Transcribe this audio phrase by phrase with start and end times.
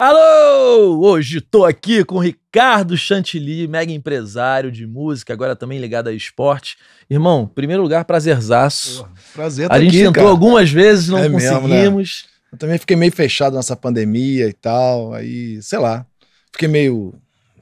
[0.00, 1.00] Alô!
[1.00, 6.12] Hoje tô aqui com o Ricardo Chantilly, mega empresário de música, agora também ligado a
[6.12, 6.76] esporte.
[7.10, 8.98] Irmão, primeiro lugar, prazerzaço.
[8.98, 10.28] Porra, prazer a tá gente aqui, tentou cara.
[10.28, 11.60] algumas vezes, não É mesmo, né?
[11.78, 12.26] conseguimos.
[12.52, 16.06] Eu também fiquei meio fechado nessa pandemia e tal, aí, sei lá.
[16.52, 17.12] Fiquei meio.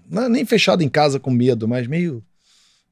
[0.07, 2.23] não, nem fechado em casa com medo, mas meio.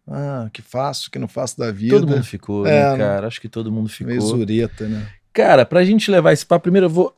[0.08, 1.94] Ah, que faço, que não faço da vida.
[2.00, 2.96] Todo mundo ficou, É, né, né?
[3.04, 3.26] cara?
[3.26, 4.38] Acho que todo mundo Meio ficou.
[4.38, 5.06] zureta, né?
[5.34, 7.14] Cara, pra gente levar esse papo, primeiro eu vou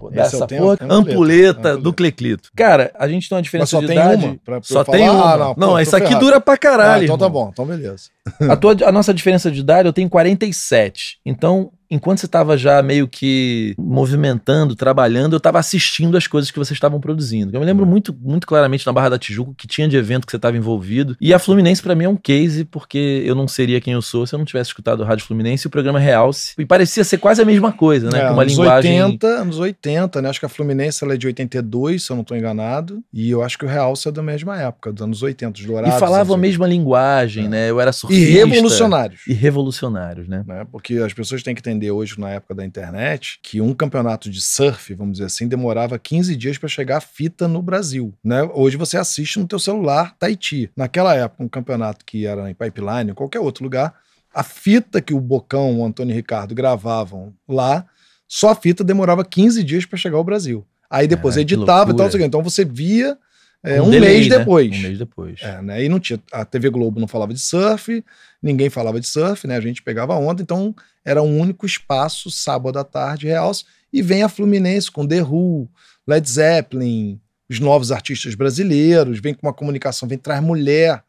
[0.00, 0.62] rodar Esse é o essa tema?
[0.62, 1.76] porra, ampuleta ampuleta.
[1.76, 2.50] do Cleclito.
[2.56, 4.24] Cara, a gente tem uma Mas diferença só de tem idade.
[4.26, 4.36] uma?
[4.44, 5.32] Pra, pra Só tem uma.
[5.34, 7.02] Ah, não, não, pô, isso aqui dura pra caralho.
[7.02, 7.44] Ah, então tá irmão.
[7.44, 8.04] bom, então beleza.
[8.48, 11.18] A, tua, a nossa diferença de idade, eu tenho 47.
[11.24, 16.58] Então, enquanto você estava já meio que movimentando, trabalhando, eu estava assistindo as coisas que
[16.58, 17.54] vocês estavam produzindo.
[17.54, 20.30] Eu me lembro muito, muito claramente na Barra da Tijuca que tinha de evento que
[20.30, 21.16] você estava envolvido.
[21.20, 24.26] E a Fluminense, para mim, é um case, porque eu não seria quem eu sou
[24.26, 26.54] se eu não tivesse escutado o Rádio Fluminense e o programa Realce.
[26.58, 28.20] E parecia ser quase a mesma coisa, né?
[28.20, 29.02] É, Com uma anos linguagem.
[29.02, 30.28] 80, anos 80, né?
[30.30, 33.02] Acho que a Fluminense ela é de 82, se eu não tô enganado.
[33.12, 35.66] E eu acho que o Realce é da mesma época, dos anos 80, os E
[35.66, 35.98] dourados.
[35.98, 37.48] falavam a mesma linguagem, É.
[37.48, 37.70] né?
[37.70, 37.92] Eu era 80.
[37.92, 38.30] surfista.
[38.30, 39.20] E revolucionários.
[39.26, 40.44] E revolucionários, né?
[40.46, 40.66] né?
[40.70, 44.40] Porque as pessoas têm que entender hoje, na época da internet, que um campeonato de
[44.40, 48.12] surf, vamos dizer assim, demorava 15 dias para chegar a fita no Brasil.
[48.24, 48.42] Né?
[48.52, 50.68] Hoje você assiste no teu celular Tahiti.
[50.76, 53.94] Naquela época, um campeonato que era em pipeline, em qualquer outro lugar,
[54.34, 57.86] a fita que o Bocão, o Antônio e o Ricardo gravavam lá,
[58.26, 60.66] só a fita demorava 15 dias para chegar ao Brasil.
[60.90, 63.16] Aí depois que editava e tal, então você via
[63.62, 64.38] é, Com um delay, mês né?
[64.38, 64.76] depois.
[64.76, 65.40] Um mês depois.
[65.42, 65.84] É, né?
[65.84, 66.18] E não tinha.
[66.32, 68.02] A TV Globo não falava de surf,
[68.42, 69.56] ninguém falava de surf, né?
[69.56, 73.64] A gente pegava onda, então era um único espaço, sábado à tarde, realce.
[73.92, 75.68] E vem a Fluminense com The Who,
[76.06, 81.02] Led Zeppelin, os novos artistas brasileiros, vem com uma comunicação, vem traz mulher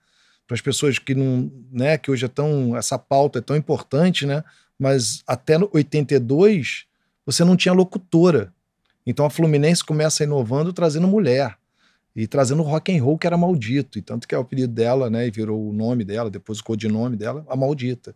[0.47, 4.25] para as pessoas que não, né, que hoje é tão essa pauta é tão importante,
[4.25, 4.43] né?
[4.77, 6.85] Mas até no 82
[7.25, 8.51] você não tinha locutora.
[9.05, 11.55] Então a Fluminense começa inovando trazendo mulher
[12.15, 15.09] e trazendo rock and roll que era maldito, e tanto que é o apelido dela,
[15.09, 18.13] né, e virou o nome dela, depois o codinome dela, a maldita,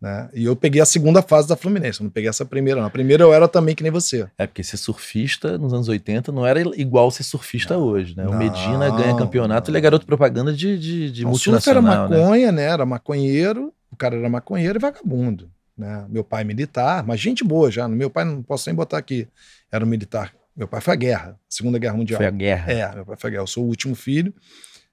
[0.00, 0.30] né?
[0.32, 2.86] E eu peguei a segunda fase da Fluminense, eu não peguei essa primeira, não.
[2.86, 4.26] A primeira eu era também que nem você.
[4.38, 8.26] É porque ser surfista nos anos 80 não era igual ser surfista Não, hoje, né?
[8.26, 9.72] o não, Medina ganha campeonato, não.
[9.72, 12.18] ele é garoto propaganda de, de, de Não, o surf era multinacional, né?
[12.18, 12.62] maconha, né?
[12.62, 16.06] Era maconheiro, o cara era maconheiro e vagabundo, né?
[16.08, 19.28] Meu pai militar, mas gente boa já, meu pai não posso nem botar aqui,
[19.70, 20.32] era um militar.
[20.60, 22.18] Meu pai foi à guerra, Segunda Guerra Mundial.
[22.18, 22.70] Foi a guerra.
[22.70, 23.42] É, meu pai foi guerra.
[23.42, 24.34] Eu sou o último filho.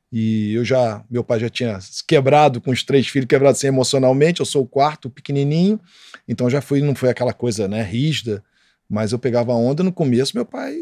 [0.10, 4.40] E eu já, meu pai já tinha quebrado com os três filhos, quebrado assim emocionalmente.
[4.40, 5.78] Eu sou o quarto, pequenininho.
[6.26, 8.42] Então já fui, não foi aquela coisa, né, rígida.
[8.90, 10.32] Mas eu pegava onda no começo.
[10.38, 10.78] Meu pai,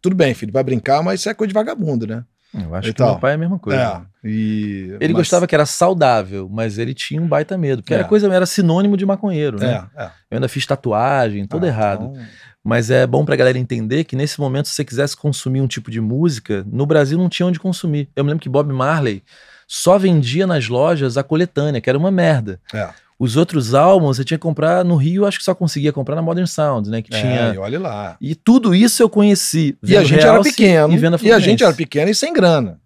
[0.00, 2.24] tudo bem, filho, vai brincar, mas isso é coisa de vagabundo, né?
[2.54, 3.80] Eu acho que Então, meu pai é a mesma coisa.
[4.24, 4.28] É.
[4.28, 7.98] E, Ele mas- gostava que era saudável, mas ele tinha um baita medo, porque É.
[7.98, 9.86] era coisa, era sinônimo de maconheiro, né?
[9.96, 10.06] É, é.
[10.30, 12.10] Eu ainda fiz tatuagem, tudo Ah, errado.
[12.12, 12.26] então,
[12.64, 15.90] Mas é bom pra galera entender que nesse momento, se você quisesse consumir um tipo
[15.90, 18.08] de música, no Brasil não tinha onde consumir.
[18.14, 19.22] Eu me lembro que Bob Marley
[19.66, 22.60] só vendia nas lojas a coletânea, que era uma merda.
[22.72, 22.88] é.
[23.18, 26.22] Os outros álbuns você tinha que comprar no Rio, acho que só conseguia comprar na
[26.22, 27.02] Modern Sound, né?
[27.02, 27.54] Que É, tinha.
[27.54, 28.16] e olha lá.
[28.20, 29.78] E tudo isso eu conheci.
[29.80, 30.92] E a gente era pequeno.
[30.92, 32.80] E, E a gente era pequeno e sem grana.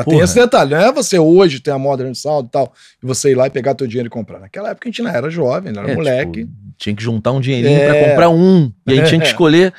[0.00, 0.70] Ainda tem esse detalhe.
[0.74, 2.72] Não é você hoje ter a Modern Sound e tal,
[3.02, 4.38] e você ir lá e pegar teu dinheiro e comprar.
[4.40, 6.44] Naquela época a gente não era jovem, não era É, moleque.
[6.44, 7.88] tipo, tinha que juntar um dinheirinho É.
[8.00, 8.72] pra comprar um.
[8.86, 9.30] E aí tinha que É.
[9.30, 9.72] escolher.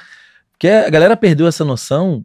[0.51, 2.23] Porque a galera perdeu essa noção.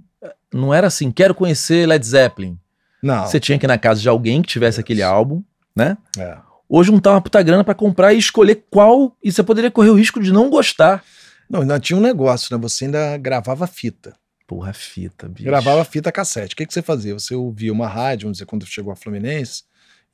[0.52, 2.58] Não era assim, quero conhecer Led Zeppelin.
[3.02, 3.26] Não.
[3.26, 5.42] Você tinha que ir na casa de alguém que tivesse aquele álbum,
[5.76, 5.96] né?
[6.18, 6.36] É.
[6.68, 9.16] Ou juntar uma puta grana pra comprar e escolher qual.
[9.22, 11.02] E você poderia correr o risco de não gostar.
[11.48, 12.60] Não, ainda tinha um negócio, né?
[12.62, 14.14] Você ainda gravava fita.
[14.46, 15.44] Porra, fita, bicho.
[15.44, 16.54] Gravava fita cassete.
[16.54, 17.14] O que, que você fazia?
[17.14, 19.62] Você ouvia uma rádio, vamos dizer, quando chegou a Fluminense,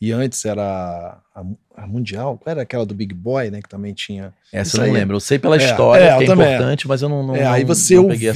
[0.00, 1.44] e antes era a,
[1.76, 3.60] a Mundial, qual era aquela do Big Boy, né?
[3.60, 4.32] Que também tinha.
[4.52, 5.16] Essa eu não lembro.
[5.16, 7.26] Eu sei pela É, história, é, que é importante, mas eu não.
[7.26, 8.32] não é, aí você não ouvia,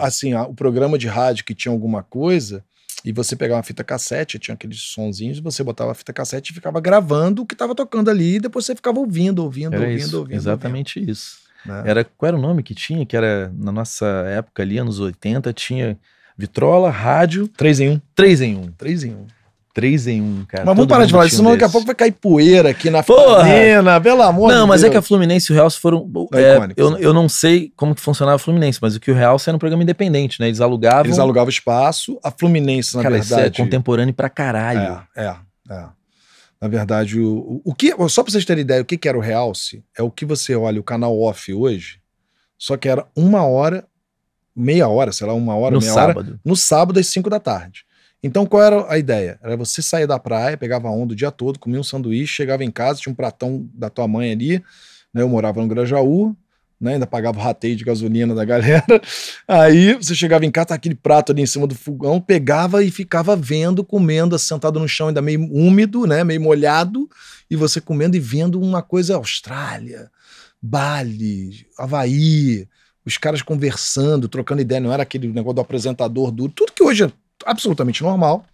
[0.00, 2.62] assim, o programa de rádio que tinha alguma coisa,
[3.04, 6.50] e você pegava uma fita cassete, tinha aqueles sonzinhos, e você botava a fita cassete
[6.50, 9.84] e ficava gravando o que estava tocando ali, e depois você ficava ouvindo, ouvindo, Era
[9.84, 10.36] ouvindo, isso, ouvindo.
[10.36, 11.45] exatamente isso.
[11.66, 11.82] Né?
[11.84, 13.04] Era, qual era o nome que tinha?
[13.04, 15.98] Que era na nossa época ali, anos 80, tinha
[16.36, 18.00] vitrola, rádio, 3 em 1.
[18.14, 18.72] 3 em 1.
[18.76, 19.26] 3 em 1.
[19.76, 20.64] 3 em 1, cara.
[20.64, 22.12] Mas vamos Todo parar de falar tinha isso, um senão daqui a pouco vai cair
[22.12, 23.02] poeira aqui na!
[23.02, 26.10] Fluminense, pelo amor Não, de mas é que a Fluminense e o Realce foram.
[26.32, 29.14] É é, eu, eu não sei como que funcionava a Fluminense, mas o que o
[29.14, 30.46] Realce era um programa independente, né?
[30.46, 31.04] Eles alugavam.
[31.04, 33.62] Eles alugavam espaço, a Fluminense, na cara, isso é verdade.
[33.62, 35.04] contemporâneo pra caralho.
[35.14, 35.36] É, é,
[35.70, 35.84] é.
[36.60, 39.20] Na verdade, o, o, que, só pra vocês terem ideia, o que, que era o
[39.20, 42.00] Realce, é o que você olha o canal off hoje,
[42.58, 43.86] só que era uma hora,
[44.54, 46.40] meia hora, sei lá, uma hora, no meia hora, sábado.
[46.44, 47.84] no sábado às 5 da tarde.
[48.22, 49.38] Então, qual era a ideia?
[49.42, 52.70] Era você sair da praia, pegava onda o dia todo, comia um sanduíche, chegava em
[52.70, 54.64] casa, tinha um pratão da tua mãe ali,
[55.12, 55.22] né?
[55.22, 56.34] Eu morava no Grajaú,
[56.80, 56.94] né?
[56.94, 58.84] Ainda pagava o rateio de gasolina da galera.
[59.48, 62.90] Aí você chegava em casa, tá aquele prato ali em cima do fogão, pegava e
[62.90, 66.22] ficava vendo, comendo, sentado no chão, ainda meio úmido, né?
[66.22, 67.08] Meio molhado,
[67.50, 70.10] e você comendo e vendo uma coisa Austrália,
[70.60, 72.68] Bali, Havaí,
[73.04, 77.04] os caras conversando, trocando ideia, não era aquele negócio do apresentador duro, tudo que hoje
[77.04, 77.12] é
[77.44, 78.44] absolutamente normal.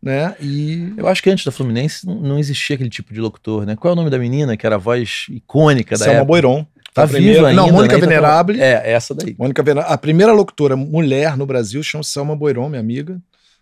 [0.00, 0.36] Né?
[0.40, 3.74] E eu acho que antes da Fluminense não existia aquele tipo de locutor, né?
[3.74, 6.26] Qual é o nome da menina que era a voz icônica da Selma época?
[6.26, 6.64] Boiron.
[7.06, 7.62] Tá viva ainda.
[7.62, 7.98] Não, Mônica né?
[7.98, 8.60] Então, Venerable.
[8.60, 9.34] É, essa daí.
[9.38, 9.92] Mônica Venerable.
[9.92, 13.20] A primeira locutora mulher no Brasil chama Selma Boiron, minha amiga.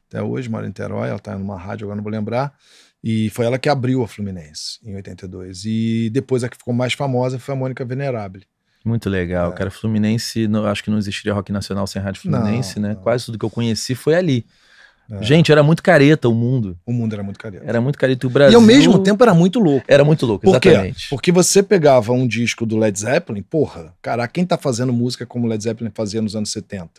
[0.09, 2.55] Até hoje, mora em Terói, ela tá numa rádio, agora não vou lembrar.
[3.03, 5.65] E foi ela que abriu a Fluminense em 82.
[5.65, 8.45] E depois a que ficou mais famosa foi a Mônica Venerable.
[8.85, 9.55] Muito legal, é.
[9.55, 9.71] cara.
[9.71, 12.95] Fluminense, não, acho que não existiria rock nacional sem Rádio Fluminense, não, né?
[12.95, 13.03] Não.
[13.03, 14.47] Quase tudo que eu conheci foi ali.
[15.11, 15.23] É.
[15.23, 16.77] Gente, era muito careta o mundo.
[16.85, 17.65] O mundo era muito careta.
[17.65, 18.27] Era muito careta.
[18.27, 18.53] O Brasil...
[18.53, 19.85] E ao mesmo tempo era muito louco.
[19.89, 21.03] Era muito louco, Por exatamente.
[21.03, 21.07] Quê?
[21.11, 25.47] Porque você pegava um disco do Led Zeppelin, porra, cara, quem tá fazendo música como
[25.47, 26.91] Led Zeppelin fazia nos anos 70?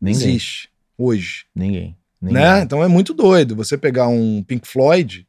[0.00, 0.20] Ninguém.
[0.20, 0.70] Existe.
[0.98, 1.46] Hoje.
[1.54, 1.96] Ninguém.
[2.20, 2.42] Ninguém.
[2.42, 2.62] Né?
[2.62, 3.56] Então é muito doido.
[3.56, 5.26] Você pegar um Pink Floyd,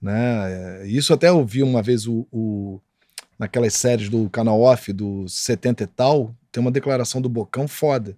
[0.00, 0.82] né?
[0.82, 2.80] É, isso até eu vi uma vez o, o
[3.38, 8.16] naquelas séries do canal off do 70 e tal, tem uma declaração do Bocão foda.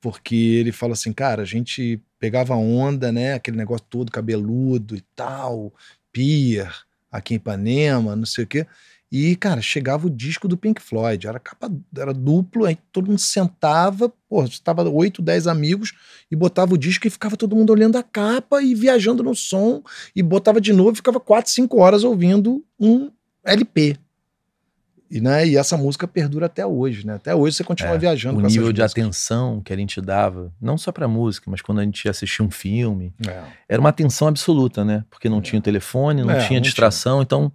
[0.00, 3.34] Porque ele fala assim, cara, a gente pegava onda, né?
[3.34, 5.74] Aquele negócio todo cabeludo e tal,
[6.12, 6.72] pier,
[7.10, 8.64] aqui em Ipanema, não sei o quê.
[9.10, 13.18] E, cara, chegava o disco do Pink Floyd, era capa, era duplo, aí todo mundo
[13.18, 15.94] sentava, pô, estava oito, dez amigos
[16.30, 19.82] e botava o disco e ficava todo mundo olhando a capa e viajando no som
[20.14, 23.10] e botava de novo, ficava quatro, cinco horas ouvindo um
[23.44, 23.98] LP.
[25.14, 27.16] E, né, e essa música perdura até hoje, né?
[27.16, 28.92] Até hoje você continua é, viajando o com nível de músicas.
[29.04, 32.50] atenção que a gente dava, não só pra música, mas quando a gente assistia um
[32.50, 33.42] filme, É.
[33.68, 35.04] era uma atenção absoluta, né?
[35.10, 37.52] Porque não tinha o telefone, não É, tinha não distração, então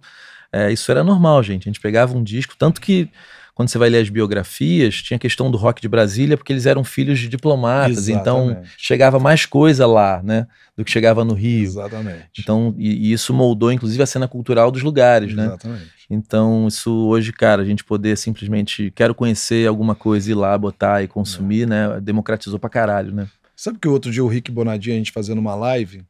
[0.52, 1.68] é, isso era normal, gente.
[1.68, 3.10] A gente pegava um disco, tanto que
[3.56, 6.64] quando você vai ler as biografias, tinha a questão do rock de Brasília, porque eles
[6.64, 8.70] eram filhos de diplomatas, então Exatamente.
[8.78, 10.46] chegava mais coisa lá, né?
[10.76, 11.64] Do que chegava no Rio.
[11.64, 12.28] Exatamente.
[12.38, 15.46] Então, e, e isso moldou, inclusive, a cena cultural dos lugares, né?
[15.46, 15.97] Exatamente.
[16.10, 21.02] Então, isso hoje, cara, a gente poder simplesmente, quero conhecer alguma coisa, ir lá, botar
[21.02, 22.00] e consumir, né?
[22.00, 23.28] Democratizou pra caralho, né?
[23.54, 26.04] Sabe que outro dia o Rick Bonadio, a gente fazendo uma live,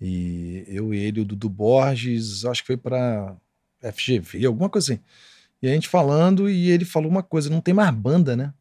[0.00, 3.36] e eu e ele, o Dudu Borges, acho que foi pra
[3.80, 5.02] FGV, alguma coisa assim.
[5.62, 8.52] E a gente falando, e ele falou uma coisa: não tem mais banda, né?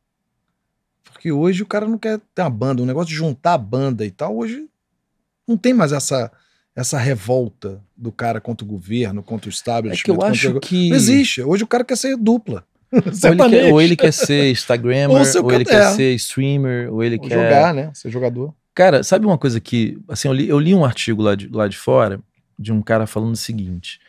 [1.04, 4.06] Porque hoje o cara não quer ter uma banda, o negócio de juntar a banda
[4.06, 4.70] e tal, hoje
[5.48, 6.32] não tem mais essa,
[6.82, 10.04] essa revolta do cara contra o governo, contra o É establishment.
[10.04, 10.90] que eu acho o- que.
[10.90, 11.42] Não existe.
[11.42, 12.64] Hoje o cara quer ser dupla.
[12.92, 13.00] Ou
[13.32, 15.66] ele, quer, ou ele quer ser Instagrammer, Ou ou ele é.
[15.66, 17.34] quer ser streamer, ou ele Ou quer.
[17.36, 17.90] jogar, né?
[17.94, 18.54] Ser jogador.
[18.76, 19.98] Cara, sabe uma coisa que.
[20.10, 22.20] Assim, eu li, eu li um artigo lá de, lá de fora
[22.60, 24.00] de um cara falando o seguinte: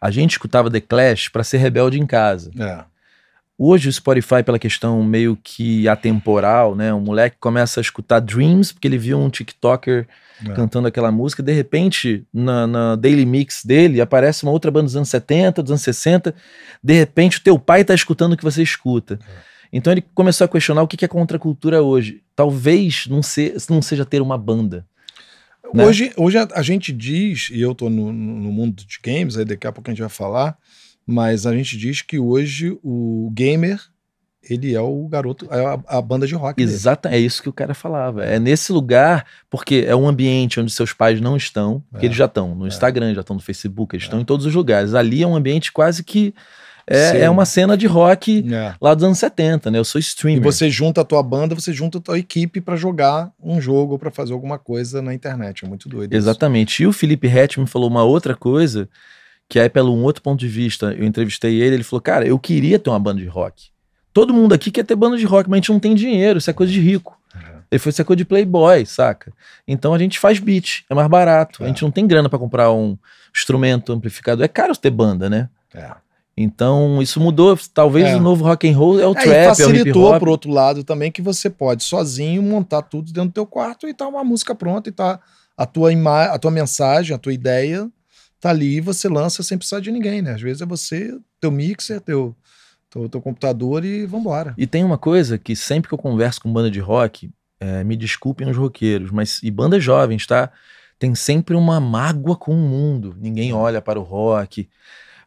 [0.00, 2.50] a gente escutava The Clash pra ser rebelde em casa.
[2.58, 2.84] É.
[3.62, 6.94] Hoje o Spotify, pela questão meio que atemporal, né?
[6.94, 10.08] Um moleque começa a escutar Dreams porque ele viu um TikToker
[10.48, 10.54] É.
[10.54, 11.42] cantando aquela música.
[11.42, 15.72] De repente, na, na Daily Mix dele, aparece uma outra banda dos anos 70, dos
[15.72, 16.34] anos 60.
[16.82, 19.18] De repente, o teu pai tá escutando o que você escuta.
[19.70, 22.22] Então ele começou a questionar o que é contracultura hoje.
[22.34, 24.86] Talvez não, se, não seja ter uma banda.
[25.74, 25.84] Né?
[25.84, 29.36] Hoje, hoje a, a gente diz, e eu tô no, no no mundo de games,
[29.36, 30.56] aí daqui a pouco a gente vai falar,
[31.06, 33.80] mas a gente diz que hoje o gamer,
[34.42, 36.56] ele é o garoto, é a, a banda de rock.
[36.56, 36.70] dele.
[36.72, 38.24] Exato, é isso que o cara falava.
[38.24, 42.16] É nesse lugar, porque é um ambiente onde seus pais não estão, porque É, eles
[42.16, 42.68] já estão no é.
[42.68, 44.06] Instagram, já estão no Facebook, eles É.
[44.06, 44.94] estão em todos os lugares.
[44.94, 46.34] Ali é um ambiente quase que.
[46.92, 48.74] É, é uma cena de rock É.
[48.80, 49.78] lá dos anos 70, né?
[49.78, 50.42] Eu sou E streamer.
[50.42, 53.98] você junta a tua banda, você junta a tua equipe pra jogar um jogo ou
[53.98, 55.64] pra fazer alguma coisa na internet.
[55.64, 56.10] É muito doido.
[56.12, 56.18] isso.
[56.20, 56.82] Exatamente.
[56.82, 58.88] E o Felipe Hetman falou uma outra coisa,
[59.50, 62.38] que aí pelo um outro ponto de vista, eu entrevistei ele, ele falou, cara, eu
[62.38, 63.64] queria ter uma banda de rock.
[64.14, 66.48] Todo mundo aqui quer ter banda de rock, mas a gente não tem dinheiro, isso
[66.48, 67.18] é coisa de rico.
[67.34, 67.38] É.
[67.72, 69.32] Ele falou, isso é coisa de playboy, saca?
[69.66, 71.62] Então a gente faz beat, é mais barato.
[71.62, 71.68] A É.
[71.68, 72.96] gente não tem grana pra comprar um
[73.36, 74.44] instrumento amplificador.
[74.44, 75.48] É caro ter banda, né?
[75.74, 75.90] É.
[76.36, 77.58] Então isso mudou.
[77.74, 78.14] Talvez É.
[78.14, 80.84] o novo rock and roll é o É, trap, e é o facilitou outro lado
[80.84, 84.54] também que você pode sozinho montar tudo dentro do teu quarto e tá uma música
[84.54, 85.18] pronta e tá
[85.56, 85.90] a tua
[86.32, 87.90] a tua mensagem, a tua ideia
[88.40, 90.32] tá ali e você lança sem precisar de ninguém, né?
[90.34, 92.34] Às vezes é você, teu mixer, teu
[92.88, 94.52] teu, teu computador e vambora.
[94.58, 97.30] E tem uma coisa que sempre que eu converso com banda de rock,
[97.60, 100.50] é, me desculpem os roqueiros, mas e bandas jovens, tá?
[100.98, 103.14] Tem sempre uma mágoa com o mundo.
[103.20, 104.68] Ninguém olha para o rock.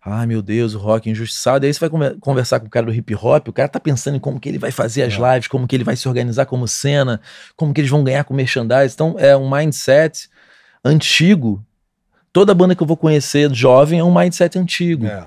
[0.05, 1.65] Ai, meu Deus, o rock é injustiçado.
[1.65, 3.79] E aí você vai conver- conversar com o cara do hip hop, o cara tá
[3.79, 5.33] pensando em como que ele vai fazer as É.
[5.33, 7.21] lives, como que ele vai se organizar como cena,
[7.55, 8.93] como que eles vão ganhar com merchandise.
[8.93, 10.27] Então é um mindset
[10.83, 11.63] antigo.
[12.33, 15.05] Toda banda que eu vou conhecer jovem é um mindset antigo.
[15.05, 15.25] É.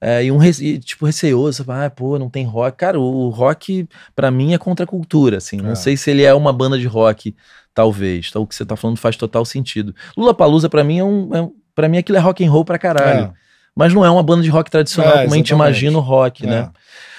[0.00, 2.76] É, e um e, tipo receoso, ah, pô, não tem rock.
[2.76, 5.56] Cara, o rock para mim é contra a cultura, assim.
[5.56, 5.74] Não é.
[5.74, 7.34] sei se ele é uma banda de rock,
[7.74, 8.26] talvez.
[8.28, 9.94] Então, o que você tá falando faz total sentido.
[10.16, 12.78] Lula Palusa para mim é um, é, para mim aquilo é rock and roll pra
[12.78, 13.26] caralho.
[13.26, 13.32] É.
[13.74, 16.46] Mas não é uma banda de rock tradicional é, como a gente imagina o rock,
[16.46, 16.70] né?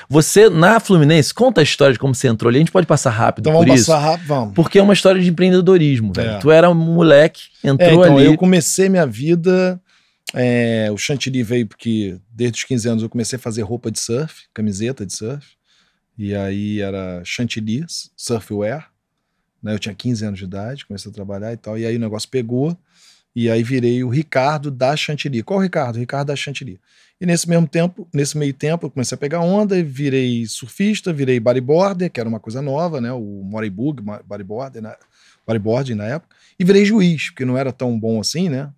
[0.09, 0.13] É.
[0.13, 2.57] Você, na Fluminense, conta a história de como você entrou ali.
[2.57, 3.91] A gente pode passar rápido então, por vamos isso.
[3.91, 4.53] Passar rápido, vamos.
[4.55, 6.31] Porque é uma história de empreendedorismo, velho.
[6.31, 6.39] É.
[6.39, 8.25] Tu era um moleque, entrou é, então, ali.
[8.25, 9.79] Eu comecei minha vida.
[10.33, 13.99] É, o chantilly veio porque desde os 15 anos eu comecei a fazer roupa de
[13.99, 15.45] surf, camiseta de surf.
[16.17, 17.85] E aí era chantilly,
[18.15, 18.91] surfwear.
[19.61, 19.73] Né?
[19.73, 21.77] Eu tinha 15 anos de idade, comecei a trabalhar e tal.
[21.77, 22.77] E aí o negócio pegou.
[23.35, 25.43] E aí virei o Ricardo da Chantilly.
[25.43, 25.95] Qual o Ricardo?
[25.95, 26.79] O Ricardo da Chantilly.
[27.21, 31.39] E nesse mesmo tempo, nesse meio tempo, eu comecei a pegar onda virei surfista, virei
[31.39, 33.11] bodyboarder, que era uma coisa nova, né?
[33.11, 34.95] O Moribug, bodyboarder, né?
[35.49, 38.69] bodyboarding na época, e virei juiz, porque não era tão bom assim, né?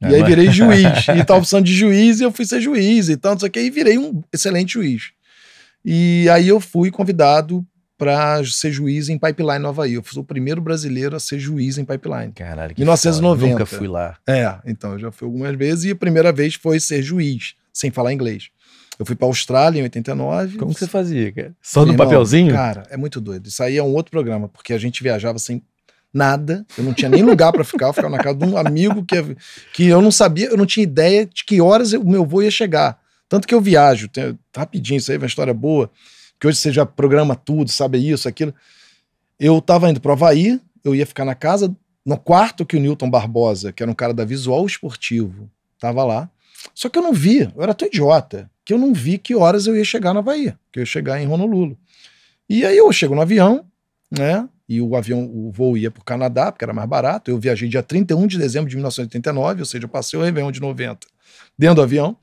[0.00, 3.08] E é, aí virei juiz, e tava precisando de juiz, e eu fui ser juiz
[3.08, 5.10] e tanto, isso aqui, e virei um excelente juiz.
[5.84, 7.64] E aí eu fui convidado
[7.96, 9.94] para ser juiz em Pipeline, Nova Havaí.
[9.94, 12.32] Eu fui o primeiro brasileiro a ser juiz em Pipeline.
[12.32, 13.38] Caralho, que 1990.
[13.38, 13.52] Foda.
[13.52, 14.16] Nunca fui lá.
[14.26, 17.90] É, então eu já fui algumas vezes e a primeira vez foi ser juiz sem
[17.90, 18.48] falar inglês.
[18.98, 20.56] Eu fui para Austrália em 89.
[20.56, 21.54] Como que você fazia, cara?
[21.60, 22.54] Só no papelzinho?
[22.54, 23.48] Cara, é muito doido.
[23.48, 25.60] Isso aí é um outro programa, porque a gente viajava sem
[26.12, 26.64] nada.
[26.78, 27.88] Eu não tinha nem lugar para ficar.
[27.88, 29.36] Eu ficava na casa de um amigo que,
[29.72, 32.52] que eu não sabia, eu não tinha ideia de que horas o meu voo ia
[32.52, 33.00] chegar.
[33.28, 35.90] Tanto que eu viajo, tem, rapidinho, isso aí é uma história boa,
[36.38, 38.54] que hoje você já programa tudo, sabe isso, aquilo.
[39.40, 41.74] Eu tava indo para o Havaí, eu ia ficar na casa,
[42.06, 45.50] no quarto que o Newton Barbosa, que era um cara da Visual Esportivo,
[45.80, 46.30] tava lá.
[46.74, 49.66] Só que eu não vi, eu era tão idiota, que eu não vi que horas
[49.66, 51.76] eu ia chegar na Bahia, que eu ia chegar em Honolulu.
[52.48, 53.64] E aí eu chego no avião,
[54.10, 54.48] né?
[54.66, 57.30] E o avião, o voo ia para o Canadá, porque era mais barato.
[57.30, 60.60] Eu viajei dia 31 de dezembro de 1989, ou seja, eu passei o Réveillon de
[60.60, 61.06] 90
[61.58, 62.16] dentro do avião.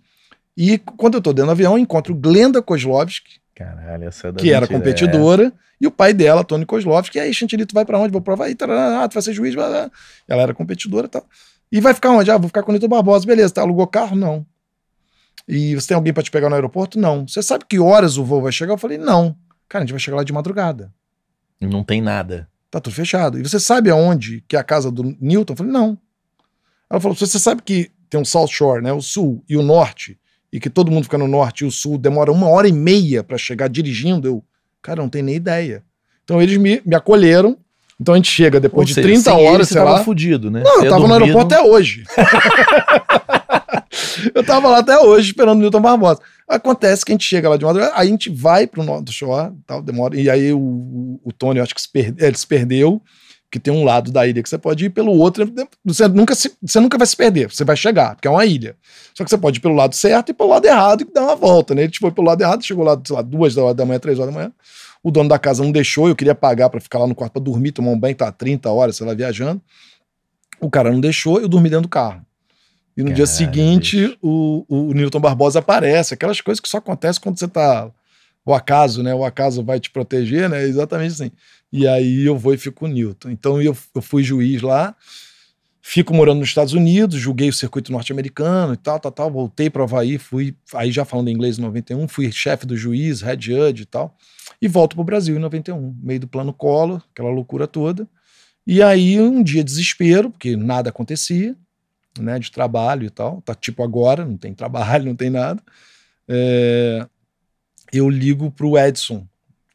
[0.58, 4.52] E quando eu estou dentro do avião, eu encontro Glenda Kozlovski, Caralho, essa é que
[4.52, 5.52] era competidora, é.
[5.80, 8.12] e o pai dela, Tony Kozlovski, e aí, Chantilly, tu vai para onde?
[8.12, 9.92] Vou provar aí, tarará, tu vai ser juiz, ela
[10.28, 11.26] era competidora e tal.
[11.72, 12.30] E vai ficar onde?
[12.30, 13.26] Ah, vou ficar com o Nito Barbosa.
[13.26, 13.62] Beleza, tá?
[13.62, 14.16] Alugou carro?
[14.16, 14.46] Não.
[15.48, 17.00] E você tem alguém para te pegar no aeroporto?
[17.00, 17.28] Não.
[17.28, 18.74] Você sabe que horas o voo vai chegar?
[18.74, 19.36] Eu falei, não.
[19.70, 20.94] Cara, a gente vai chegar lá de madrugada.
[21.60, 22.50] Não tem nada.
[22.70, 23.40] Tá tudo fechado.
[23.40, 25.54] E você sabe aonde que é a casa do Newton?
[25.54, 25.98] Eu falei, não.
[26.90, 28.92] Ela falou, você sabe que tem um South Shore, né?
[28.92, 30.20] O sul e o norte,
[30.52, 33.24] e que todo mundo fica no norte e o sul demora uma hora e meia
[33.24, 34.28] para chegar dirigindo.
[34.28, 34.44] Eu,
[34.82, 35.84] cara, não tenho nem ideia.
[36.24, 37.58] Então eles me, me acolheram
[38.02, 40.04] então a gente chega depois Ou de 30 horas, sei lá.
[40.04, 40.64] fudido, né?
[40.66, 41.08] Não, eu tava dormido...
[41.08, 42.04] no aeroporto até hoje.
[44.34, 46.20] eu tava lá até hoje esperando o Newton Barbosa.
[46.48, 49.52] Acontece que a gente chega lá de madrugada, aí a gente vai pro Norte Shore,
[49.68, 53.00] tal, demora, e aí o, o Tony, eu acho que se perde, ele se perdeu,
[53.52, 55.48] que tem um lado da ilha que você pode ir, pelo outro,
[55.86, 58.76] você nunca, se, você nunca vai se perder, você vai chegar, porque é uma ilha.
[59.14, 61.36] Só que você pode ir pelo lado certo e pelo lado errado e dar uma
[61.36, 61.84] volta, né?
[61.84, 64.34] Ele foi pelo lado errado, chegou lá, sei lá, duas horas da manhã, três horas
[64.34, 64.52] da manhã,
[65.04, 67.42] o dono da casa não deixou, eu queria pagar para ficar lá no quarto para
[67.42, 69.62] dormir, tomar um banho, tá 30 horas, sei lá, viajando.
[70.60, 72.24] O cara não deixou, eu dormi dentro do carro.
[72.96, 73.16] E no Caralho.
[73.16, 77.90] dia seguinte, o, o Newton Barbosa aparece, aquelas coisas que só acontecem quando você tá.
[78.46, 79.14] O acaso, né?
[79.14, 80.64] O acaso vai te proteger, né?
[80.64, 81.32] Exatamente assim.
[81.72, 83.30] E aí eu vou e fico com o Newton.
[83.30, 84.96] Então eu, eu fui juiz lá,
[85.82, 89.32] fico morando nos Estados Unidos, julguei o circuito norte-americano e tal, tal, tal.
[89.32, 93.44] Voltei para Havaí, fui, aí já falando inglês em 91, fui chefe do juiz, head
[93.44, 94.16] judge e tal
[94.62, 98.08] e volto para o Brasil em 91, meio do plano Collor, aquela loucura toda.
[98.66, 101.56] E aí, um dia, desespero, porque nada acontecia,
[102.20, 103.42] né, de trabalho e tal.
[103.42, 105.62] Tá tipo agora, não tem trabalho, não tem nada.
[106.28, 107.08] É,
[107.92, 109.28] eu ligo para o Edson,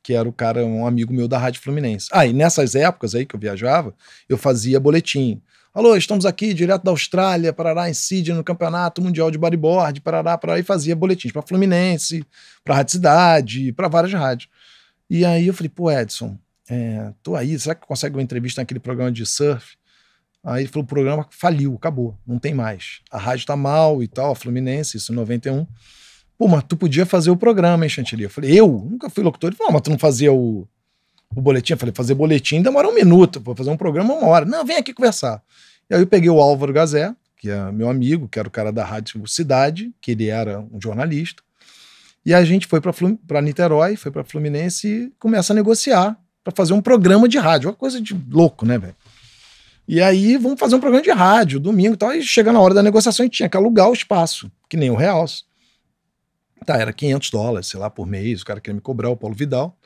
[0.03, 2.09] que era o cara, um amigo meu da Rádio Fluminense.
[2.13, 3.93] Ah, e nessas épocas aí que eu viajava,
[4.29, 5.43] eu fazia boletim.
[5.75, 10.39] Alô, estamos aqui direto da Austrália, Parará, em Sydney, no Campeonato Mundial de Bodyboard, Parará,
[10.39, 12.25] Parará, e fazia boletins para Fluminense,
[12.65, 14.49] para Rádio Cidade, para várias rádios.
[15.09, 16.37] E aí eu falei, pô, Edson,
[16.69, 19.77] é, tô aí, será que consegue uma entrevista naquele programa de surf?
[20.43, 23.01] Aí ele falou, o programa faliu, acabou, não tem mais.
[23.11, 25.67] A rádio tá mal e tal, a Fluminense, isso em 91.
[26.39, 28.25] Pô, mas tu podia fazer o programa, hein, Chantilly?
[28.25, 28.69] Eu falei, eu?
[28.69, 29.49] Nunca fui locutor.
[29.49, 30.69] Ele falou, mas tu não fazia o,
[31.35, 31.73] o boletim?
[31.73, 34.45] Eu falei, fazer boletim demora um minuto, pô, fazer um programa uma hora.
[34.45, 35.43] Não, vem aqui conversar.
[35.89, 38.71] E aí eu peguei o Álvaro Gazé, que é meu amigo, que era o cara
[38.71, 41.43] da Rádio Cidade, que ele era um jornalista.
[42.27, 46.73] E a gente foi para Niterói, foi para Fluminense e começa a negociar para fazer
[46.73, 47.69] um programa de rádio.
[47.71, 48.97] Uma coisa de louco, né, velho?
[49.87, 52.13] E aí vamos fazer um programa de rádio, domingo e tal.
[52.13, 54.91] E chega na hora da negociação, a gente tinha que alugar o espaço, que nem
[54.91, 55.45] o Realce.
[56.65, 58.43] Tá, era 500 dólares, sei lá, por mês.
[58.43, 59.79] O cara queria me cobrar, o Paulo Vidal.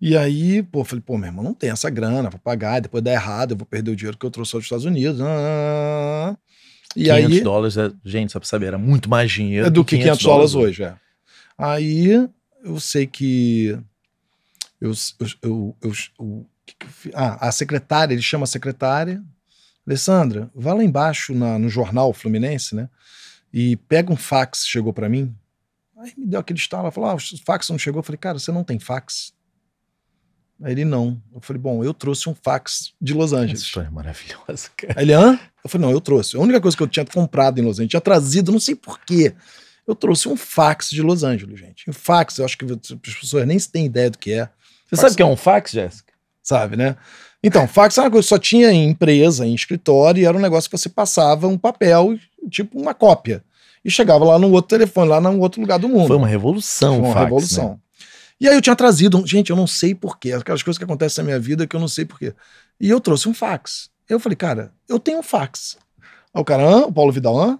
[0.00, 3.12] E aí, pô, falei, pô, meu irmão, não tem essa grana pra pagar, depois dá
[3.12, 5.20] errado, eu vou perder o dinheiro que eu trouxe dos Estados Unidos.
[5.20, 6.34] Ah,
[6.96, 9.84] E 500 aí, dólares, é- gente, só pra saber, era muito mais dinheiro é do
[9.84, 10.94] que 500 dólares hoje, é.
[11.58, 12.28] Aí
[12.62, 13.76] eu sei que
[14.80, 14.92] eu,
[15.42, 16.46] eu, eu, eu-
[17.14, 19.22] ah, a secretária, ele chama a secretária,
[19.86, 22.88] Alessandra, vá lá embaixo na- no jornal Fluminense, né?
[23.52, 25.34] E pega um fax, chegou pra mim.
[25.96, 28.00] Aí me deu aquele estalo, ela falou: ah, o fax não chegou.
[28.00, 29.32] Eu falei, cara, você não tem fax?
[30.62, 31.20] Aí ele não.
[31.34, 33.62] Eu falei, bom, eu trouxe um fax de Los Essa Angeles.
[33.62, 34.94] história é maravilhosa, cara.
[34.96, 35.38] Aí ele, hã?
[35.64, 36.36] Eu falei, não, eu trouxe.
[36.36, 39.34] A única coisa que eu tinha comprado em Los Angeles, tinha trazido, não sei porquê.
[39.88, 41.88] Eu trouxe um fax de Los Angeles, gente.
[41.88, 44.44] Um fax, eu acho que as pessoas nem têm ideia do que é,
[44.84, 46.12] Você Fax- sabe o que é um fax, Jéssica?
[46.42, 46.96] sabe, né?
[47.42, 50.40] Então, fax é uma coisa que só tinha em empresa, em escritório, e era um
[50.40, 52.18] negócio que você passava um papel,
[52.50, 53.42] tipo uma cópia.
[53.84, 56.06] E chegava lá no outro telefone, lá no outro lugar do mundo.
[56.08, 57.70] Foi uma revolução Foi uma fax, revolução.
[57.70, 57.78] né?
[58.40, 61.26] E aí eu tinha trazido, gente, eu não sei porquê, aquelas coisas que acontecem na
[61.26, 62.34] minha vida que eu não sei porquê.
[62.80, 63.88] E eu trouxe um fax.
[64.08, 65.76] Eu falei, cara, eu tenho um fax.
[66.34, 66.86] Aí o cara, hã?
[66.86, 67.58] O Paulo Vidal, hã?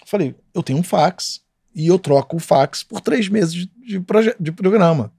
[0.00, 1.40] Eu falei, eu tenho um fax
[1.78, 3.70] e eu troco o fax por três meses de,
[4.40, 5.12] de, programa.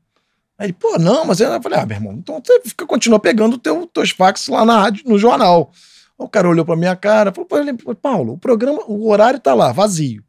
[0.58, 3.58] Aí ele, pô, não, mas eu falei, ah, meu irmão, então você fica, continua pegando
[3.58, 5.72] teu, teus fax lá na rádio, no jornal.
[6.20, 9.54] Aí o cara olhou pra minha cara, falou, pô, Paulo, o programa, o horário tá
[9.54, 10.22] lá, vazio.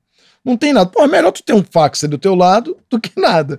[0.45, 0.89] Não tem nada.
[0.89, 3.59] Pô, é melhor tu ter um fax do teu lado do que nada.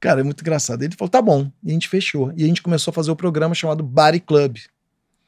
[0.00, 0.82] Cara, é muito engraçado.
[0.82, 1.50] Ele falou, tá bom.
[1.64, 2.32] E a gente fechou.
[2.36, 4.58] E a gente começou a fazer o programa chamado Body Club.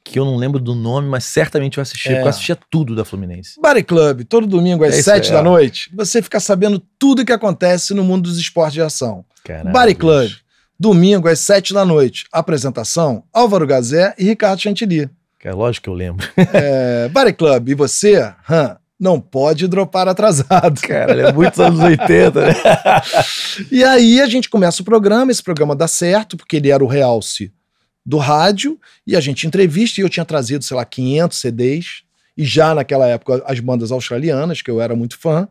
[0.03, 2.15] Que eu não lembro do nome, mas certamente eu assistia, É.
[2.17, 3.61] porque eu assistia tudo da Fluminense.
[3.61, 5.91] Body Club, todo domingo às É sete da noite.
[5.95, 9.25] Você fica sabendo tudo que acontece no mundo dos esportes de ação.
[9.45, 10.41] Caralho, Body Club, bicho.
[10.79, 12.25] domingo às sete da noite.
[12.33, 15.09] Apresentação, Álvaro Gazé e Ricardo Chantilly.
[15.45, 16.27] É lógico que eu lembro.
[16.53, 18.17] É, Body Club, e você,
[18.51, 20.81] hã, não pode dropar atrasado.
[20.87, 22.55] Cara, é muitos anos 80, né?
[23.71, 26.87] E aí a gente começa o programa, esse programa dá certo, porque ele era o
[26.89, 27.53] realce
[28.05, 32.03] do rádio, e a gente entrevista, e eu tinha trazido, sei lá, 500 CDs,
[32.37, 35.49] e já naquela época as bandas australianas, que eu era muito fã.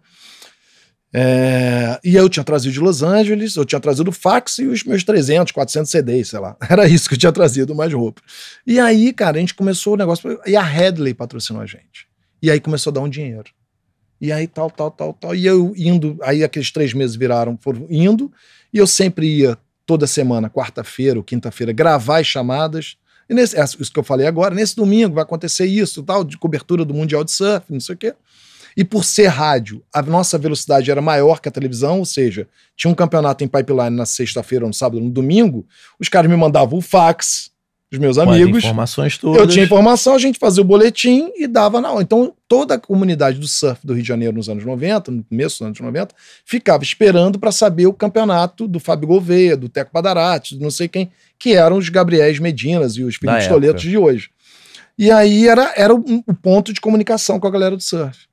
[1.12, 4.84] É, e eu tinha trazido de Los Angeles, eu tinha trazido o fax e os
[4.84, 6.56] meus 300, 400 CDs, sei lá.
[6.70, 8.22] Era isso que eu tinha trazido, mais roupa.
[8.66, 12.08] E aí, cara, a gente começou o negócio, e a Headley patrocinou a gente.
[12.42, 13.50] E aí começou a dar um dinheiro.
[14.22, 15.36] E aí tal, tal, tal, tal.
[15.36, 18.32] E eu indo, aí aqueles três meses viraram, foram indo,
[18.72, 19.58] e eu sempre ia
[19.90, 22.96] toda semana, quarta-feira ou quinta-feira, gravar as chamadas.
[23.28, 26.86] E nesse, isso que eu falei agora, nesse domingo vai acontecer isso, tal, de cobertura
[26.86, 28.14] do Mundial de Surf, não sei o quê.
[28.78, 32.48] E por ser rádio, a nossa velocidade era maior que a televisão, ou seja,
[32.78, 35.66] tinha um campeonato em pipeline na sexta-feira, no sábado, no domingo,
[36.00, 37.50] os caras me mandavam o fax,
[37.92, 39.42] os meus Com amigos, informações todas.
[39.42, 42.04] eu tinha informação, a gente fazia o boletim e dava na hora.
[42.04, 45.58] Então, toda a comunidade do surf do Rio de Janeiro nos anos 90, no começo
[45.60, 46.14] dos anos 90,
[46.46, 50.88] ficava esperando para saber o campeonato do Fábio Gouveia, do Teco Padarati, do não sei
[50.88, 53.48] quem, que eram os Gabriéis Medinas e os Felipe.
[53.48, 54.30] Toletos de hoje.
[54.98, 58.30] E aí era, era o, o ponto de comunicação com a galera do surf.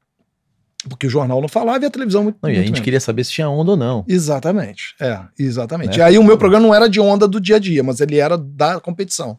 [0.88, 2.85] Porque o jornal não falava e a televisão muito, Não, e a muito gente menos.
[2.85, 4.05] queria saber se tinha onda ou não.
[4.07, 4.95] Exatamente.
[5.01, 5.97] É, exatamente.
[5.99, 5.99] Né?
[5.99, 8.19] E aí o meu programa não era de onda do dia a dia, mas ele
[8.19, 9.38] era da competição.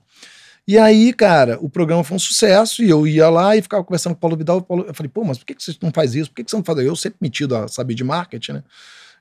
[0.67, 4.13] E aí, cara, o programa foi um sucesso e eu ia lá e ficava conversando
[4.13, 4.57] com o Paulo Vidal.
[4.57, 6.29] o Paulo- eu falei, pô, mas por que que você não faz isso?
[6.29, 6.87] Por que que você não faz isso?
[6.89, 8.63] Eu sempre metido a saber de marketing, né?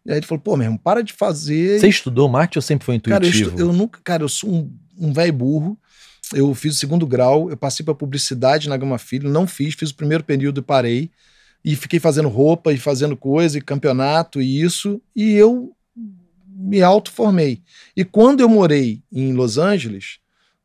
[0.04, 1.78] E aí ele falou, pô, meu irmão, para de fazer.
[1.78, 3.58] Você estudou marketing ou sempre foi Cara, eu, intuitivo?
[3.60, 5.78] eu nunca, cara, eu sou um, um velho burro.
[6.34, 9.90] Eu fiz o segundo grau, eu passei para publicidade na Gama Filho, não fiz, fiz
[9.90, 11.10] o primeiro período e parei.
[11.64, 15.00] E fiquei fazendo roupa e fazendo coisa, e campeonato e isso.
[15.14, 15.72] E eu
[16.48, 17.62] me autoformei.
[17.96, 20.18] E quando eu morei em Los Angeles,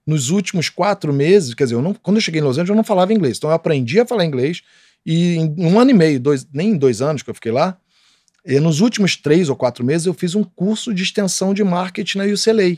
[0.06, 2.76] nos últimos quatro meses, quer dizer, eu não, quando eu cheguei em Los Angeles, eu
[2.76, 3.38] não falava inglês.
[3.38, 4.62] Então eu aprendi a falar inglês.
[5.06, 7.78] E em um ano e meio, dois, nem em dois anos que eu fiquei lá,
[8.46, 12.18] e nos últimos três ou quatro meses, eu fiz um curso de extensão de marketing
[12.18, 12.78] na UCLA.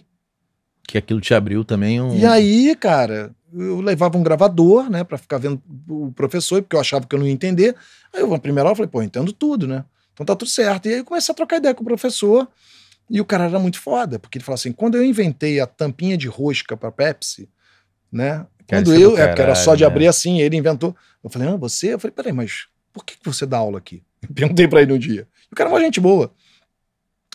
[0.86, 2.18] Que aquilo te abriu também um.
[2.18, 6.82] E aí, cara, eu levava um gravador, né, pra ficar vendo o professor, porque eu
[6.82, 7.76] achava que eu não ia entender.
[8.14, 9.86] Aí eu, na primeira aula, falei, pô, eu entendo tudo, né?
[10.14, 10.88] Então tá tudo certo.
[10.88, 12.48] E aí eu comecei a trocar ideia com o professor.
[13.10, 16.18] E o cara era muito foda, porque ele falou assim: quando eu inventei a tampinha
[16.18, 17.50] de rosca pra Pepsi,
[18.12, 18.46] né?
[18.68, 19.88] Quando isso é eu, do é porque era só caralho, de né?
[19.88, 20.96] abrir assim, ele inventou.
[21.24, 21.94] Eu falei, ah, você?
[21.94, 24.04] Eu falei, peraí, mas por que que você dá aula aqui?
[24.22, 25.28] Eu perguntei pra ele um dia.
[25.50, 26.32] E o cara é uma gente boa.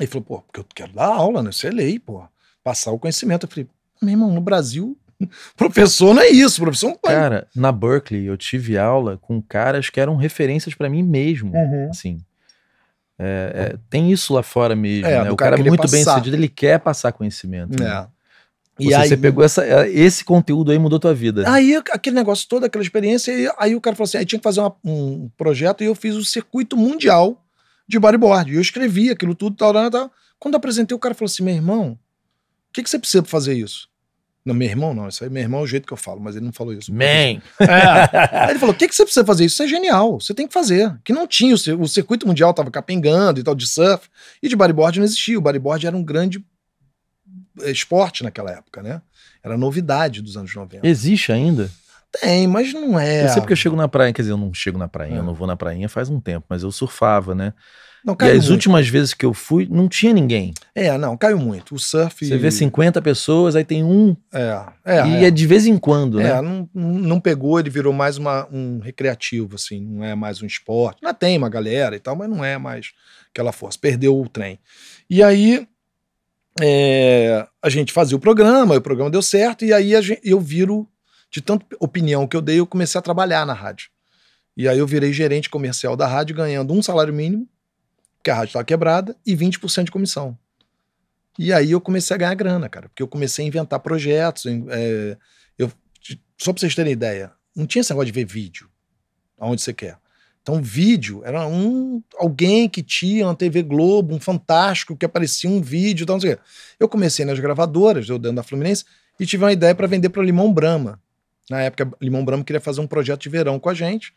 [0.00, 1.50] Ele falou, pô, porque eu quero dar aula, né?
[1.50, 2.22] Isso é lei, pô.
[2.62, 3.44] Passar o conhecimento.
[3.44, 3.68] Eu falei,
[4.00, 4.96] meu irmão, no Brasil,
[5.56, 7.14] professor não é isso, professor não pode.
[7.14, 11.52] Cara, na Berkeley eu tive aula com caras que eram referências pra mim mesmo.
[11.54, 11.88] Uhum.
[11.90, 12.20] Assim.
[13.18, 15.06] É, é, tem isso lá fora mesmo.
[15.06, 15.30] É, né?
[15.30, 16.12] O cara cara é muito bem passar.
[16.18, 17.82] sucedido, ele quer passar conhecimento.
[17.82, 17.88] né?
[17.90, 18.18] É.
[18.80, 21.50] Você, você pegou essa, é, esse conteúdo aí mudou tua vida.
[21.52, 24.42] Aí, aquele negócio todo, aquela experiência, e aí o cara falou assim: aí tinha que
[24.44, 27.44] fazer uma- um projeto e eu fiz o circuito mundial
[27.88, 28.52] de bodyboard.
[28.52, 30.12] E eu escrevi aquilo tudo, tal, tal, tal.
[30.38, 31.98] Quando eu apresentei, o cara falou assim: meu irmão,
[32.68, 33.88] o que, que você precisa pra fazer isso?
[34.48, 36.34] Não, meu irmão não, isso aí meu irmão é o jeito que eu falo, mas
[36.34, 36.92] ele não falou isso.
[36.92, 37.04] Man!
[37.04, 37.40] É.
[38.44, 39.44] Aí ele falou: o que, que você precisa fazer?
[39.44, 40.96] Isso é genial, você tem que fazer.
[41.04, 44.08] Que não tinha, o, cir- o circuito mundial tava capengando e tal, de surf,
[44.42, 45.38] e de bodyboard não existia.
[45.38, 46.42] O bodyboard era um grande
[47.60, 49.02] eh, esporte naquela época, né?
[49.42, 50.86] Era novidade dos anos 90.
[50.86, 51.70] Existe ainda?
[52.20, 53.24] Tem, mas não é.
[53.24, 55.18] Eu sei porque eu chego na praia, quer dizer, eu não chego na praia, É.
[55.18, 57.52] eu não vou na prainha faz um tempo, mas eu surfava, né?
[58.04, 58.50] Não, E as muito.
[58.52, 60.54] últimas vezes que eu fui, não tinha ninguém.
[60.74, 61.74] É, não, caiu muito.
[61.74, 62.24] O surf.
[62.24, 65.06] Você vê 50 pessoas, aí tem um, É, é.
[65.06, 65.24] e é.
[65.26, 66.30] é de vez em quando, né?
[66.30, 70.46] É, não, não pegou, ele virou mais uma, um recreativo, assim, não é mais um
[70.46, 71.00] esporte.
[71.04, 72.92] Ainda tem uma galera e tal, mas não é mais
[73.32, 73.76] aquela força.
[73.80, 74.58] Perdeu o trem.
[75.10, 75.66] E aí
[76.60, 80.40] é, a gente fazia o programa, o programa deu certo, e aí a gen- eu
[80.40, 80.88] viro,
[81.30, 83.90] de tanta opinião que eu dei, eu comecei a trabalhar na rádio.
[84.56, 87.48] E aí eu virei gerente comercial da rádio, ganhando um salário mínimo,
[88.16, 90.36] porque a rádio estava quebrada, e 20% de comissão.
[91.38, 94.46] E aí eu comecei a ganhar grana, cara, porque eu comecei a inventar projetos.
[94.46, 95.16] é,
[95.56, 95.70] eu,
[96.36, 98.68] só pra vocês terem ideia, não tinha esse negócio de ver vídeo
[99.38, 99.98] aonde você quer.
[100.42, 105.60] Então, vídeo era um alguém que tinha uma TV Globo, um fantástico, que aparecia um
[105.60, 106.42] vídeo, tal, não sei o quê.
[106.80, 108.84] Eu comecei nas gravadoras, eu dentro da Fluminense,
[109.20, 111.00] e tive uma ideia para vender para Limão Brahma.
[111.50, 114.12] Na época, Limão Brahma queria fazer um projeto de verão com a gente.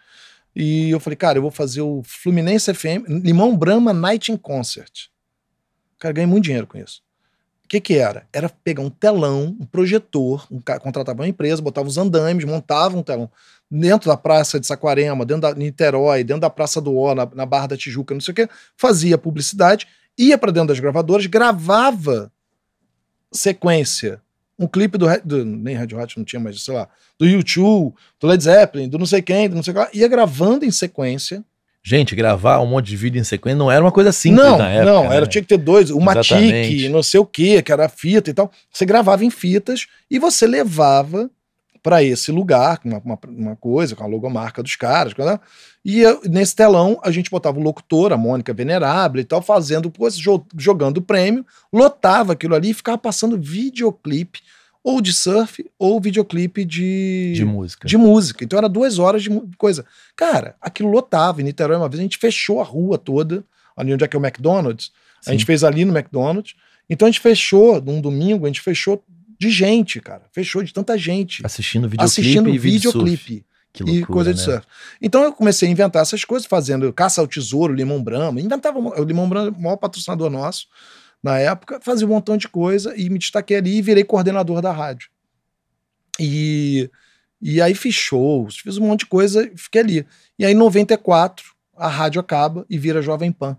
[0.55, 5.07] E eu falei, cara, eu vou fazer o Fluminense FM, Limão Brahma Night in Concert.
[5.97, 7.01] Cara, ganhei muito dinheiro com isso.
[7.63, 8.27] O que que era?
[8.33, 13.03] Era pegar um telão, um projetor, um contratava uma empresa, botava os andames, montava um
[13.03, 13.31] telão
[13.71, 17.45] dentro da praça de Saquarema, dentro da Niterói, dentro da Praça do Ó, na, na
[17.45, 22.29] Barra da Tijuca, não sei o quê, fazia publicidade, ia para dentro das gravadoras, gravava
[23.31, 24.21] sequência.
[24.61, 28.27] Um clipe do, do nem Red Hot não tinha, mas sei lá, do YouTube, do
[28.27, 30.71] Led Zeppelin, do não sei quem, do não sei o que lá, ia gravando em
[30.71, 31.43] sequência.
[31.83, 34.69] Gente, gravar um monte de vídeo em sequência não era uma coisa simples não, na
[34.69, 34.91] época.
[34.91, 35.15] não, né?
[35.15, 36.89] era, tinha que ter dois, tique, Exatamente.
[36.89, 38.51] não sei o que, que era fita e tal.
[38.71, 41.27] Você gravava em fitas e você levava
[41.83, 45.39] para esse lugar, com uma, uma, uma coisa, com a logomarca dos caras, coisa,
[45.83, 50.15] e nesse telão a gente botava o locutor, a Mônica Venerável e tal, fazendo coisa,
[50.17, 54.41] jo- jogando prêmio, lotava aquilo ali e ficava passando videoclipe,
[54.83, 57.87] ou de surf, ou videoclipe de, De música.
[57.87, 58.43] de música.
[58.43, 59.85] Então era duas horas de coisa.
[60.15, 61.39] Cara, aquilo lotava.
[61.39, 63.43] Em Niterói, uma vez, a gente fechou a rua toda,
[63.77, 64.91] ali onde é que é o McDonald's.
[65.19, 65.31] A Sim.
[65.33, 66.55] gente fez ali no McDonald's.
[66.89, 69.03] Então a gente fechou, num domingo, a gente fechou
[69.41, 70.21] de gente, cara.
[70.31, 71.43] Fechou de tanta gente.
[71.43, 74.45] Assistindo videoclipe assistindo e videoclipe Que e loucura, coisa de né?
[74.45, 74.67] surf.
[75.01, 78.39] Então eu comecei a inventar essas coisas, fazendo caça ao tesouro, limão brama.
[78.39, 80.67] Inventava, o limão brama o maior patrocinador nosso
[81.23, 84.71] na época, fazia um montão de coisa e me destaquei ali e virei coordenador da
[84.71, 85.09] rádio.
[86.19, 86.87] E,
[87.41, 90.07] e aí fiz shows, fiz um monte de coisa e fiquei ali.
[90.37, 93.57] E aí em 94 a rádio acaba e vira Jovem Pan.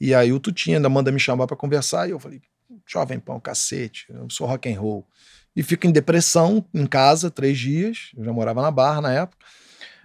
[0.00, 2.40] E aí o Tutinha ainda manda me chamar para conversar e eu falei,
[2.88, 5.06] Jovem Pan, cacete, eu sou rock and roll.
[5.54, 9.44] E fico em depressão em casa três dias, eu já morava na Barra na época.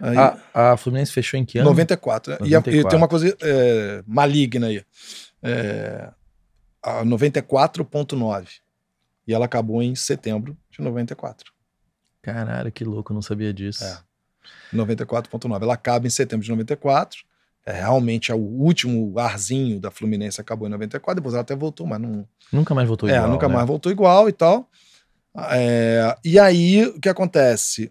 [0.00, 1.70] Aí, A, a Fluminense fechou em que ano?
[1.70, 2.32] 94.
[2.32, 2.38] né?
[2.40, 2.88] E, a- e 94.
[2.90, 4.84] tem uma coisa é, maligna aí.
[5.42, 6.10] É,
[6.82, 8.48] a 94.9.
[9.26, 11.52] E ela acabou em setembro de 94.
[12.20, 13.84] Caralho, que louco, eu não sabia disso.
[13.84, 13.98] É.
[14.74, 15.62] 94.9.
[15.62, 17.24] Ela acaba em setembro de 94.
[17.66, 21.16] É, realmente é o último arzinho da Fluminense acabou em 94.
[21.16, 23.54] Depois ela até voltou, mas não, Nunca mais voltou é, igual, nunca né?
[23.54, 24.68] mais voltou igual e tal.
[25.50, 27.90] É, e aí, o que acontece?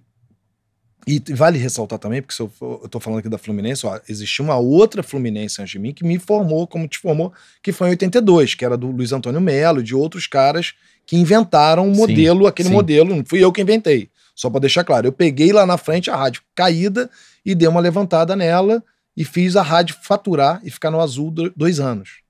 [1.05, 3.99] E vale ressaltar também, porque se eu, for- eu tô falando aqui da Fluminense, ó,
[4.07, 7.87] existia uma outra Fluminense antes de mim que me formou, como te formou, que foi
[7.87, 10.73] em 82, que era do Luiz Antônio Melo e de outros caras
[11.05, 12.73] que inventaram um Sim, modelo, aquele sim.
[12.75, 14.09] modelo, não fui eu que inventei.
[14.33, 17.09] Só para deixar claro, eu peguei lá na frente a rádio caída
[17.45, 18.81] e dei uma levantada nela
[19.15, 22.21] e fiz a rádio faturar e ficar no azul do- dois anos.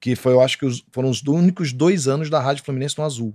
[0.00, 3.04] Que foi, eu acho que os- foram os únicos dois anos da Rádio Fluminense no
[3.04, 3.34] azul.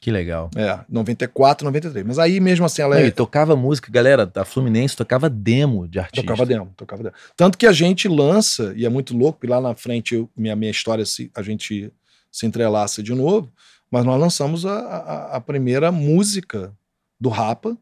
[0.00, 0.50] Que legal.
[0.54, 2.04] É, 94, 93.
[2.06, 5.88] Mas aí mesmo assim ela Não, é, e tocava música, galera, a Fluminense tocava demo
[5.88, 6.22] de artista.
[6.26, 7.14] tocava demo, tocava demo.
[7.36, 10.54] Tanto que a gente lança, e é muito louco, porque lá na frente eu- minha,
[10.54, 11.90] minha história se, a gente
[12.30, 13.50] se entrelaça de novo,
[13.90, 16.74] mas nós lançamos a, a, a primeira música
[17.18, 17.74] do Rapa.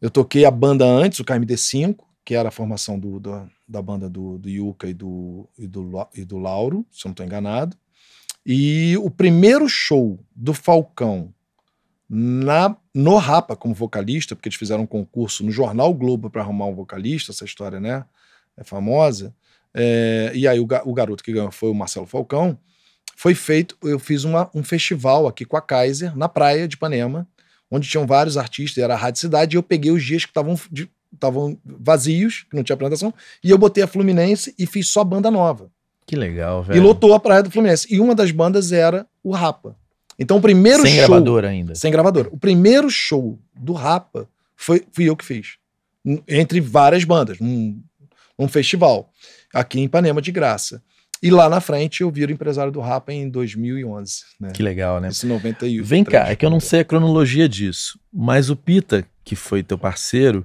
[0.00, 4.08] Eu toquei a banda antes, o KMD5, que era a formação do, do- da banda
[4.08, 7.76] do, do Yuka e do, e, do, e do Lauro, se eu não estou enganado.
[8.44, 11.32] E o primeiro show do Falcão
[12.08, 16.66] na, no Rapa como vocalista, porque eles fizeram um concurso no jornal Globo para arrumar
[16.66, 18.04] um vocalista, essa história, né?
[18.56, 19.34] É famosa.
[19.74, 22.58] É, e aí o, o garoto que ganhou foi o Marcelo Falcão.
[23.16, 27.26] Foi feito, eu fiz uma- um festival aqui com a Kaiser, na praia de Ipanema,
[27.70, 30.54] onde tinham vários artistas, era a Rádio Cidade, e eu peguei os dias que estavam
[31.14, 35.30] estavam vazios, que não tinha apresentação, e eu botei a Fluminense e fiz só banda
[35.30, 35.70] nova.
[36.06, 36.82] Que legal, E velho.
[36.82, 37.86] lotou a praia do Fluminense.
[37.92, 39.76] E uma das bandas era o Rapa.
[40.18, 41.06] Então o primeiro Sem show.
[41.06, 41.74] gravador ainda.
[41.74, 42.28] Sem gravador.
[42.32, 45.54] O primeiro show do Rapa foi, fui eu que fiz.
[46.28, 47.80] Entre várias bandas, num,
[48.38, 49.10] num festival,
[49.54, 50.82] aqui em Ipanema, de graça.
[51.22, 54.12] E lá na frente eu viro empresário do Rapa em 2011.
[54.40, 54.50] Né?
[54.52, 55.08] Que legal, né?
[55.08, 55.84] Esse 91.
[55.84, 59.62] Vem cá, é que eu não sei a cronologia disso, mas o Pita, que foi
[59.62, 60.44] teu parceiro,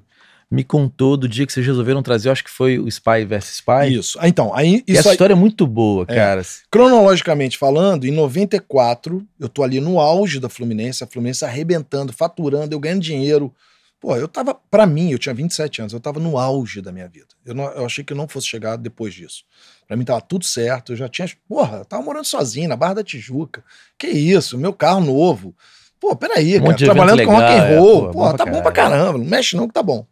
[0.49, 3.55] me contou do dia que vocês resolveram trazer, eu acho que foi o Spy vs
[3.55, 3.93] Spy.
[3.97, 4.17] Isso.
[4.21, 6.15] Ah, Então, aí, isso essa aí, história é muito boa, É.
[6.15, 6.41] cara.
[6.71, 12.73] cronologicamente falando, em 94, eu tô ali no auge da Fluminense, a Fluminense arrebentando, faturando,
[12.73, 13.53] eu ganhando dinheiro.
[13.99, 17.07] Pô, eu tava, pra mim, eu tinha 27 anos, eu tava no auge da minha
[17.07, 17.27] vida.
[17.45, 19.43] Eu, não- eu achei que eu não fosse chegar depois disso.
[19.87, 22.95] Pra mim tava tudo certo, eu já tinha, porra, eu tava morando sozinho na Barra
[22.95, 23.63] da Tijuca.
[23.97, 25.55] Que isso, meu carro novo.
[25.99, 28.05] Pô, peraí, Um cara, trabalhando com rock and é, roll.
[28.05, 30.05] pô, pô, pra tá bom pra caramba, não mexe não que tá bom.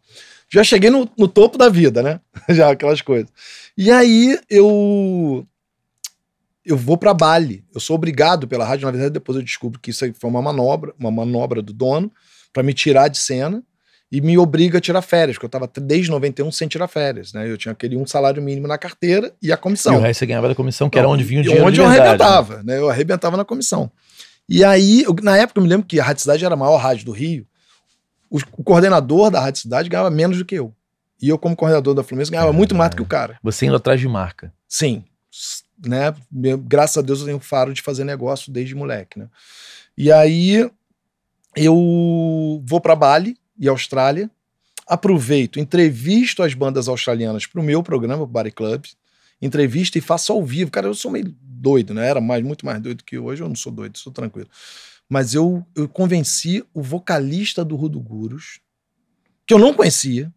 [0.52, 2.20] Já cheguei no, no topo da vida, né?
[2.50, 3.28] Já aquelas coisas.
[3.76, 5.46] E aí eu
[6.64, 7.64] eu vou pra Bali.
[7.74, 10.92] Eu sou obrigado pela rádio, na verdade depois eu descubro que isso foi uma manobra,
[10.98, 12.10] uma manobra do dono
[12.52, 13.62] pra me tirar de cena
[14.10, 17.48] e me obriga a tirar férias, porque eu tava desde 91 sem tirar férias, né?
[17.50, 19.96] Eu tinha aquele um salário mínimo na carteira e a E comissão.
[19.96, 21.80] o resto você ganhava da comissão, que era onde vinha o e dinheiro Onde de
[21.80, 22.24] eu verdade, né?
[22.24, 22.78] arrebentava, né?
[22.78, 23.90] Eu arrebentava na comissão.
[24.48, 26.76] E aí, eu- na época, eu me lembro que a Rádio Cidade era a maior
[26.76, 27.44] rádio do Rio.
[28.36, 30.74] O, o coordenador da Rádio Cidade ganhava menos do que eu.
[31.20, 33.38] E eu, como coordenador da Fluminense, ganhava muito mais do que o cara.
[33.42, 34.52] Você indo atrás de marca.
[34.68, 35.04] Sim.
[35.84, 36.14] Né?
[36.64, 39.28] Graças a Deus eu tenho faro de fazer negócio desde moleque, né?
[39.96, 40.70] E aí
[41.54, 44.30] eu vou para Bali e Austrália,
[44.86, 48.84] aproveito, entrevisto as bandas australianas pro meu programa, o Body Club,
[49.40, 50.70] entrevisto e faço ao vivo.
[50.70, 52.08] Cara, eu sou meio doido, né?
[52.08, 54.48] Era mais, muito mais doido que hoje, eu não sou doido, sou tranquilo.
[55.08, 58.60] Mas eu, eu convenci o vocalista do Rudo Gurus,
[59.46, 60.32] que eu não conhecia,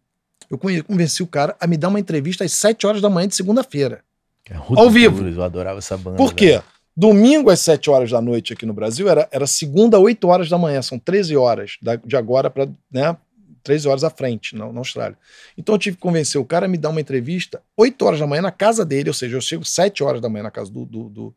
[0.50, 3.34] eu convenci o cara a me dar uma entrevista às 7 horas da manhã de
[3.36, 4.04] segunda-feira.
[4.48, 5.16] É Ao vivo.
[5.18, 6.16] Gurus, Eu adorava essa banda.
[6.16, 6.50] Por quê?
[6.52, 6.64] velho.
[6.96, 10.58] Domingo às 7 horas da noite aqui no Brasil era, era segunda, 8 horas da
[10.58, 13.16] manhã, são 13 horas da- de agora para né,
[13.62, 15.16] 13 horas à frente na, na Austrália.
[15.56, 18.26] Então eu tive que convencer o cara a me dar uma entrevista 8 horas da
[18.26, 20.84] manhã na casa dele, ou seja, eu chego 7 horas da manhã na casa do,
[20.84, 21.34] do, do,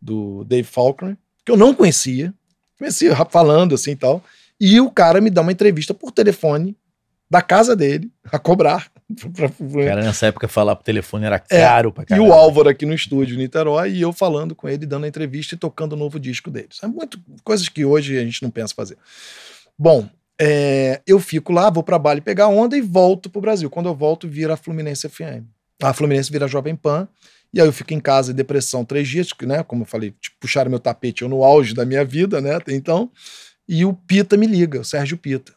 [0.00, 1.16] do Dave Faulkner,
[1.48, 2.32] que eu não conhecia,
[2.78, 4.22] conhecia falando assim e tal,
[4.60, 6.76] e o cara me dá uma entrevista por telefone
[7.30, 8.90] da casa dele a cobrar.
[9.34, 12.28] pra- pra- Cara, nessa época falar pro telefone era É, caro pra e caralho.
[12.28, 15.54] o Álvaro aqui no estúdio em Niterói e eu falando com ele, dando a entrevista
[15.54, 16.78] e tocando o novo disco deles.
[16.82, 18.98] É muito coisas que hoje a gente não pensa fazer.
[19.78, 20.06] Bom,
[20.40, 23.70] é, eu fico lá, vou pra Bali pegar onda e volto pro Brasil.
[23.70, 25.44] Quando eu volto, vira a Fluminense FM.
[25.82, 27.08] A Fluminense vira Jovem Pan.
[27.52, 29.62] E aí eu fico em casa em depressão três dias, né?
[29.62, 32.56] Como eu falei, tipo, puxaram meu tapete, eu no auge da minha vida, né?
[32.56, 33.10] Até então.
[33.66, 35.54] E o Pita me liga, o Sérgio Pita,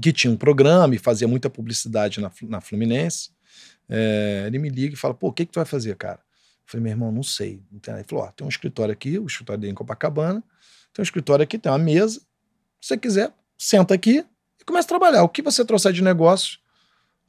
[0.00, 3.30] que tinha um programa e fazia muita publicidade na, na Fluminense.
[3.88, 6.18] É, ele me liga e fala: pô, o que, que tu vai fazer, cara?
[6.18, 7.60] Eu falei, meu irmão, não sei.
[7.72, 10.42] Ele falou: ó, tem um escritório aqui, o escritório dele em Copacabana,
[10.92, 12.20] tem um escritório aqui, tem uma mesa.
[12.80, 14.24] Se você quiser, senta aqui
[14.60, 15.22] e começa a trabalhar.
[15.24, 16.59] O que você trouxer de negócio,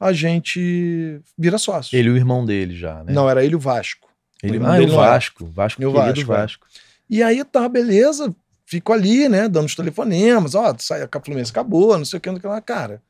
[0.02, 1.96] a gente vira sócio.
[1.96, 3.12] Ele e o irmão dele já, né?
[3.12, 4.08] Não, era ele o Vasco.
[4.42, 4.88] Ele, o ah, o.
[4.88, 5.46] Vasco.
[5.46, 6.24] Vasco, E o Vasco, é.
[6.24, 6.66] Vasco.
[7.08, 8.34] E aí tá, beleza.
[8.66, 12.28] Fico ali, né, dando os telefonemas, ó, sai, a Fluminense acabou, não sei o que,
[12.28, 12.60] não sei o que lá.
[12.60, 13.02] Cara,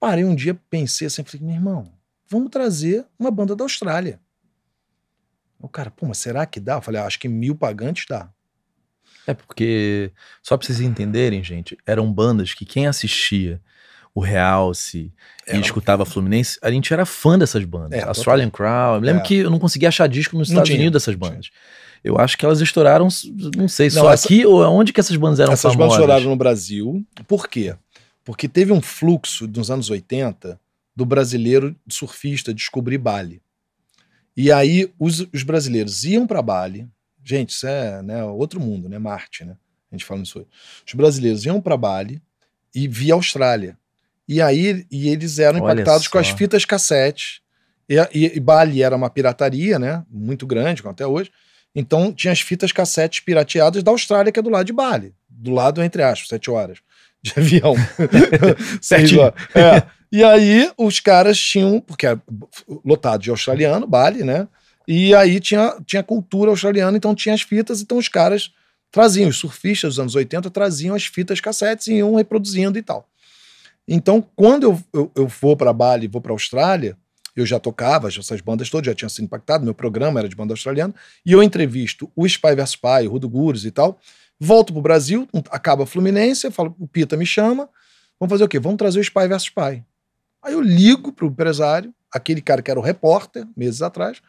[0.00, 1.92] parei um dia, pensei assim, falei, meu irmão,
[2.26, 4.18] vamos trazer uma banda da Austrália.
[5.60, 6.76] O cara, pô, mas será que dá?
[6.76, 8.28] Eu falei, ah, acho que mil pagantes dá.
[9.26, 10.10] É porque,
[10.42, 13.60] só pra vocês entenderem, gente, eram bandas que quem assistia
[14.18, 15.12] o Realce
[15.46, 17.98] e Era- escutava Fluminense, a gente era fã dessas bandas.
[17.98, 18.02] É.
[18.02, 18.96] Australian Crown.
[18.96, 19.24] Eu lembro É.
[19.24, 21.30] que eu não conseguia achar disco nos Não Estados tinha, Unidos dessas tinha.
[21.30, 21.50] bandas.
[22.04, 23.08] Eu acho que elas estouraram,
[23.56, 25.96] não sei, Não, só essa- aqui ou onde que essas bandas eram Essas famosas?
[25.96, 27.04] bandas choraram no Brasil.
[27.26, 27.74] Por quê?
[28.24, 30.60] Porque teve um fluxo dos anos 80
[30.94, 33.40] do brasileiro surfista descobrir Bali.
[34.36, 36.86] E aí os, os brasileiros iam para Bali.
[37.24, 38.98] Gente, isso é né, outro mundo, né?
[38.98, 39.56] Marte, né?
[39.90, 40.48] A gente fala isso hoje.
[40.86, 42.22] Os brasileiros iam para Bali
[42.74, 43.76] e via Austrália.
[44.28, 46.36] E aí e eles eram Olha impactados com as só.
[46.36, 47.40] fitas cassete.
[47.88, 50.04] E, e- e Bali era uma pirataria, né?
[50.10, 51.30] Muito grande, como até hoje.
[51.74, 55.14] Então tinha as fitas cassetes pirateadas da Austrália, que é do lado de Bali.
[55.30, 56.78] Do lado, entre aspas, sete horas
[57.22, 57.74] de avião.
[58.80, 59.20] Certinho.
[59.22, 59.34] horas.
[59.54, 59.82] É.
[60.10, 62.18] E aí os caras tinham, porque é
[62.84, 64.48] lotado de australiano, Bali, né?
[64.86, 68.50] E aí tinha, tinha cultura australiana, então tinha as fitas, então os caras
[68.90, 73.06] traziam, os surfistas dos anos 80 traziam as fitas cassetes e iam reproduzindo e tal.
[73.88, 76.96] Então, quando eu, eu, eu vou para Bali, vou para Austrália,
[77.34, 80.36] eu já tocava, já essas bandas todas já tinham sido impactado, meu programa era de
[80.36, 83.98] banda australiana, e eu entrevisto o Spy vs Spy, o Rudo Gurus e tal,
[84.38, 87.68] volto pro Brasil, um- acaba a Fluminense, eu falo, o Pita me chama,
[88.20, 88.58] vamos fazer o quê?
[88.58, 89.82] Vamos trazer o Spy vs Spy.
[90.42, 94.20] Aí eu ligo pro empresário, aquele cara que era o repórter, meses atrás,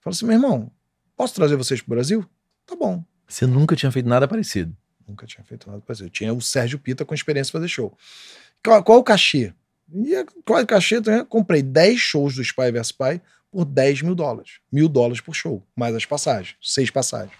[0.00, 0.70] falo assim, meu irmão,
[1.16, 2.24] posso trazer vocês pro Brasil?
[2.66, 3.02] Tá bom.
[3.26, 4.76] Você nunca tinha feito nada parecido.
[5.06, 6.06] Nunca tinha feito nada parecido.
[6.06, 7.96] Eu tinha o Sérgio Pita com experiência fazer show.
[8.64, 9.52] Qual, qual o cachê?
[9.92, 10.96] E qual é o cachê?
[10.96, 13.20] Eu comprei 10 shows do Spy vs Spy
[13.52, 14.52] por 10 mil dólares.
[14.72, 17.36] Mil dólares por show, mais as passagens, seis passagens.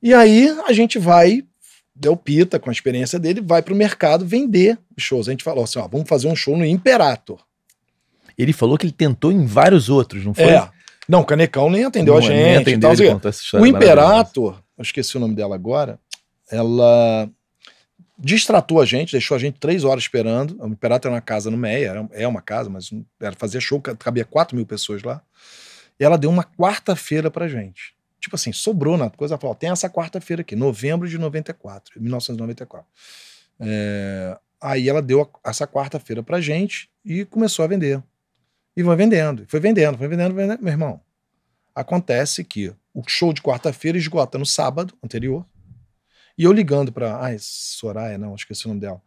[0.00, 1.42] E aí a gente vai,
[1.94, 5.28] deu Pita com a experiência dele, vai pro mercado vender os shows.
[5.28, 7.40] A gente falou assim: ó, vamos fazer um show no Imperator.
[8.38, 10.44] Ele falou que ele tentou em vários outros, não foi?
[10.44, 10.70] É.
[11.08, 12.36] Não, o Canecão nem atendeu não, a gente.
[12.36, 15.98] Nem atendeu, tal, o Imperator, eu esqueci o nome dela agora,
[16.50, 17.28] ela
[18.18, 20.56] distratou a gente, deixou a gente três horas esperando.
[20.60, 24.24] O Imperator era uma casa no Meia, é uma casa, mas era fazer show, cabia
[24.24, 25.22] quatro mil pessoas lá.
[25.98, 27.94] E ela deu uma quarta-feira pra gente.
[28.20, 29.34] Tipo assim, sobrou na coisa.
[29.34, 32.86] Ela falou: tem essa quarta-feira aqui, novembro de 94, 1994.
[33.60, 38.02] É, aí ela deu essa quarta-feira pra gente e começou a vender.
[38.76, 40.62] E foi vendendo, foi vendendo, foi vendendo, foi vendendo.
[40.62, 41.00] Meu irmão,
[41.74, 45.44] acontece que o show de quarta-feira esgota no sábado anterior.
[46.38, 47.18] E eu ligando pra.
[47.20, 49.02] Ai, Soraya, não, esqueci o nome dela.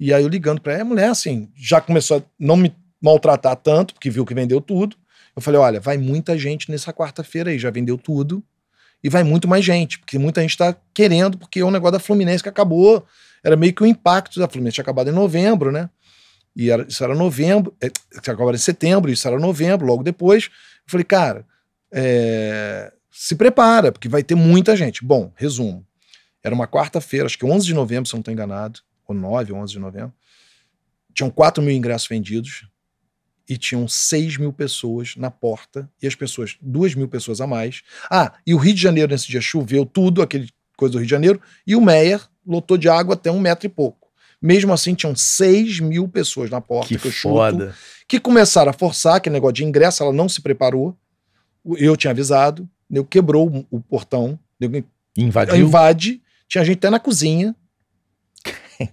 [0.00, 3.54] E aí eu ligando pra ela, a mulher, assim, já começou a não me maltratar
[3.54, 4.96] tanto, porque viu que vendeu tudo.
[5.36, 8.42] Eu falei: olha, vai muita gente nessa quarta-feira aí, já vendeu tudo.
[9.04, 11.98] E vai muito mais gente, porque muita gente tá querendo, porque é um negócio da
[11.98, 13.04] Fluminense que acabou.
[13.44, 15.88] Era meio que o impacto da Fluminense tinha acabado em novembro, né?
[16.54, 20.44] E era, isso era novembro, é, acabava em setembro, isso era novembro, logo depois.
[20.44, 21.44] Eu falei, cara,
[21.92, 25.04] é, se prepara, porque vai ter muita gente.
[25.04, 25.84] Bom, resumo.
[26.42, 29.52] Era uma quarta-feira, acho que 11 de novembro, se eu não estou enganado, ou 9
[29.52, 30.12] ou 11 de novembro.
[31.14, 32.66] Tinham 4 mil ingressos vendidos
[33.48, 37.82] e tinham 6 mil pessoas na porta, e as pessoas, 2 mil pessoas a mais.
[38.10, 41.10] Ah, e o Rio de Janeiro nesse dia choveu tudo, aquele coisa do Rio de
[41.10, 44.10] Janeiro, e o Meyer lotou de água até um metro e pouco.
[44.40, 46.88] Mesmo assim, tinham 6 mil pessoas na porta.
[46.88, 47.70] Que, que foda.
[47.70, 47.78] Chuto,
[48.08, 50.96] que começaram a forçar, que negócio de ingresso, ela não se preparou.
[51.76, 54.38] Eu tinha avisado, eu quebrou o, o portão,
[55.16, 55.54] invadiu.
[55.56, 57.56] invade, tinha gente até na cozinha.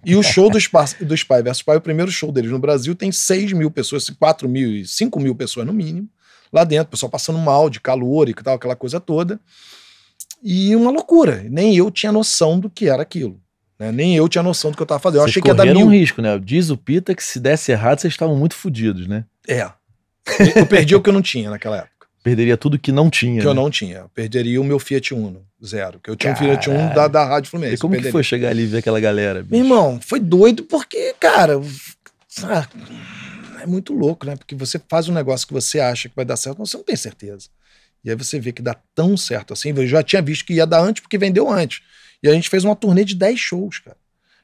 [0.05, 2.95] e o show do, Spa, do Spy vs Spy, o primeiro show deles no Brasil,
[2.95, 6.07] tem 6 mil pessoas, 4 mil, 5 mil pessoas no mínimo,
[6.53, 9.39] lá dentro, o pessoal passando mal de calor e tal, aquela coisa toda.
[10.41, 11.45] E uma loucura.
[11.49, 13.41] Nem eu tinha noção do que era aquilo.
[13.77, 13.91] Né?
[13.91, 15.19] Nem eu tinha noção do que eu estava fazendo.
[15.19, 15.85] Eu Vocês achei que ia dar mil.
[15.85, 16.39] um risco, né?
[16.39, 19.25] Diz o Pita que se desse errado, vocês estavam muito fodidos, né?
[19.45, 19.69] É.
[20.55, 21.98] Eu perdi o que eu não tinha naquela época.
[22.23, 23.39] Perderia tudo que não tinha.
[23.39, 23.51] Que né?
[23.51, 24.05] eu não tinha.
[24.13, 25.99] Perderia o meu Fiat Uno, zero.
[25.99, 26.51] Que eu tinha Caralho.
[26.51, 27.75] um Fiat Uno da, da Rádio Fluminense.
[27.75, 29.41] E como que foi chegar ali e ver aquela galera?
[29.41, 29.51] Bicho?
[29.51, 31.61] Meu irmão, foi doido porque, cara,
[33.61, 34.35] é muito louco, né?
[34.35, 36.83] Porque você faz um negócio que você acha que vai dar certo, mas você não
[36.83, 37.47] tem certeza.
[38.03, 39.73] E aí você vê que dá tão certo assim.
[39.75, 41.81] Eu já tinha visto que ia dar antes porque vendeu antes.
[42.21, 43.97] E a gente fez uma turnê de 10 shows, cara.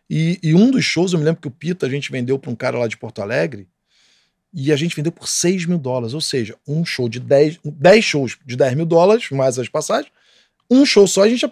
[0.10, 2.52] E, e um dos shows, eu me lembro que o Pita a gente vendeu para
[2.52, 3.68] um cara lá de Porto Alegre
[4.58, 6.14] e a gente vendeu por 6 mil dólares.
[6.14, 10.10] Ou seja, um show de 10, 10 shows de 10 mil dólares, mais as passagens.
[10.72, 11.52] Um show só a gente já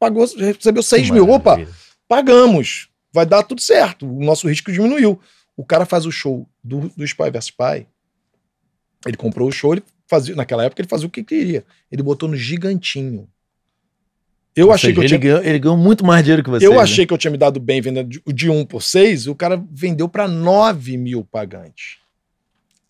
[0.00, 1.30] pagou, recebeu 6 mil.
[1.30, 1.64] Opa,
[2.08, 2.88] pagamos.
[3.12, 4.04] Vai dar tudo certo.
[4.04, 5.20] O nosso risco diminuiu.
[5.56, 7.86] O cara faz o show do, do Spy vs Spy.
[9.06, 11.64] Ele comprou o show, ele fazia, naquela época ele fazia o que queria.
[11.90, 13.28] Ele botou no gigantinho.
[14.56, 15.18] Eu Ou achei seja, que eu ele, tinha...
[15.18, 16.66] ganhou, ele ganhou muito mais dinheiro que você.
[16.66, 16.78] Eu né?
[16.78, 19.62] achei que eu tinha me dado bem vendendo de, de 1 por 6, o cara
[19.70, 22.00] vendeu para 9 mil pagantes.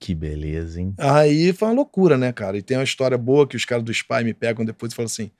[0.01, 0.95] Que beleza, hein?
[0.99, 2.57] Aí foi uma loucura, né, cara?
[2.57, 5.07] E tem uma história boa que os caras do Spy me pegam depois e falam
[5.07, 5.31] assim: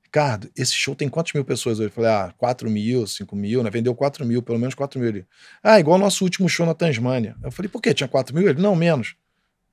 [0.00, 1.88] Ricardo, esse show tem quantas mil pessoas hoje?
[1.88, 3.70] Eu falei, ah, 4 mil, 5 mil, né?
[3.70, 5.26] Vendeu 4 mil, pelo menos 4 mil ali.
[5.60, 7.36] Ah, igual o nosso último show na Tasmânia.
[7.42, 7.92] Eu falei, por quê?
[7.92, 8.48] Tinha 4 mil?
[8.48, 9.16] Ele, não, menos.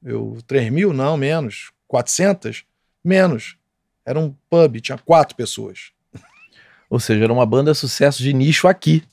[0.03, 0.93] Eu, 3 mil?
[0.93, 1.71] Não, menos.
[1.87, 2.65] 400?
[3.03, 3.55] Menos.
[4.03, 5.91] Era um pub, tinha quatro pessoas.
[6.89, 9.03] Ou seja, era uma banda sucesso de nicho aqui.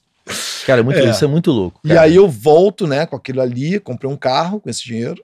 [0.66, 1.10] Cara, é muito, é.
[1.10, 1.80] isso é muito louco.
[1.82, 1.94] Cara.
[1.94, 5.22] E aí eu volto, né, com aquilo ali, comprei um carro com esse dinheiro.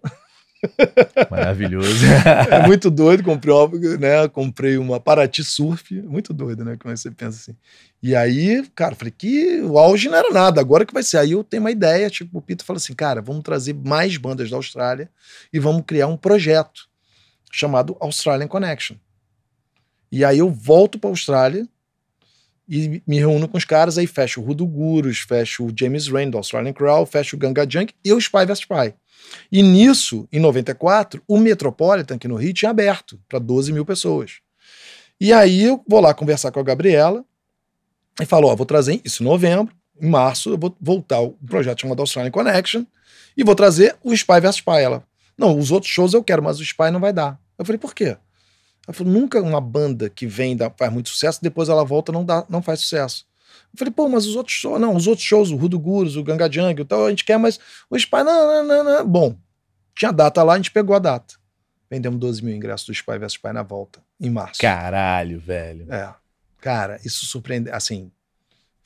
[1.30, 2.04] Maravilhoso.
[2.50, 3.54] é muito doido, comprei,
[3.98, 7.56] né, comprei uma Paraty Surf, muito doido, né, como é você pensa assim.
[8.02, 11.18] E aí, cara, falei que o auge não era nada, agora que vai ser.
[11.18, 14.50] Aí eu tenho uma ideia, tipo, o Pito falou assim, cara, vamos trazer mais bandas
[14.50, 15.10] da Austrália
[15.52, 16.88] e vamos criar um projeto
[17.50, 18.96] chamado Australian Connection.
[20.12, 21.68] E aí eu volto para a Austrália,
[22.70, 26.30] e me reúno com os caras, aí fecho o Rudo Gurus, fecho o James Rain
[26.30, 28.94] do Australian Crow, fecho o Ganga Junk e o Spy vs Spy.
[29.50, 34.38] E nisso, em 94, o Metropolitan aqui no Rio tinha aberto para 12 mil pessoas.
[35.20, 37.24] E aí eu vou lá conversar com a Gabriela
[38.20, 41.80] e falo: Ó, vou trazer isso em novembro, em março, eu vou voltar o projeto
[41.80, 42.84] chamado Australian Connection
[43.36, 44.78] e vou trazer o Spy vs Spy.
[44.80, 45.02] Ela,
[45.36, 47.36] não, os outros shows eu quero, mas o Spy não vai dar.
[47.58, 48.16] Eu falei: por quê?
[48.90, 52.24] Ela falou, nunca uma banda que vem da, faz muito sucesso, depois ela volta não
[52.24, 53.24] dá, não faz sucesso.
[53.72, 56.24] Eu falei, pô, mas os outros shows, não, os outros shows, o Rudo Gurus, o
[56.24, 59.06] Ganga Jung, tal, a gente quer, mas o Spy, não, não, não, não.
[59.06, 59.36] Bom,
[59.94, 61.36] tinha data lá, a gente pegou a data.
[61.88, 64.60] Vendemos 12 mil ingressos do Spy vs Spy na volta, em março.
[64.60, 65.86] Caralho, velho.
[65.92, 66.12] É.
[66.60, 67.70] Cara, isso surpreende.
[67.70, 68.10] Assim,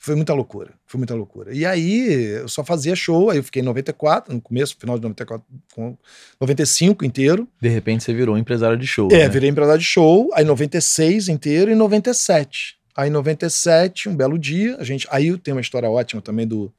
[0.05, 0.71] foi muita loucura.
[0.85, 1.51] Foi muita loucura.
[1.51, 2.07] E aí,
[2.39, 5.43] eu só fazia show, aí eu fiquei em 94, no começo, final de 94,
[5.73, 5.97] com
[6.39, 7.47] 95 inteiro.
[7.59, 9.09] De repente você virou empresário de show.
[9.11, 9.29] É, né?
[9.29, 12.75] virei empresário de show, aí 96 inteiro e 97.
[12.95, 15.07] Aí em 97, um belo dia, a gente.
[15.09, 16.71] Aí tem uma história ótima também do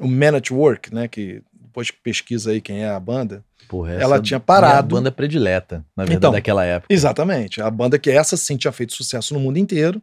[0.00, 1.06] o Man at Work, né?
[1.06, 3.44] Que depois que pesquisa aí quem é a banda.
[3.68, 4.96] Porra, ela tinha é a parado.
[4.96, 6.92] banda predileta, na verdade, Então, daquela época.
[6.92, 7.60] Exatamente.
[7.60, 10.02] A banda que essa sim tinha feito sucesso no mundo inteiro.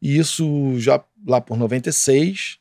[0.00, 2.58] E isso já lá por 96.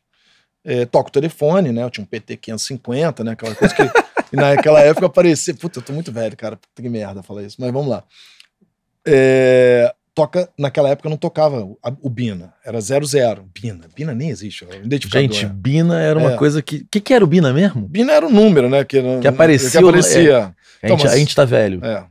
[0.66, 1.84] É, toca o telefone, né?
[1.84, 3.32] Eu tinha um PT 550, né?
[3.32, 3.82] Aquela coisa que.
[4.34, 5.54] e naquela época parecia.
[5.56, 6.58] Puta, eu tô muito velho, cara.
[6.58, 7.56] Puta que merda falar isso.
[7.60, 8.04] Mas vamos lá.
[9.08, 12.54] É, toca, naquela época não tocava o, a- o Bina.
[12.64, 13.48] Era 00.
[13.54, 13.88] Bina.
[13.96, 14.66] Bina nem existe.
[14.66, 15.52] é Gente, né?
[15.56, 16.38] Bina era uma É.
[16.38, 16.78] coisa que.
[16.78, 17.88] O que, que era o Bina mesmo?
[17.88, 18.84] Bina era um número, né?
[18.84, 20.38] Que, Que aparecia Que o- aparecia.
[20.46, 21.84] A Então, gente, mas- a gente tá velho.
[21.84, 22.06] É.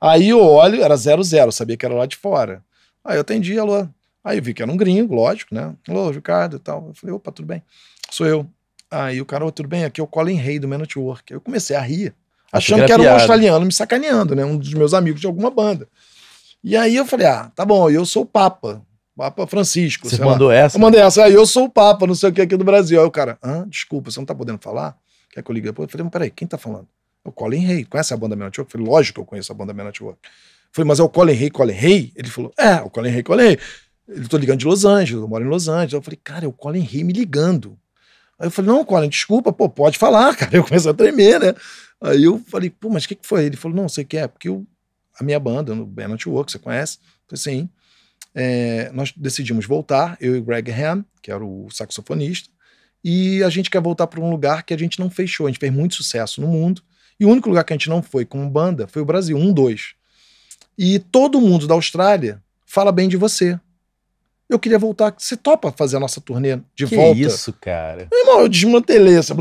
[0.00, 2.62] Aí eu olho, era 00, sabia que era lá de fora.
[3.04, 3.86] Aí eu atendi, alô.
[4.24, 5.74] Aí eu vi que era um gringo, lógico, né?
[5.88, 6.88] Alô, Ricardo e tal.
[6.88, 7.62] Eu falei, opa, tudo bem?
[8.10, 8.46] Sou eu.
[8.90, 9.84] Aí o cara, tudo bem?
[9.84, 11.32] Aqui é o Colin Rey do Man Network.
[11.32, 12.14] Aí eu comecei a rir,
[12.52, 14.44] achando que que era um australiano me sacaneando, né?
[14.44, 15.88] Um dos meus amigos de alguma banda.
[16.62, 18.82] E aí eu falei, ah, tá bom, eu sou o Papa.
[19.16, 20.08] Papa Francisco.
[20.08, 20.32] Você sei lá.
[20.32, 20.76] mandou essa?
[20.76, 23.00] Eu mandei essa, aí eu sou o Papa, não sei o que aqui do Brasil.
[23.00, 24.96] Aí o cara, ah, desculpa, você não tá podendo falar?
[25.30, 25.86] Quer que eu ligue depois?
[25.86, 26.88] Eu falei, mas peraí, quem tá falando?
[27.24, 27.84] É o Colin Rey.
[27.84, 28.68] Conhece a banda Man Network?
[28.68, 30.18] Eu falei, lógico que eu conheço a banda Man Network.
[30.24, 30.30] Eu
[30.72, 32.12] falei, mas é o Colin Rey, Colin Rey?
[32.16, 33.58] Ele falou, é, o Colin Rey, Colin Rey.
[34.10, 35.92] Ele tô ligando de Los Angeles, eu moro em Los Angeles.
[35.92, 37.78] Eu falei, cara, é o Colin Rey me ligando.
[38.38, 40.56] Aí eu falei, não, Colin, desculpa, pô, pode falar, cara.
[40.56, 41.54] Eu comecei a tremer, né?
[42.00, 43.44] Aí eu falei, pô, mas o que, que foi?
[43.44, 44.28] Ele falou, não, você quer?
[44.28, 44.66] Porque eu,
[45.18, 46.98] a minha banda, no Man Network, você conhece?
[47.30, 47.68] Eu falei, sim.
[48.34, 52.48] É, nós decidimos voltar, eu e Greg Ham, que era o saxofonista,
[53.02, 55.46] e a gente quer voltar para um lugar que a gente não fechou.
[55.46, 56.82] A gente fez muito sucesso no mundo,
[57.18, 59.52] e o único lugar que a gente não foi como banda foi o Brasil, um,
[59.52, 59.94] dois.
[60.78, 63.60] E todo mundo da Austrália fala bem de você.
[64.50, 65.14] Eu queria voltar.
[65.16, 67.20] Você topa fazer a nossa turnê de que volta?
[67.20, 68.08] isso, cara?
[68.10, 69.32] Meu irmão, eu desmantelei, assim,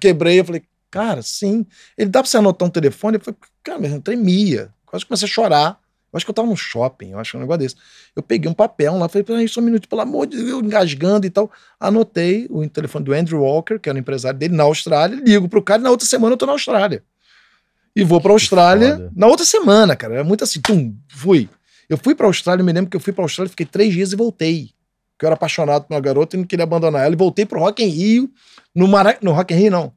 [0.00, 0.40] quebrei.
[0.40, 1.64] Eu falei, cara, sim.
[1.96, 3.16] Ele dá pra você anotar um telefone?
[3.16, 4.70] Eu falei, cara, eu tremia.
[4.84, 5.80] Quase comecei a chorar.
[6.12, 7.76] Eu acho que eu tava no shopping, eu acho que é um negócio desse.
[8.16, 10.60] Eu peguei um papel lá, falei, peraí, só um minuto, pelo amor de Deus, eu
[10.60, 11.48] engasgando e tal.
[11.78, 15.62] Anotei o telefone do Andrew Walker, que era o empresário dele, na Austrália, ligo pro
[15.62, 17.04] cara e na outra semana eu tô na Austrália.
[17.94, 20.14] E vou pra Austrália na outra semana, cara.
[20.14, 21.48] Era muito assim, tum, fui.
[21.90, 24.12] Eu fui pra Austrália, eu me lembro que eu fui pra Austrália, fiquei três dias
[24.12, 24.70] e voltei.
[25.12, 27.12] Porque eu era apaixonado por uma garota e não queria abandonar ela.
[27.12, 28.30] E voltei pro Rock in Rio,
[28.74, 29.18] no, Mara...
[29.20, 29.92] no Rock in Rio não.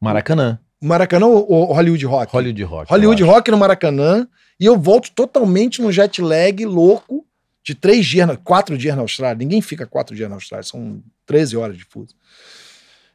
[0.00, 0.58] Maracanã.
[0.80, 2.32] Maracanã ou Hollywood Rock?
[2.32, 2.90] Hollywood Rock.
[2.90, 3.22] Hollywood.
[3.22, 4.26] Rock no Maracanã.
[4.58, 7.26] E eu volto totalmente no jet lag louco
[7.64, 9.36] de três dias, quatro dias na Austrália.
[9.36, 12.14] Ninguém fica quatro dias na Austrália, são 13 horas de fuso.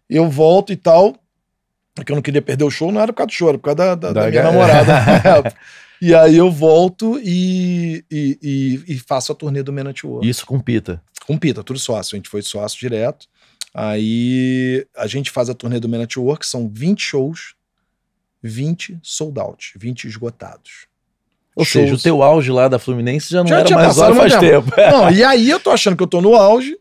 [0.10, 1.16] Eu volto e tal,
[1.96, 3.64] porque eu não queria perder o show, não era por causa do show, era por
[3.66, 5.54] causa da, da- da Da minha namorada.
[6.02, 10.28] e aí eu volto e, e, e- e faço a turnê do Man Network.
[10.28, 11.02] Isso com Pita.
[11.26, 12.16] Com Pita, tudo sócio.
[12.16, 13.28] A gente foi sócio direto.
[13.74, 17.54] Aí a gente faz a turnê do Man Network, são 20 shows,
[18.42, 20.88] 20 sold out, 20 esgotados.
[21.56, 24.14] Ou seja, o teu auge lá da Fluminense já não Já era tinha mais hora
[24.16, 24.72] faz tempo.
[24.78, 26.78] Não, e aí eu tô achando que eu tô no auge.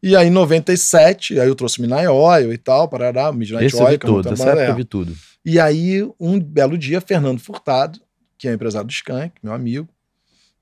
[0.00, 3.82] E aí, em 97, aí eu trouxe Midnight Oil e tal, parará, Midnight Esse eu
[3.82, 3.90] Oil.
[3.92, 4.28] vi que é tudo.
[4.32, 5.16] Essa época eu vi tudo.
[5.44, 8.00] E aí, um belo dia, Fernando Furtado,
[8.40, 9.86] que é empresário do Skank, meu amigo,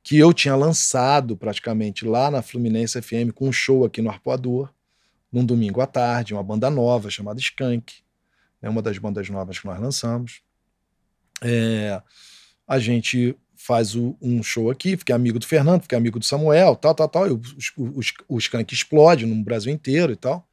[0.03, 4.69] que eu tinha lançado praticamente lá na Fluminense FM com um show aqui no Arpoador,
[5.33, 7.95] num domingo à tarde, uma banda nova chamada Skank,
[8.61, 10.41] é uma das bandas novas que nós lançamos.
[11.41, 12.03] É,
[12.67, 16.75] a gente faz o- um show aqui, fiquei amigo do Fernando, fiquei amigo do Samuel,
[16.75, 17.29] tal, tal, tal.
[17.29, 17.41] e o,
[17.77, 20.45] o, o Skank explode no Brasil inteiro e tal.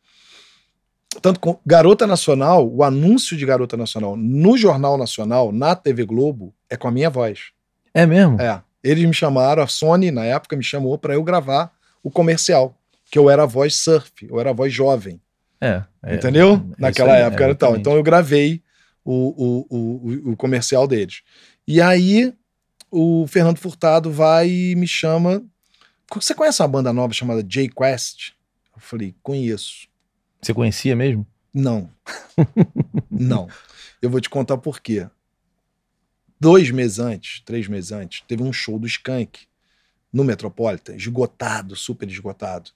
[1.23, 6.53] Tanto com Garota Nacional, o anúncio de Garota Nacional no Jornal Nacional, na TV Globo,
[6.69, 7.51] é com a minha voz.
[7.93, 8.39] É mesmo?
[8.41, 8.61] É.
[8.83, 11.71] Eles me chamaram, a Sony, na época, me chamou para eu gravar
[12.03, 12.77] o comercial,
[13.09, 15.19] que eu era a voz surf, eu era a voz jovem.
[15.59, 15.83] É.
[16.03, 16.15] é.
[16.15, 16.53] Entendeu?
[16.77, 17.75] É Naquela época era tal.
[17.79, 18.61] Então eu gravei
[19.03, 19.77] o, o, o,
[20.29, 21.21] o- o comercial deles.
[21.67, 22.33] E aí
[22.91, 25.43] o Fernando Furtado vai e me chama.
[26.13, 28.31] Você conhece uma banda nova chamada J Quest?
[28.75, 29.87] Eu falei, conheço.
[30.41, 31.25] Você conhecia mesmo?
[31.53, 31.89] Não.
[33.09, 33.47] Não.
[34.01, 35.07] Eu vou te contar por quê.
[36.39, 39.39] Dois meses antes, três meses antes, teve um show do Skank
[40.11, 42.71] no Metropolitan, esgotado, super esgotado.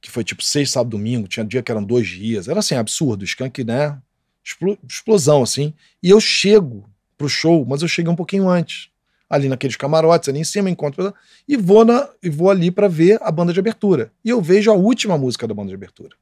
[0.00, 2.48] Que foi tipo seis, sábado, domingo, tinha dia que eram dois dias.
[2.48, 3.24] Era assim, absurdo.
[3.24, 4.00] Skank, né?
[4.44, 5.74] Explo- explosão, assim.
[6.02, 8.88] E eu chego pro show, mas eu cheguei um pouquinho antes.
[9.28, 11.12] Ali naqueles camarotes, ali em cima, encontro.
[11.48, 14.12] E vou, na, e vou ali para ver a banda de abertura.
[14.24, 16.14] E eu vejo a última música da banda de abertura.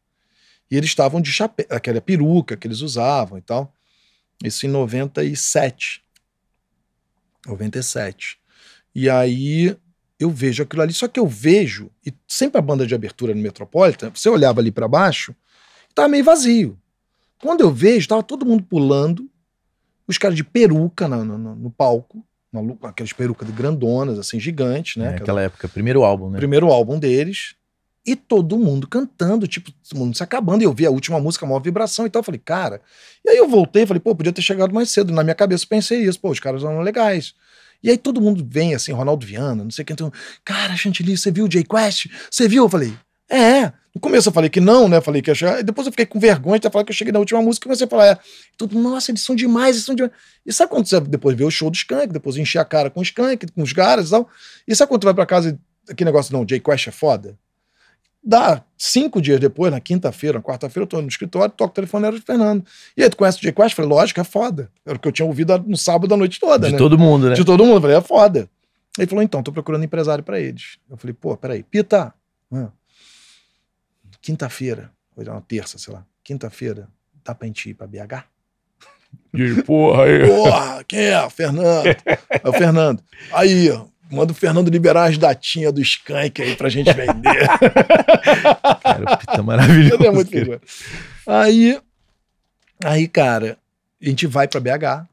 [0.71, 3.73] E eles estavam de chapéu, aquela peruca que eles usavam e tal.
[4.43, 6.04] Isso em 97.
[7.47, 8.39] 97.
[8.95, 9.77] E aí
[10.19, 13.41] eu vejo aquilo ali, só que eu vejo, e sempre a banda de abertura no
[13.41, 15.35] Metropolitan, você olhava ali para baixo,
[15.95, 16.79] tava meio vazio.
[17.41, 19.29] Quando eu vejo, tava todo mundo pulando,
[20.07, 22.25] os caras de peruca no, no, no palco,
[22.83, 25.13] aquelas perucas de grandonas, assim, gigantes, né?
[25.13, 26.39] É, aquela época, primeiro álbum, né?
[26.39, 27.57] Primeiro álbum deles.
[28.07, 30.63] E todo mundo cantando, tipo, todo mundo se acabando.
[30.63, 32.21] E eu vi a última música, a maior vibração e tal.
[32.21, 32.83] Eu falei, cara.
[33.25, 35.13] E aí eu voltei falei, pô, podia ter chegado mais cedo.
[35.13, 37.35] Na minha cabeça pensei isso, pô, os caras eram legais.
[37.83, 39.95] E aí todo mundo vem assim, Ronaldo Viana, não sei quem.
[39.95, 40.13] Então,
[40.45, 42.07] cara, Chantilly, você viu o Jay Quest?
[42.31, 42.65] Você viu?
[42.65, 42.95] Eu falei,
[43.31, 43.73] é.
[43.95, 45.01] No começo eu falei que não, né?
[45.01, 45.63] Falei que ia chegar.
[45.63, 47.87] Depois eu fiquei com vergonha de falar que eu cheguei na última música e comecei
[47.87, 48.19] a falar, é.
[48.57, 50.13] Tudo, nossa, eles são demais, eles são demais.
[50.45, 53.01] E sabe quando você depois vê o show do Skank, depois encher a cara com
[53.01, 54.29] o Skank, com os caras e tal?
[54.67, 55.51] E sabe quando tu vai pra casa
[55.89, 57.39] e aquele negócio, não, Jay Quest é foda?
[58.27, 62.07] Dá cinco dias depois, na quinta-feira, na quarta-feira, eu tô no escritório, toco o telefone,
[62.07, 62.65] era o Fernando.
[62.97, 63.75] E aí, tu conhece o Jay Quest?
[63.75, 64.71] Falei, lógico, é foda.
[64.87, 66.79] Era o que eu tinha ouvido no sábado a noite toda, De né?
[66.79, 67.35] todo mundo, né?
[67.35, 67.83] De todo mundo.
[67.83, 68.49] Falei, é foda.
[68.99, 70.79] Ele falou, então, tô procurando empresário para eles.
[70.89, 72.15] Eu falei, pô, peraí, Pita,
[72.53, 72.69] ah,
[74.23, 76.89] quinta-feira, foi uma terça, sei lá, quinta-feira,
[77.25, 78.25] dá pra gente ir pra BH?
[79.35, 80.27] E, porra, aí.
[80.27, 81.31] Porra, quem é?
[81.31, 81.85] Fernando.
[82.43, 83.03] É o Fernando.
[83.33, 83.69] Aí,
[84.11, 87.49] manda o Fernando liberar as datinhas do Skank aí pra gente vender.
[88.83, 89.95] Cara, o Pita maravilhoso.
[89.95, 90.61] Ele é muito figura.
[91.27, 91.81] Aí,
[92.85, 93.59] aí, cara,
[94.01, 95.09] a gente vai pra BH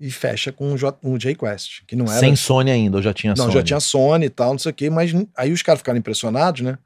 [0.00, 2.18] e fecha com um J-Quest, que não era...
[2.18, 3.52] Sem Sony ainda, ou já tinha Não, Sony?
[3.52, 6.62] já tinha Sony e tal, não sei o quê, mas aí os caras ficaram impressionados,
[6.62, 6.78] né?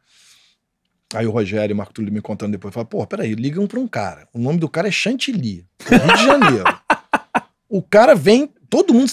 [1.14, 3.78] Aí o Rogério e o Marco Túlio me contando depois, falaram, pô, peraí, ligam pra
[3.78, 6.78] um cara, o nome do cara é Chantilly, Rio de Janeiro.
[7.70, 9.12] o cara vem, todo mundo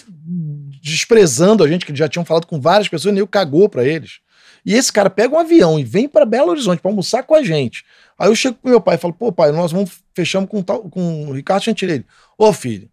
[0.81, 4.19] desprezando a gente, que já tinham falado com várias pessoas, e nem cagou pra eles.
[4.65, 7.43] E esse cara pega um avião e vem para Belo Horizonte para almoçar com a
[7.43, 7.83] gente.
[8.17, 10.81] Aí eu chego pro meu pai e falo, pô, pai, nós vamos, fechamos com, tal,
[10.89, 12.05] com o Ricardo Chantilly.
[12.37, 12.89] Ô, filho,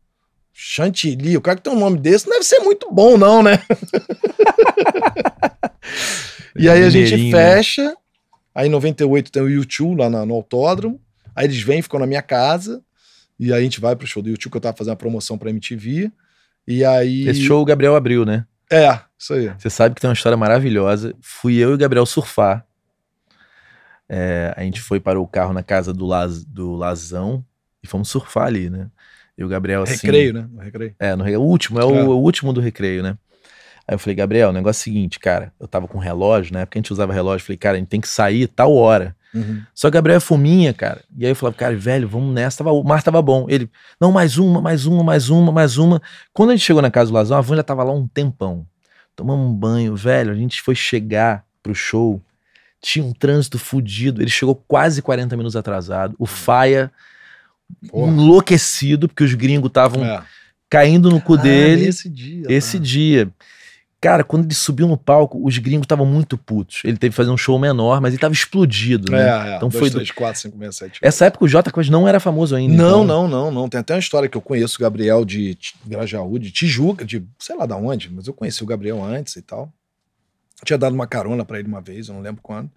[0.52, 3.62] Chantilly, o cara que tem um nome desse não deve ser muito bom, não, né?
[6.56, 7.30] e aí a gente né?
[7.30, 7.94] fecha.
[8.54, 11.00] Aí em 98 tem o YouTube lá na- no autódromo.
[11.34, 12.82] Aí eles vêm, ficam na minha casa.
[13.38, 15.38] E aí a gente vai pro show do YouTube, que eu tava fazendo a promoção
[15.38, 16.10] pra MTV.
[16.70, 17.26] E aí.
[17.26, 18.44] Esse show o Gabriel abriu, né?
[18.70, 19.48] É, isso aí.
[19.58, 21.14] Você sabe que tem uma história maravilhosa.
[21.22, 22.66] Fui eu e o Gabriel surfar.
[24.08, 27.44] É, a gente foi para o carro na casa do, Laz, do Lazão
[27.82, 28.88] e fomos surfar ali, né?
[29.36, 29.94] E o Gabriel assim.
[30.06, 30.48] Recreio, né?
[30.50, 30.94] No recreio.
[30.98, 32.02] É, no, re- o último, é o, É.
[32.04, 33.16] o último do recreio, né?
[33.86, 35.52] Aí eu falei, Gabriel, o negócio é o seguinte, cara.
[35.58, 37.46] Eu tava com relógio, na época a gente usava relógio.
[37.46, 39.16] Falei, cara, a gente tem que sair tal hora.
[39.34, 39.62] Uhum.
[39.74, 41.02] Só que o Gabriel é fominha, cara.
[41.16, 42.58] E aí eu falava, cara, velho, vamos nessa.
[42.58, 43.46] Tava, o mar tava bom.
[43.48, 43.70] Ele,
[44.00, 46.00] não, mais uma, mais uma, mais uma, mais uma.
[46.32, 48.66] Quando a gente chegou na casa do Lazão, a já tava lá um tempão.
[49.14, 50.32] Tomamos um banho, velho.
[50.32, 52.22] A gente foi chegar pro show.
[52.80, 54.22] Tinha um trânsito fudido.
[54.22, 56.14] Ele chegou quase 40 minutos atrasado.
[56.18, 56.90] O Faia
[57.90, 58.10] Porra.
[58.10, 60.22] enlouquecido, porque os gringos estavam É.
[60.70, 61.86] caindo no cu Ah, dele.
[61.86, 62.46] Esse dia.
[62.48, 62.84] Esse tá.
[62.84, 63.28] dia.
[64.00, 66.82] Cara, quando ele subiu no palco, os gringos estavam muito putos.
[66.84, 69.22] Ele teve que fazer um show menor, mas ele tava explodido, né?
[69.22, 69.36] É, é.
[69.56, 71.00] Então Então foi foi do- 3, 4, 5, 6, 7.
[71.02, 72.76] Essa época o Jota Quest não era famoso ainda.
[72.76, 73.68] Não, então- não, não, não.
[73.68, 77.56] Tem até uma história que eu conheço o Gabriel de Grajaú, de Tijuca, de sei
[77.56, 79.72] lá da onde, mas eu conheci o Gabriel antes e tal.
[80.60, 82.70] Eu tinha dado uma carona pra ele uma vez, eu não lembro quando.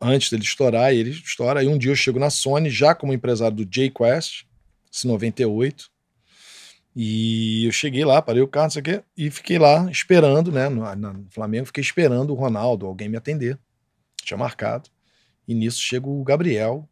[0.00, 1.60] Antes dele estourar, e ele estoura.
[1.60, 4.44] Aí um dia eu chego na Sony, já como empresário do J-Quest,
[4.92, 5.90] esse 98.
[6.94, 10.52] E eu cheguei lá, parei o carro, não sei o quê, e fiquei lá esperando,
[10.52, 10.68] né?
[10.68, 13.58] No, no Flamengo, fiquei esperando o Ronaldo, alguém me atender.
[14.22, 14.90] Tinha marcado.
[15.48, 16.88] E nisso chega o Gabriel,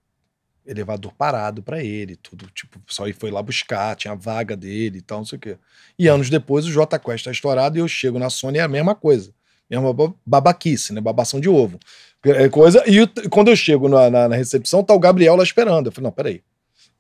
[0.67, 4.99] elevador parado pra ele, tudo, tipo, pessoal aí foi lá buscar, tinha a vaga dele
[4.99, 5.59] e tal, não sei o quê.
[5.99, 8.69] E anos depois o J Quest tá estourado e eu chego na Sony é a
[8.69, 9.33] mesma coisa.
[9.69, 11.01] Mesma ba- babaquice, né?
[11.01, 11.79] Babação de ovo.
[12.25, 12.83] É coisa.
[12.89, 15.87] E quando eu chego na, na- na recepção, tá o Gabriel lá esperando.
[15.87, 16.43] Eu falei, não, peraí.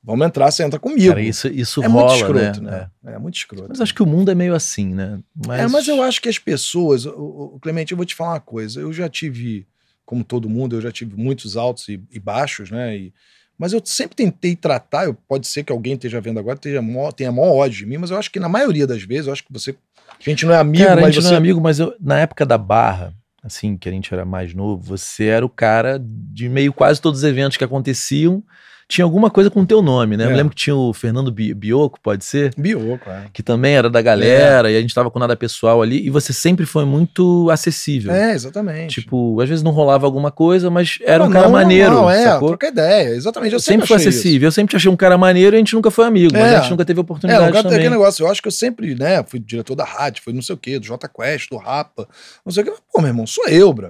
[0.02, 1.08] Vamos entrar, você entra comigo.
[1.08, 2.88] Cara, isso, isso é rola, muito escroto, né?
[3.02, 3.12] né?
[3.14, 3.18] É.
[3.18, 3.66] muito escroto.
[3.68, 5.18] Mas acho que o mundo é meio assim, né?
[5.50, 7.10] É, mas eu acho que as pessoas, o,
[7.54, 8.80] o- Clemente, eu vou te falar uma coisa.
[8.80, 9.66] Eu já tive,
[10.06, 12.96] como todo mundo, eu já tive muitos altos e, e baixos, né?
[12.96, 13.12] E-
[13.58, 15.04] mas eu sempre tentei tratar.
[15.04, 17.98] Eu, pode ser que alguém esteja vendo agora tenha mó, tenha mó ódio de mim,
[17.98, 19.74] mas eu acho que na maioria das vezes, eu acho que você.
[20.08, 21.28] A gente não é amigo, Cara, a mas gente você.
[21.28, 24.54] não é amigo, mas eu, na época da Barra, assim, que a gente era mais
[24.54, 28.42] novo, você era o cara de meio quase todos os eventos que aconteciam,
[28.90, 30.24] tinha alguma coisa com o teu nome, né?
[30.24, 30.30] Eu É.
[30.32, 32.52] me lembro que tinha o Fernando Bi- Bioco, pode ser?
[32.58, 33.26] Bioco, é.
[33.32, 36.32] Que também era da galera, e a gente tava com nada pessoal ali, e você
[36.32, 38.12] sempre foi muito acessível.
[38.12, 39.00] É, exatamente.
[39.00, 42.10] Tipo, às vezes não rolava alguma coisa, mas era um Não, cara não, maneiro, Não,
[42.10, 42.48] é, sacou?
[42.48, 43.08] troca ideia.
[43.14, 43.52] Exatamente.
[43.52, 44.18] Eu Eu sempre fui achei isso.
[44.18, 46.42] acessível, eu sempre te achei um cara maneiro e a gente nunca foi amigo, mas
[46.52, 46.56] É.
[46.56, 47.78] a gente nunca teve É, oportunidade nunca tem também.
[47.78, 48.24] aquele negócio.
[48.24, 50.78] Eu acho que eu sempre, né, fui diretor da rádio, fui não sei o quê,
[50.78, 52.08] do J Quest, do Rapa,
[52.44, 52.72] não sei o quê.
[52.92, 53.88] Pô, meu irmão, sou eu, bro.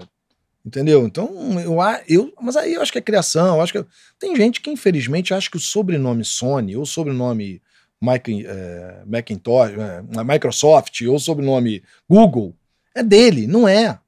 [0.64, 1.06] Entendeu?
[1.06, 1.28] Então,
[1.60, 2.32] eu, eu.
[2.40, 3.56] Mas aí eu acho que é criação.
[3.56, 3.84] Eu acho que.
[4.18, 7.62] Tem gente que, infelizmente, acha que o sobrenome Sony, ou o sobrenome
[8.00, 12.54] Mike- é, Macintosh, é, Microsoft, ou o sobrenome Google,
[12.94, 13.98] É dele, não é.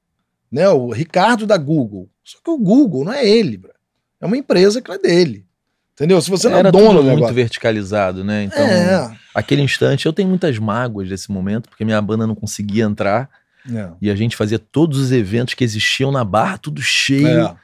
[0.51, 0.69] Né?
[0.69, 2.09] O Ricardo da Google.
[2.23, 3.73] Só que o Google não é ele, bro.
[4.21, 5.47] É uma empresa que é dele.
[5.95, 6.21] Entendeu?
[6.21, 8.45] Se você não Era é dono tudo do muito verticalizado, né?
[8.45, 9.17] Então, É.
[9.35, 13.29] aquele instante, eu tenho muitas mágoas desse momento, porque minha banda não conseguia entrar
[13.71, 13.89] É.
[14.01, 17.47] e a gente fazia todos os eventos que existiam na barra, tudo cheio.
[17.47, 17.55] É.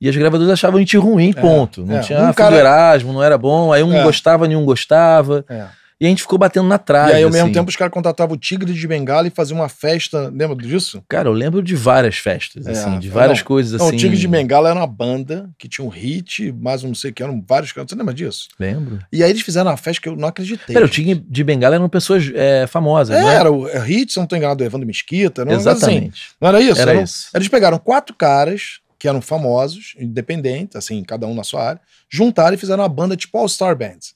[0.00, 1.84] E as gravadoras achavam a gente ruim, ponto.
[1.84, 2.00] Não é.
[2.00, 2.56] tinha Um ah, cara- cara...
[2.56, 3.72] Erasmo, não era bom.
[3.72, 4.02] Aí um É.
[4.02, 5.44] gostava, nenhum gostava.
[5.48, 5.66] É.
[6.00, 7.10] E a gente ficou batendo na trave.
[7.12, 7.52] E aí, ao mesmo assim.
[7.52, 10.30] tempo, os caras contratavam o Tigre de Bengala e faziam uma festa.
[10.34, 11.02] Lembra disso?
[11.06, 13.96] Cara, eu lembro de várias festas, É, assim, de várias não, coisas Não, assim.
[13.96, 17.10] o Tigre de Bengala era uma banda que tinha um hit, mais um não sei
[17.10, 17.90] o que, eram vários cantos.
[17.92, 18.48] Você lembra disso?
[18.58, 18.98] Lembro.
[19.12, 20.72] E aí eles fizeram uma festa que eu não acreditei.
[20.74, 20.88] Pera, o.
[20.88, 23.34] Tigre de Bengala eram pessoas é, famosas, É, não é?
[23.34, 25.42] era o é, hit, se não tô enganado, do Evandro Mesquita.
[25.42, 25.84] Era negócio assim.
[25.86, 26.22] Exatamente.
[26.40, 26.80] Não era isso?
[26.80, 27.28] Era Eram- isso.
[27.34, 31.80] Eles pegaram quatro caras que eram famosos, independentes, assim, cada um na sua área,
[32.10, 34.14] juntaram e fizeram uma banda tipo All Star Bands.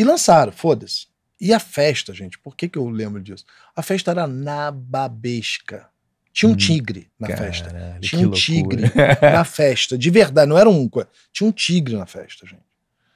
[0.00, 1.08] E lançaram, foda-se.
[1.38, 3.44] E a festa, gente, por que, que eu lembro disso?
[3.76, 5.88] A festa era nababesca.
[6.32, 7.98] Tinha um Hum, tigre na Caralho, festa.
[8.00, 8.82] Tinha um tigre
[9.20, 10.88] na festa, de verdade, não era um.
[11.30, 12.62] Tinha um tigre na festa, gente.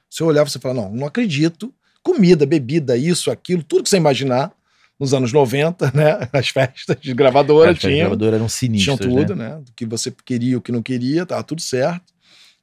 [0.07, 1.73] Você olhava e você falava, não, não acredito.
[2.03, 4.51] Comida, bebida, isso, aquilo, tudo que você imaginar
[4.99, 6.29] nos anos 90, né?
[6.31, 7.97] As festas de gravadora tinham.
[8.09, 9.55] gravadoras eram Tinham sinistras, tudo, né?
[9.55, 9.61] né?
[9.61, 12.13] Do que você queria, o que não queria, tava tudo certo.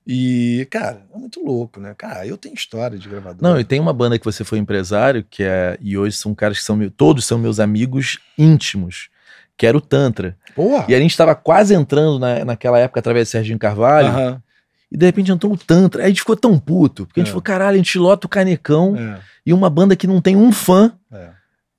[0.06, 1.94] E, cara, é muito louco, né?
[1.96, 3.38] Cara, eu tenho história de gravadora.
[3.40, 5.78] Não, e tem uma banda que você foi empresário, que é.
[5.80, 6.74] E hoje são caras que são.
[6.76, 9.08] meu- todos são meus amigos íntimos,
[9.56, 10.36] que era o Tantra.
[10.56, 10.86] Porra!
[10.88, 14.42] E a gente tava quase entrando na, naquela época através de Serginho Carvalho, Aham,
[14.90, 16.02] e de repente entrou o Tantra.
[16.02, 17.32] Aí a gente ficou tão puto, porque a gente É.
[17.32, 20.50] falou: caralho, a gente lota o canecão é, e uma banda que não tem um
[20.50, 21.28] fã é.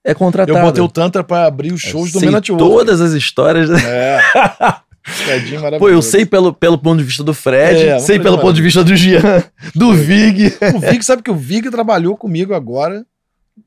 [0.05, 0.57] é contratada.
[0.57, 2.63] Eu botei o Tantra pra abrir os shows do sei Men at Work.
[2.63, 3.69] todas as histórias.
[3.69, 4.21] É.
[5.05, 6.09] Fredinho Pô, eu maravilhoso.
[6.09, 8.83] sei pelo, pelo ponto de vista do Fred, É, sei vamos pelo ponto de vista
[8.83, 9.43] do Jean,
[9.75, 10.53] do Vig.
[10.75, 13.05] O Vig, sabe que o Vig trabalhou comigo agora,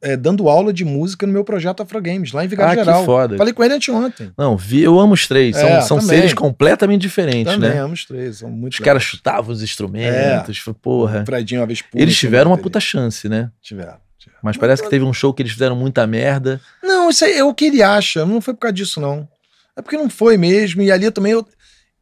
[0.03, 2.84] é, dando aula de música no meu projeto Afro Games, lá em Vigário Ah, que
[2.84, 3.05] Geral.
[3.05, 3.37] foda.
[3.37, 4.32] Falei com ele anteontem.
[4.37, 5.55] Não, Vi, eu amo os três.
[5.57, 6.16] São, É, são também.
[6.16, 7.80] seres completamente diferentes, Também, né?
[7.80, 8.39] amo os três.
[8.39, 11.22] São muito Os caras chutavam os instrumentos, foi- porra.
[11.22, 13.51] O Fredinho uma vez público, Eles tiveram uma puta chance, né?
[13.62, 13.95] Tiveram.
[14.18, 14.41] tiveram.
[14.43, 16.61] Mas parece que teve um show que eles fizeram muita merda.
[16.82, 18.24] Não, isso aí é o que ele acha.
[18.26, 19.28] Não foi por causa disso, não.
[19.77, 20.83] É porque não foi mesmo.
[20.83, 21.47] E ali também eu,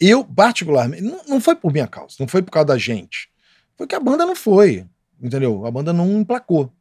[0.01, 3.29] eu particularmente, não, não foi por minha causa, não foi por causa da gente.
[3.77, 4.87] Foi que a banda não foi.
[5.21, 5.67] Entendeu?
[5.67, 6.73] A banda não emplacou.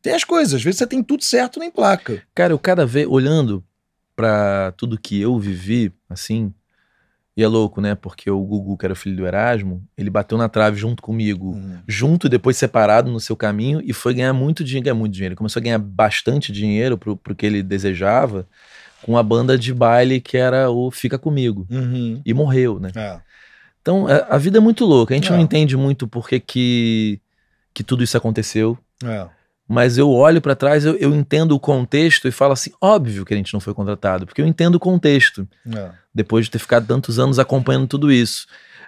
[0.00, 2.22] Tem as coisas, às vezes você tem tudo certo na emplaca.
[2.34, 3.64] Cara, eu cada vez, olhando
[4.14, 6.54] pra tudo que eu vivi, assim,
[7.36, 7.94] e é louco, né?
[7.94, 11.54] Porque o Gugu, que era o filho do Erasmo, ele bateu na trave junto comigo.
[11.86, 15.32] junto e depois separado no seu caminho e foi ganhar muito dinheiro, ganhar muito dinheiro.
[15.32, 18.46] Ele começou a ganhar bastante dinheiro pro, pro que ele desejava
[19.06, 21.64] com a banda de baile que era o Fica Comigo.
[21.70, 22.20] Uhum.
[22.26, 22.90] E morreu, né?
[22.96, 23.20] É.
[23.80, 25.14] Então, a, a vida é muito louca.
[25.14, 25.30] A gente É.
[25.30, 27.20] não entende muito por que, que,
[27.72, 28.76] que tudo isso aconteceu.
[29.04, 29.26] É.
[29.68, 33.32] Mas eu olho pra trás, eu, eu entendo o contexto e falo assim: óbvio que
[33.32, 35.90] a gente não foi contratado, porque eu entendo o contexto É.
[36.14, 38.46] depois de ter ficado tantos anos acompanhando tudo isso.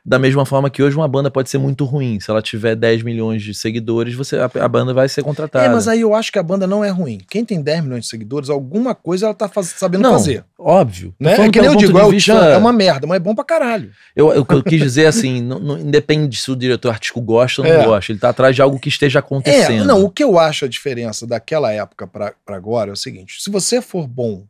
[0.09, 2.19] Da mesma forma que hoje uma banda pode ser muito ruim.
[2.19, 5.67] Se ela tiver 10 milhões de seguidores, você, a, a banda vai ser contratada.
[5.67, 7.19] É, mas aí eu acho que a banda não é ruim.
[7.29, 10.45] Quem tem 10 milhões de seguidores, alguma coisa ela tá faz- sabendo Não, fazer.
[10.59, 11.15] Óbvio.
[11.21, 11.35] Né?
[11.35, 13.21] É que nem eu digo, é de o vista- Tchan, é uma merda, mas é
[13.21, 13.91] bom pra caralho.
[14.17, 17.69] Eu, eu, eu quis dizer assim: não, não- independe se o diretor artístico gosta ou
[17.69, 17.85] não É.
[17.85, 18.11] gosta.
[18.11, 19.85] Ele tá atrás de algo que esteja É, acontecendo.
[19.85, 23.43] não, o que eu acho a diferença daquela época pra pra agora é o seguinte:
[23.43, 24.45] se você for bom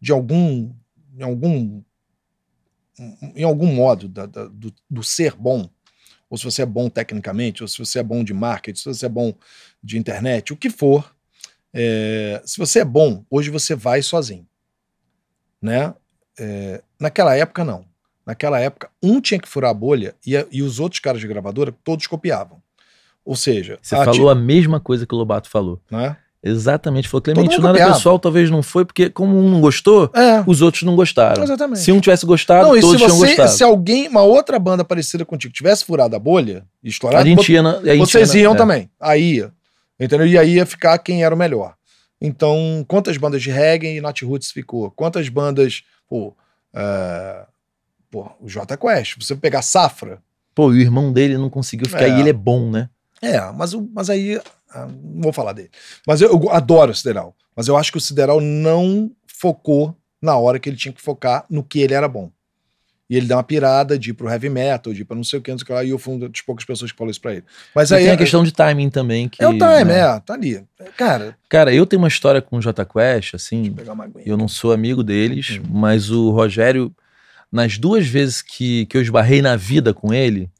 [0.00, 0.70] de algum.
[1.16, 1.80] em algum.
[3.34, 5.68] Em algum modo da- da- do, do ser bom,
[6.30, 9.06] ou se você é bom tecnicamente, ou se você é bom de marketing, se você
[9.06, 9.32] é bom
[9.82, 11.14] de internet, o que for,
[11.72, 14.46] é, se você é bom, hoje você vai sozinho.
[15.60, 15.94] Né?
[16.38, 17.84] É, naquela época, não.
[18.26, 21.72] Naquela época, um tinha que furar a bolha e, e os outros caras de gravadora
[21.84, 22.62] todos copiavam.
[23.24, 25.80] Ou seja, Você a falou a mesma coisa que o Lobato falou.
[25.90, 26.16] né?
[26.46, 27.08] Exatamente.
[27.08, 27.94] Falou, Clemente, nada copiava.
[27.94, 31.42] pessoal talvez não foi, porque como um não gostou, É, os outros não gostaram.
[31.42, 31.80] exatamente.
[31.80, 33.50] Se um tivesse gostado, não, e se todos tinham você, gostado.
[33.50, 37.62] se alguém, uma outra banda parecida contigo tivesse furado a bolha e estourado, gente ia
[37.62, 38.56] na, a gente vocês iam é.
[38.56, 38.90] também.
[39.00, 39.52] Aí ia.
[39.98, 40.26] Entendeu?
[40.26, 41.74] E aí ia ficar quem era o melhor.
[42.20, 44.90] Então, quantas bandas de reggae e Nat Roots ficou?
[44.90, 46.34] Quantas bandas, pô,
[46.74, 47.44] é,
[48.10, 50.18] pô, o J Quest, você pegar Safra,
[50.54, 52.16] Pô, e o irmão dele não conseguiu ficar É.
[52.16, 52.88] e ele é bom, né?
[53.20, 54.40] É, mas, o- mas aí.
[54.74, 55.70] Ah, Não vou falar dele.
[56.06, 57.34] Mas eu, eu adoro o Sideral.
[57.56, 61.44] Mas eu acho que o Sideral não focou na hora que ele tinha que focar
[61.50, 62.30] no que ele era bom.
[63.08, 65.38] E ele dá uma pirada de ir pro heavy metal, de ir pra não sei
[65.38, 66.96] o que, não sei o que lá, e eu fui uma das poucas pessoas que
[66.96, 67.44] falou isso pra ele.
[67.74, 68.04] Mas E aí.
[68.04, 69.28] tem a questão de timing também.
[69.28, 69.98] Que, é o time, né?
[70.00, 70.64] é, tá ali.
[70.96, 74.04] Cara, Cara, eu tenho uma história com o J Quest, assim, deixa eu pegar uma
[74.04, 74.24] aguinha.
[74.26, 75.64] eu não sou amigo deles, Hum.
[75.70, 76.90] mas o Rogério,
[77.52, 80.50] nas duas vezes que, que eu esbarrei na vida com ele,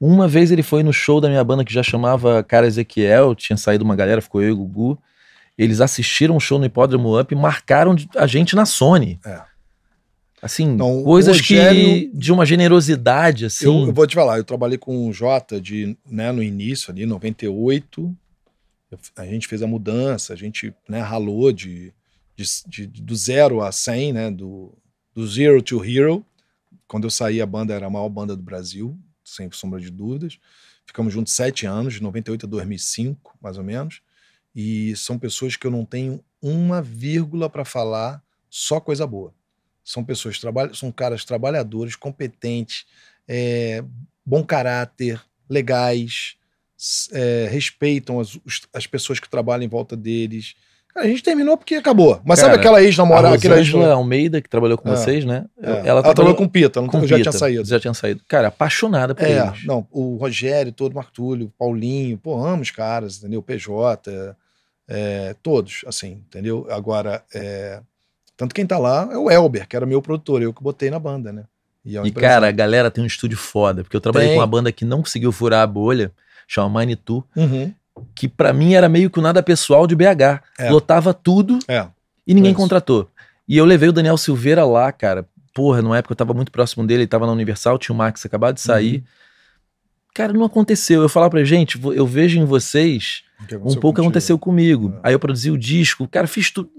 [0.00, 3.56] uma vez ele foi no show da minha banda que já chamava Cara Ezequiel, tinha
[3.56, 4.98] saído uma galera, ficou eu e o Gugu.
[5.56, 9.18] Eles assistiram o show no Hipódromo Up e marcaram a gente na Sony.
[9.26, 9.42] É.
[10.40, 13.64] Assim, Não, o coisas que Rogério- de uma generosidade, assim.
[13.64, 17.04] Eu, eu vou te falar, eu trabalhei com o Jota de, né, no início ali,
[17.04, 18.16] 98.
[18.90, 21.92] Eu- a gente fez a mudança, a gente né, ralou de,
[22.36, 24.72] de, de- do zero a 100, né, do,
[25.12, 26.24] do zero to hero.
[26.86, 28.96] Quando eu saí, a banda era a maior banda do Brasil,
[29.34, 30.38] sem sombra de dúvidas.
[30.86, 34.00] Ficamos juntos sete anos, de 98 a 2005, mais ou menos.
[34.54, 39.34] E são pessoas que eu não tenho uma vírgula para falar, só coisa boa.
[39.84, 40.40] São pessoas,
[40.74, 42.86] são caras trabalhadores, competentes,
[43.26, 43.84] é,
[44.24, 46.36] bom caráter, legais,
[47.12, 48.38] é, respeitam as,
[48.72, 50.54] as pessoas que trabalham em volta deles.
[50.98, 52.20] A gente terminou porque acabou.
[52.24, 53.34] Mas sabe Cara, aquela a ex-namorada?
[53.36, 54.96] aquela ex Rosângela Almeida, que trabalhou com É.
[54.96, 55.44] vocês, né?
[55.62, 55.70] É.
[55.70, 57.64] Ela, Ela trabalhou com o Pita, não, com já Pita, tinha saído.
[57.64, 58.20] Já tinha saído.
[58.28, 59.64] Cara, apaixonada por É, eles.
[59.64, 63.40] não, o Rogério, todo, o Marco Túlio, o Paulinho, pô, amo os caras, entendeu?
[63.40, 64.36] O PJ,
[64.88, 66.66] é, todos, assim, entendeu?
[66.70, 67.80] Agora, é,
[68.36, 70.98] tanto quem tá lá é o Elber, que era meu produtor, eu que botei na
[70.98, 71.44] banda, né?
[71.90, 74.36] é um E, cara, a galera tem um estúdio foda, porque eu trabalhei Tem.
[74.36, 76.10] com uma banda que não conseguiu furar a bolha,
[76.46, 77.72] chama Manitou, Uhum,
[78.14, 80.42] que pra mim era meio que o nada pessoal de BH.
[80.58, 80.70] É.
[80.70, 81.86] Lotava tudo é,
[82.26, 82.60] e ninguém Isso.
[82.60, 83.10] contratou.
[83.48, 85.26] E eu levei o Daniel Silveira lá, cara.
[85.54, 88.24] Porra, numa época eu tava muito próximo dele, ele tava na Universal, tinha o Max
[88.24, 88.96] acabado de sair.
[88.96, 89.02] Uhum.
[90.14, 91.02] Cara, não aconteceu.
[91.02, 93.22] Eu falava pra gente, eu vejo em vocês
[93.62, 94.92] um pouco que aconteceu comigo.
[94.96, 95.08] É.
[95.08, 96.70] Aí eu produzi o disco, cara, fiz tudo.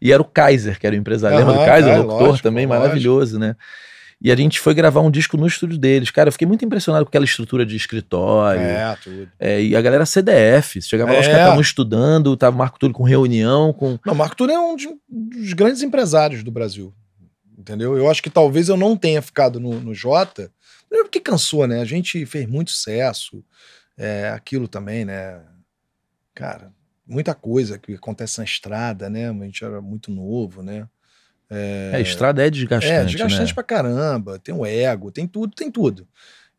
[0.00, 1.38] E era o Kaiser, que era o empresário.
[1.38, 2.82] Lembra do Kaiser, é, o locutor lógico, também, lógico.
[2.82, 3.56] maravilhoso, né?
[4.20, 6.10] E a gente foi gravar um disco no estúdio deles.
[6.10, 8.60] Cara, eu fiquei muito impressionado com aquela estrutura de escritório.
[8.60, 9.28] É, tudo.
[9.38, 10.80] É, e a galera CDF.
[10.80, 11.28] Chegava lá, os É.
[11.28, 13.98] caras estavam estudando, tava o Marco Túlio com reunião, com.
[14.06, 16.94] Não, Marco Túlio é um de- dos grandes empresários do Brasil.
[17.58, 17.96] Entendeu?
[17.96, 20.50] Eu acho que talvez eu não tenha ficado no, no Jota,
[20.88, 21.80] primeiro porque cansou, né?
[21.80, 23.44] A gente fez muito sucesso,
[23.96, 25.40] é, aquilo também, né?
[26.34, 26.72] Cara,
[27.06, 29.30] muita coisa que acontece na estrada, né?
[29.30, 30.86] A gente era muito novo, né?
[31.50, 32.92] É, a estrada é desgastante.
[32.92, 33.54] é, desgastante né?
[33.54, 36.06] pra caramba, tem o ego, tem tudo, tem tudo.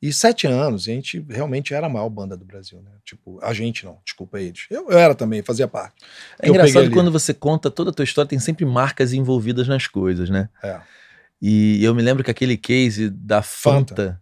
[0.01, 2.91] E sete anos, a gente realmente era a maior banda do Brasil, né?
[3.03, 4.67] Tipo, a gente não, desculpa eles.
[4.69, 5.95] Eu, eu era também, fazia parte.
[6.39, 6.93] É engraçado ali.
[6.93, 10.49] quando você conta toda a tua história, tem sempre marcas envolvidas nas coisas, né?
[10.61, 10.79] É.
[11.41, 14.21] E eu me lembro que aquele case da Fanta, Fanta.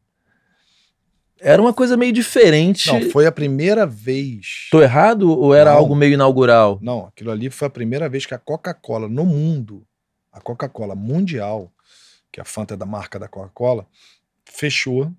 [1.39, 2.88] era uma coisa meio diferente.
[2.88, 4.68] Não, foi a primeira vez.
[4.72, 5.78] Tô errado ou era Não.
[5.78, 6.80] algo meio inaugural?
[6.82, 9.86] Não, aquilo ali foi a primeira vez que a Coca-Cola no mundo,
[10.34, 11.71] a Coca-Cola mundial,
[12.31, 13.88] que a Fanta é da marca da Coca-Cola,
[14.43, 15.13] fechou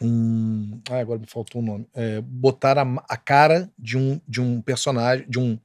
[0.00, 0.80] um.
[0.90, 1.88] Ah, agora me faltou o nome.
[1.94, 5.58] É, botar a, a cara de um, de um personagem, de um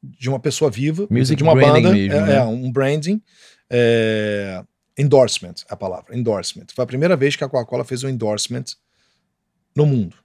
[0.00, 2.36] de uma pessoa viva, Music de uma banda, mesmo, é, né?
[2.36, 3.20] é, um branding,
[3.68, 4.64] é,
[4.96, 6.66] endorsement, é a palavra, endorsement.
[6.72, 8.64] Foi a primeira vez que a Coca-Cola fez um endorsement
[9.74, 10.16] no mundo.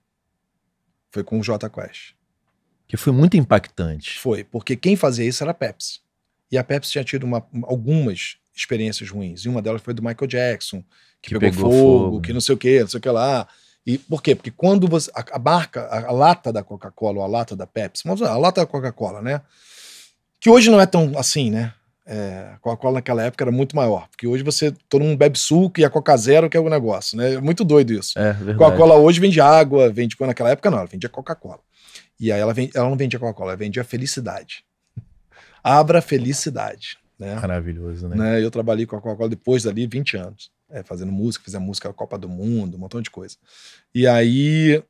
[1.11, 2.13] Foi com o J Quest.
[2.87, 4.19] Que foi muito impactante.
[4.19, 6.02] Foi, porque quem fazia isso era a Pepsi.
[6.53, 9.41] E a Pepsi tinha tido uma- algumas experiências ruins.
[9.45, 10.83] E uma delas foi do Michael Jackson,
[11.19, 12.21] que, Que pegou, pegou fogo, fogo.
[12.21, 13.47] que não sei o que, não sei o que lá.
[13.85, 14.35] E por quê?
[14.35, 15.09] Porque quando você.
[15.15, 18.31] A, a marca, a, a lata da Coca-Cola ou a lata da Pepsi, vamos usar
[18.31, 19.41] a lata da Coca-Cola, né?
[20.39, 21.73] Que hoje não é tão assim, né?
[22.05, 24.07] É, a Coca-Cola naquela época era muito maior.
[24.09, 24.71] Porque hoje você.
[24.87, 27.33] Todo mundo bebe suco e a Coca Zero que é o negócio, né?
[27.33, 28.19] É muito doido isso.
[28.19, 28.33] É.
[28.55, 30.15] Coca-Cola hoje vende água, vende.
[30.15, 31.59] Quando naquela época não, ela vendia Coca-Cola.
[32.19, 34.63] E aí ela, vende, ela não vendia Coca-Cola, ela vendia felicidade.
[35.63, 36.97] Abra felicidade.
[37.17, 37.35] Né?
[37.35, 38.15] Maravilhoso, né?
[38.15, 38.43] né?
[38.43, 42.17] Eu trabalhei com a Coca-Cola depois dali 20 anos, é, fazendo música, fizemos música Copa
[42.17, 43.37] do Mundo, um montão de coisa.
[43.93, 44.83] E aí,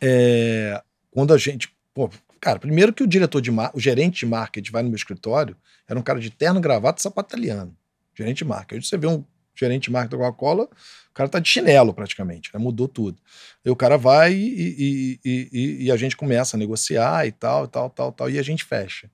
[0.00, 1.74] é, quando a gente.
[1.92, 2.10] Pô,
[2.40, 5.56] cara, primeiro que o diretor de o gerente de marketing vai no meu escritório,
[5.88, 7.74] era um cara de terno, gravata e sapato italiano.
[8.16, 8.78] Gerente de marketing.
[8.80, 9.24] Hoje você vê um
[9.56, 12.60] gerente de marketing da Coca-Cola, o cara tá de chinelo praticamente, né?
[12.60, 13.18] mudou tudo.
[13.64, 17.64] Aí o cara vai e, e- e- e- a gente começa a negociar e tal,
[17.64, 19.08] e tal, tal, tal, e a gente fecha.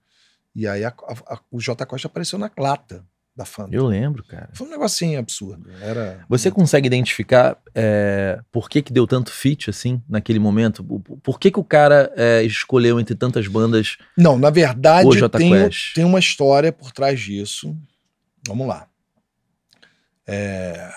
[0.55, 3.05] E aí a- a- a- o J Costa apareceu na lata
[3.36, 3.74] da Fanta.
[3.74, 4.51] Eu lembro, cara.
[4.53, 5.70] Foi um negocinho absurdo.
[5.80, 6.24] Era.
[6.28, 10.82] Você consegue identificar é, por que, que deu tanto fit assim naquele momento?
[11.22, 13.96] Por que, que o cara é, escolheu entre tantas bandas?
[14.18, 15.94] Não, na verdade, O tem, Quest.
[15.94, 17.74] tem uma história por trás disso.
[18.46, 18.88] Vamos lá.
[20.26, 20.90] É,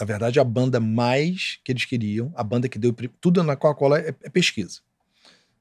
[0.00, 2.92] Na verdade, a banda mais que eles queriam, a banda que deu.
[3.20, 4.80] Tudo na Coca-Cola é, é pesquisa.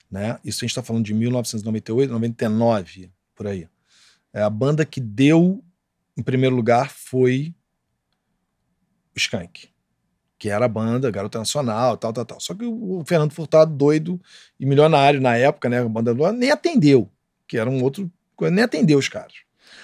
[0.09, 0.37] Né?
[0.43, 3.67] Isso a gente está falando de 1998, 99, por aí.
[4.31, 5.63] É, a banda que deu
[6.15, 7.53] em primeiro lugar foi
[9.15, 9.69] o Skank,
[10.37, 12.39] que era a banda Garota Nacional, tal, tal, tal.
[12.39, 14.19] Só que o Fernando Furtado, doido
[14.59, 15.79] e milionário na época, né?
[15.79, 17.09] A banda nem atendeu,
[17.47, 18.11] que era um outro.
[18.41, 19.33] Nem atendeu os caras.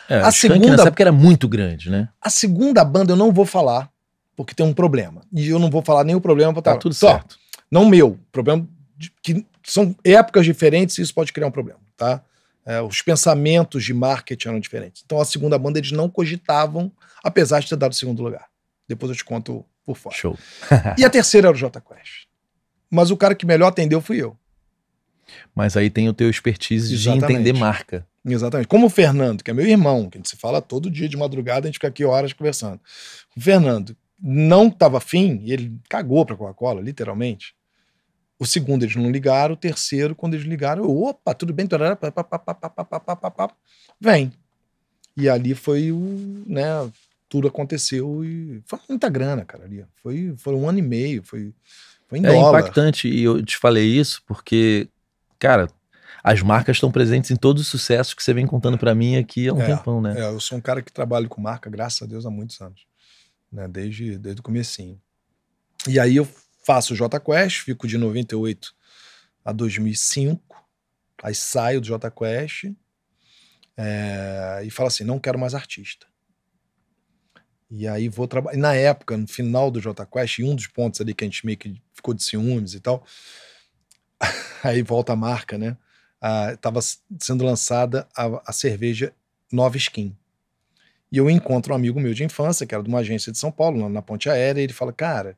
[0.10, 2.10] É, A segunda- nessa época era muito grande, né?
[2.20, 3.90] A segunda banda eu não vou falar,
[4.36, 5.22] porque tem um problema.
[5.32, 7.38] E eu não vou falar nem o problema pra Tá tá tudo Só, certo.
[7.72, 8.20] Não meu.
[8.32, 8.68] Problema
[8.98, 12.24] de- que são épocas diferentes e isso pode criar um problema, tá?
[12.66, 15.04] É, os pensamentos de marketing eram diferentes.
[15.06, 16.92] Então a segunda banda eles não cogitavam,
[17.24, 18.48] apesar de ter dado o segundo lugar.
[18.88, 20.16] Depois eu te conto por fora.
[20.16, 20.38] Show.
[20.98, 22.28] E a terceira era o J Quest.
[22.90, 24.38] Mas o cara que melhor atendeu fui eu.
[25.56, 27.28] Mas aí tem o teu expertise Exatamente.
[27.28, 28.08] de entender marca.
[28.26, 28.68] Exatamente.
[28.68, 31.16] Como o Fernando, que é meu irmão, que a gente se fala todo dia de
[31.16, 32.80] madrugada, a gente fica aqui horas conversando.
[33.36, 37.56] O Fernando não estava afim, e ele cagou pra Coca-Cola, literalmente.
[38.40, 41.68] O segundo eles não ligaram, o terceiro, quando eles ligaram, eu, opa, tudo bem,
[44.00, 44.32] vem.
[45.18, 46.90] E ali foi o, né,
[47.28, 49.86] tudo aconteceu e foi muita grana, cara, ali.
[50.02, 51.54] Foi, foi um ano e meio, foi,
[52.08, 52.62] foi em é dólar.
[52.62, 54.88] impactante, e eu te falei isso porque,
[55.38, 55.68] cara,
[56.24, 59.50] as marcas estão presentes em todos os sucessos que você vem contando para mim aqui
[59.50, 60.18] há um é, tempão, né?
[60.18, 62.86] É, eu sou um cara que trabalho com marca, graças a Deus, há muitos anos,
[63.52, 63.68] né?
[63.68, 64.98] Desde, desde o comecinho.
[65.88, 66.28] E aí eu
[66.66, 68.74] faço o J Quest, fico de 98
[69.44, 70.68] a 2005,
[71.24, 72.66] aí saio do J Quest
[73.78, 76.06] é, e falo assim, não quero mais artista.
[77.72, 78.58] E aí vou trabalhar.
[78.58, 81.46] Na época, no final do J Quest, e um dos pontos ali que a gente
[81.46, 83.06] meio que ficou de ciúmes e tal,
[84.64, 85.78] aí volta a marca, né?
[86.54, 86.80] Estava
[87.20, 89.14] sendo lançada a, a cerveja
[89.52, 90.16] Nova Skin.
[91.12, 93.52] E eu encontro um amigo meu de infância, que era de uma agência de São
[93.52, 95.38] Paulo, lá na Ponte Aérea, e ele fala: Cara,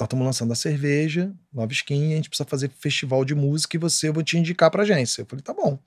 [0.00, 3.78] nós estamos lançando a cerveja, Nova Skin, a gente precisa fazer festival de música e
[3.78, 5.22] você, eu vou te indicar pra agência.
[5.22, 5.78] Eu falei: Tá bom.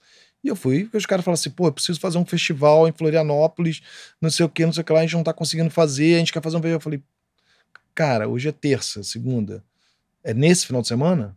[0.44, 2.92] E eu fui, e os caras falaram assim: Pô, eu preciso fazer um festival em
[2.92, 3.82] Florianópolis,
[4.22, 6.16] não sei o que, não sei o que lá, a gente não tá conseguindo fazer,
[6.16, 6.64] a gente quer fazer um.
[6.64, 7.02] Eu falei:
[7.96, 9.64] Cara, hoje é terça, segunda.
[10.24, 11.36] É nesse final de semana?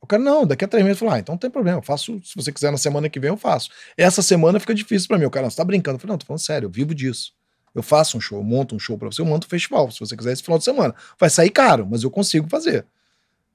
[0.00, 1.00] O cara, não, daqui a três meses.
[1.00, 3.18] Eu falei, ah, então não tem problema, eu faço, se você quiser na semana que
[3.18, 3.70] vem, eu faço.
[3.96, 5.24] Essa semana fica difícil pra mim.
[5.24, 5.96] O cara, não, você tá brincando?
[5.96, 7.32] Eu falei, não, tô falando sério, eu vivo disso.
[7.76, 10.00] Eu faço um show, eu monto um show pra você, eu monto um festival, se
[10.00, 10.94] você quiser esse final de semana.
[11.20, 12.86] Vai sair caro, mas eu consigo fazer.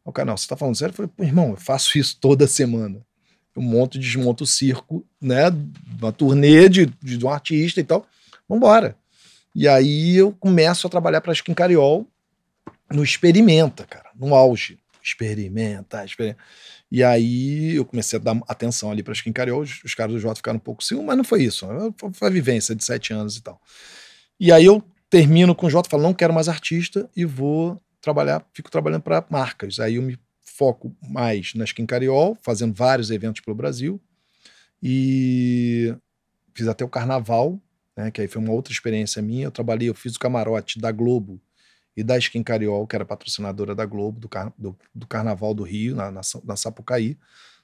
[0.05, 0.91] O não, você tá falando sério?
[0.91, 3.01] Eu falei, pô, irmão, eu faço isso toda semana.
[3.55, 5.45] Eu monto e desmonto o circo, né,
[5.99, 8.05] uma turnê de, de um artista e tal.
[8.47, 8.95] Vambora.
[9.55, 12.07] E aí eu começo a trabalhar pra Skin Cariol
[12.91, 16.39] no Experimenta, cara, no auge experimenta, experimenta.
[16.91, 20.19] E aí eu comecei a dar atenção ali para Skin Cariol, os, os caras do
[20.19, 21.65] Jota ficaram um pouco ciúmes, mas não foi isso,
[22.13, 23.59] foi a vivência de sete anos e tal.
[24.41, 28.43] E aí eu termino com o Jota, falo, não quero mais artista e vou trabalhar,
[28.55, 29.79] fico trabalhando para marcas.
[29.79, 34.01] Aí eu me foco mais na Skin Cariol, fazendo vários eventos pelo Brasil
[34.81, 35.95] e
[36.55, 37.61] fiz até o Carnaval,
[37.95, 39.45] né, que aí foi uma outra experiência minha.
[39.45, 41.39] Eu trabalhei, eu fiz o camarote da Globo
[41.95, 45.61] e da Skin Cariol, que era patrocinadora da Globo, do, car do, do Carnaval do
[45.61, 47.15] Rio, na, na, na, Sapucaí,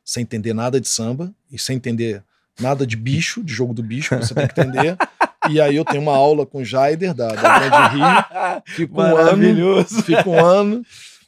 [0.05, 2.23] sem entender nada de samba e sem entender
[2.59, 4.95] nada de bicho, de jogo do bicho, você tem que entender.
[5.49, 9.15] e aí eu tenho uma aula com o Jaider, da, da Grande Rio, fico um
[9.15, 10.81] ano, fico um ano,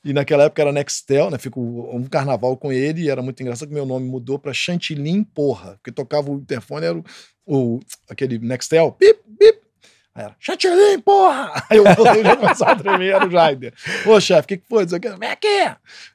[0.03, 1.37] e naquela época era Nextel, né?
[1.37, 5.25] Fico um carnaval com ele, e era muito engraçado que meu nome mudou para Chantilly
[5.33, 7.03] Porra, porque tocava o interfone, era o,
[7.45, 9.59] o aquele Nextel, bip, bip,
[10.19, 11.63] Aí era, Chantilly, porra!
[11.69, 13.73] Aí eu, eu já começava a tremer, era o Jaider.
[14.05, 14.83] Ô, chefe, o que, que foi?
[14.83, 15.47] Aqui, vem aqui!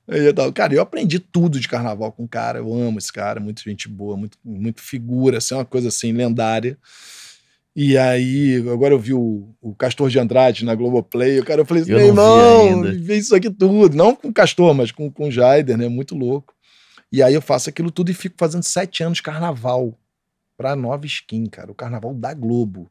[0.09, 3.41] Aí eu, cara, eu aprendi tudo de carnaval com o cara, eu amo esse cara,
[3.41, 6.77] muito gente boa, muito, muito figura, assim, uma coisa assim, lendária.
[7.77, 11.64] E aí, agora eu vi o, o Castor de Andrade na Globoplay, o cara, eu
[11.66, 13.97] falei assim, Eu meu vi irmão, vê isso aqui tudo.
[13.97, 15.89] Não com o Castor, mas com, com o Jaider, né?
[15.89, 16.55] Muito louco.
[17.11, 19.99] E aí eu faço aquilo tudo e fico fazendo sete anos de carnaval
[20.57, 21.70] pra Nova Skin, cara.
[21.70, 22.89] O carnaval da Globo.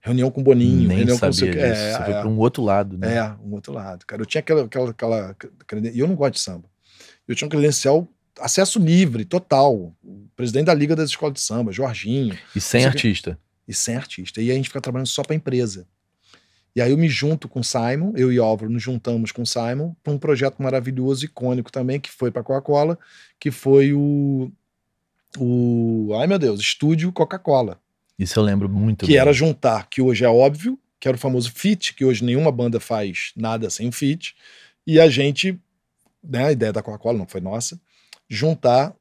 [0.00, 1.64] Reunião com o Boninho, Nem reunião com sabia o disso.
[1.66, 3.16] é, Você foi é, pra um outro lado, né?
[3.16, 4.06] é, um outro lado.
[4.06, 5.34] Cara, eu tinha aquela, aquela, aquela
[5.92, 6.64] E eu não gosto de samba.
[7.26, 8.06] Eu tinha um credencial,
[8.38, 9.92] acesso livre, total.
[10.04, 13.38] O presidente da Liga das Escolas de Samba, Jorginho, E sem artista.
[13.68, 14.40] E sem artista.
[14.40, 15.86] E aí a gente fica trabalhando só pra empresa.
[16.74, 19.46] E aí eu me junto com o Simon, eu e Álvaro nos juntamos com o
[19.46, 22.98] Simon para um projeto maravilhoso, icônico também, que foi pra Coca-Cola,
[23.38, 24.50] que foi o.
[25.36, 26.12] O.
[26.18, 27.80] Ai meu Deus, Estúdio Coca-Cola.
[28.18, 29.20] Isso eu lembro muito que bem.
[29.20, 32.80] era juntar, que hoje é óbvio, que era o famoso fit, que hoje nenhuma banda
[32.80, 34.34] faz nada sem fit,
[34.86, 35.60] e a gente,
[36.22, 37.80] né, a ideia da Coca-Cola não foi nossa,
[38.28, 38.94] juntar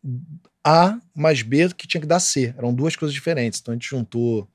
[0.67, 2.53] A mais B que tinha que dar C.
[2.57, 3.61] Eram duas coisas diferentes.
[3.61, 4.45] Então a gente juntou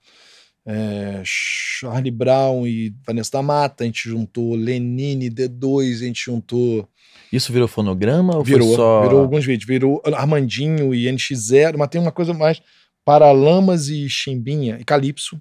[0.66, 6.86] é, Charlie Brown e Vanessa da Mata, a gente juntou Lenine, D2, a gente juntou.
[7.32, 9.02] Isso virou fonograma ou Virou, só...
[9.02, 12.60] virou alguns vídeos, virou Armandinho e NX0, mas tem uma coisa mais.
[13.04, 15.40] Paralamas e Chimbinha e Calypso.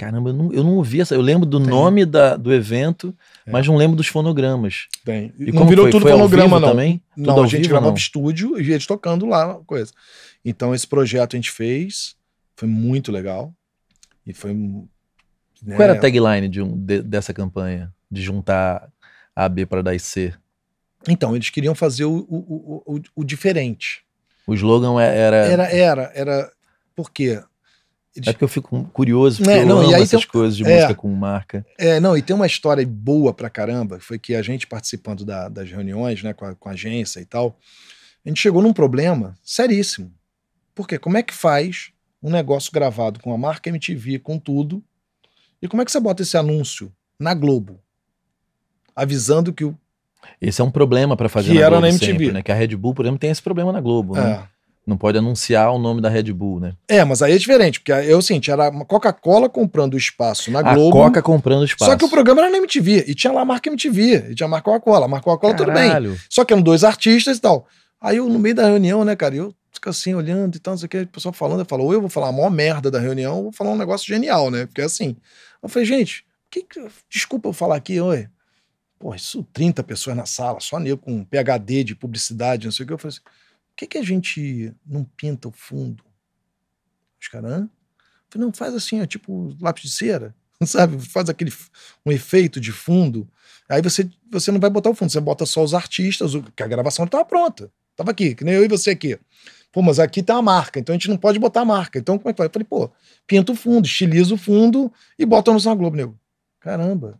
[0.00, 1.14] Caramba, eu não, eu não ouvi essa.
[1.14, 1.68] Eu lembro do Tem.
[1.68, 3.14] nome da, do evento,
[3.46, 3.50] É.
[3.50, 4.88] mas não lembro dos fonogramas.
[5.04, 5.30] Tem.
[5.38, 5.90] E não virou foi?
[5.92, 6.68] tudo Foi fonograma, não.
[6.70, 7.02] também?
[7.14, 7.96] Tudo Não, ao a gente vivo, gravava não?
[7.98, 9.92] estúdio e eles tocando lá, coisa.
[10.42, 12.16] Então, esse projeto a gente fez,
[12.56, 13.52] foi muito legal.
[14.26, 14.54] E foi.
[14.54, 17.92] né, Qual era a tagline de de- dessa campanha?
[18.10, 18.88] De juntar
[19.36, 20.32] A, B para dar C?
[21.08, 24.02] Então, eles queriam fazer o, o, o, o, o diferente.
[24.46, 26.52] O slogan é- era, Era, era, era.
[26.96, 27.10] Por
[28.14, 28.20] quê?
[28.28, 30.56] É porque eu fico curioso, porque É, eu não, amo e aí essas tem- coisas
[30.56, 30.74] de é.
[30.74, 31.64] música com marca.
[31.78, 35.48] É, não, e tem uma história boa pra caramba, foi que a gente participando da-
[35.48, 37.56] das reuniões, né, com a, com a agência e tal,
[38.24, 40.12] a gente chegou num problema seríssimo.
[40.74, 40.98] Por quê?
[40.98, 41.90] Como é que faz
[42.22, 44.82] um negócio gravado com a marca MTV, com tudo,
[45.62, 47.80] e como é que você bota esse anúncio na Globo?
[48.94, 49.76] Avisando que o.
[50.40, 52.06] Esse é um problema pra fazer Que na era Globo na MTV.
[52.12, 52.42] sempre, né?
[52.42, 54.46] Que a Red Bull, por exemplo, tem esse problema na Globo, né?
[54.90, 54.92] É.
[54.92, 56.74] Não pode anunciar o nome da Red Bull, né?
[56.88, 60.74] É, mas aí é diferente, porque eu senti, era a Coca-Cola comprando espaço na A
[60.74, 60.96] Globo.
[60.96, 61.90] Coca comprando espaço.
[61.90, 64.46] Só que o programa era na MTV, e tinha lá a marca MTV, e tinha
[64.46, 65.06] a marca Coca-Cola.
[65.06, 65.90] A Coca-Cola, tudo bem.
[66.28, 67.66] Só que eram dois artistas e tal.
[68.00, 70.78] Aí eu, no meio da reunião, né, cara, eu fico assim, olhando e tal, não
[70.78, 72.90] sei o que, o pessoal falando, eu falo, ou eu vou falar a maior merda
[72.90, 74.66] da reunião, ou vou falar um negócio genial, né?
[74.66, 75.16] Porque assim.
[75.62, 78.26] Eu falei, gente, que, que- desculpa eu falar aqui, oi.
[78.98, 82.86] Pô, isso 30 pessoas na sala, só nego com PHD de publicidade, não sei o
[82.86, 82.92] que.
[82.92, 83.20] Eu falei assim,
[83.80, 86.04] que, que a gente não pinta o fundo?
[87.18, 87.66] Os caras,
[88.34, 91.00] não, faz assim, ó, tipo lápis de cera, sabe?
[91.00, 91.52] Faz aquele
[92.04, 93.28] um efeito de fundo.
[93.68, 96.66] Aí você, você não vai botar o fundo, você bota só os artistas, que a
[96.66, 97.72] gravação estava pronta.
[97.96, 99.18] Tava aqui, que nem eu e você aqui.
[99.72, 101.98] Pô, mas aqui tem uma marca, então a gente não pode botar a marca.
[101.98, 102.48] Então como é que vai?
[102.48, 102.90] Eu falei, pô,
[103.26, 106.18] pinta o fundo, estiliza o fundo e bota no São Globo, nego.
[106.58, 107.18] Caramba,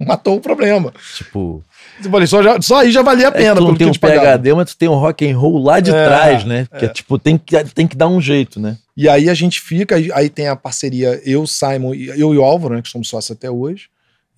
[0.06, 0.92] matou o problema.
[1.16, 1.62] Tipo,
[2.02, 3.90] Eu falei, só, já- só aí já valia a é que pena tu não tem
[3.92, 4.00] que um.
[4.00, 6.66] PHD, mas tu tem um rock and roll lá de É, trás, né?
[6.70, 8.76] Porque, tipo, tem que, tem que dar um jeito, né?
[8.96, 12.42] E aí a gente fica, aí- tem a parceria eu, Simon, e- eu e o
[12.44, 13.88] Álvaro, né, que somos sócios até hoje.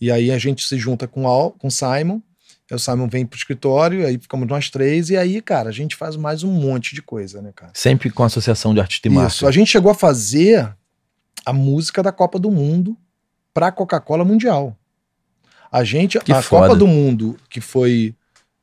[0.01, 2.21] E aí a gente se junta com o, com Simon.
[2.71, 5.95] Aí o Simon vem pro escritório, aí ficamos nós três, e aí, cara, a gente
[5.95, 7.71] faz mais um monte de coisa, né, cara?
[7.75, 9.21] Sempre com associação de artista e Isso.
[9.21, 9.49] marca.
[9.49, 10.73] A gente chegou a fazer
[11.45, 12.97] a música da Copa do Mundo
[13.53, 14.77] pra Coca-Cola Mundial.
[15.73, 16.67] A gente, Que a foda.
[16.69, 18.15] Copa do Mundo que foi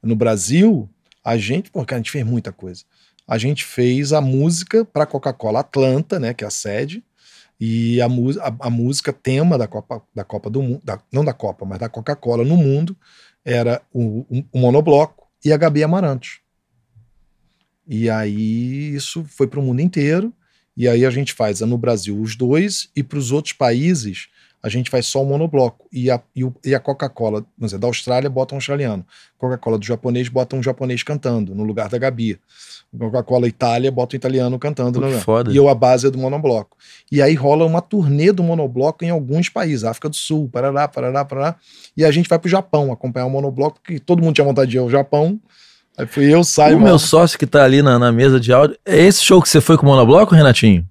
[0.01, 0.87] no Brasil,
[1.25, 2.83] a gente, pô, cara, a gente fez muita coisa.
[3.27, 7.03] A gente fez a música pra Coca-Cola Atlanta, né, que é a sede,
[7.59, 11.33] e a, a, a música tema da Copa, da Copa do Mundo, da- não da
[11.33, 12.95] Copa, mas da Coca-Cola no mundo,
[13.43, 16.39] era o, o- o Monobloco e a Gabi Amarantos.
[17.87, 20.31] E aí isso foi para o mundo inteiro.
[20.77, 24.27] E aí a gente faz no Brasil os dois e para os outros países
[24.61, 25.87] a gente faz só o monobloco.
[25.91, 29.05] E a, e o- e a Coca-Cola, vamos dizer, da Austrália bota um australiano.
[29.37, 32.39] Coca-Cola do japonês bota um japonês cantando no lugar da Gabi.
[32.97, 34.99] Coca-Cola Itália bota um italiano cantando.
[34.99, 35.51] Pô, que foda.
[35.51, 36.75] E eu a base é do monobloco.
[37.11, 41.23] E aí rola uma turnê do monobloco em alguns países, África do Sul, Parará, Parará,
[41.23, 41.55] Parará.
[41.95, 44.77] E a gente vai pro Japão acompanhar o monobloco, porque todo mundo tinha vontade de
[44.77, 45.39] ir ao Japão.
[45.97, 46.79] Aí fui eu, O Simon.
[46.79, 48.77] meu sócio que tá ali na, na mesa de áudio.
[48.85, 50.85] É esse show que você foi com o Monobloco, Renatinho?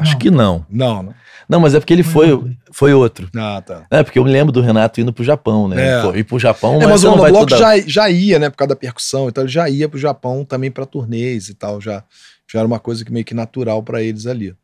[0.00, 0.18] Acho Não.
[0.18, 0.66] que não.
[0.68, 1.14] Não, não.
[1.48, 2.56] Não, mas é porque ele Foi foi, outro.
[2.72, 3.30] foi outro.
[3.36, 3.84] Ah, tá.
[3.90, 6.00] É, porque eu me lembro do Renato indo pro Japão, né?
[6.00, 6.18] É.
[6.18, 8.76] Ir pro Japão, É, mas, mas o monobloco já, já ia, né, por causa da
[8.76, 12.04] percussão, então ele já ia pro Japão também pra turnês e tal, já,
[12.50, 14.54] já era uma coisa que meio que natural pra eles ali.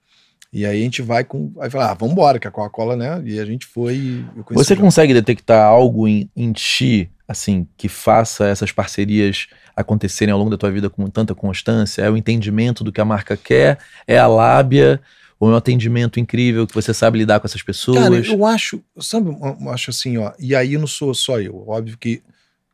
[0.53, 3.41] E aí a gente vai com, aí fala, ah, vambora, que a Coca-Cola, né, e
[3.41, 8.71] a gente foi e Você consegue detectar algo em, em ti, assim, que faça essas
[8.71, 12.01] parcerias acontecerem ao longo da tua vida com tanta constância?
[12.03, 13.79] É o entendimento do que a marca quer?
[14.07, 15.01] É a lábia?
[15.39, 17.99] Ou é um atendimento incrível que você sabe lidar com essas pessoas?
[17.99, 21.99] Cara, eu acho, sabe, eu acho assim, ó, e aí não sou só eu, óbvio
[21.99, 22.23] que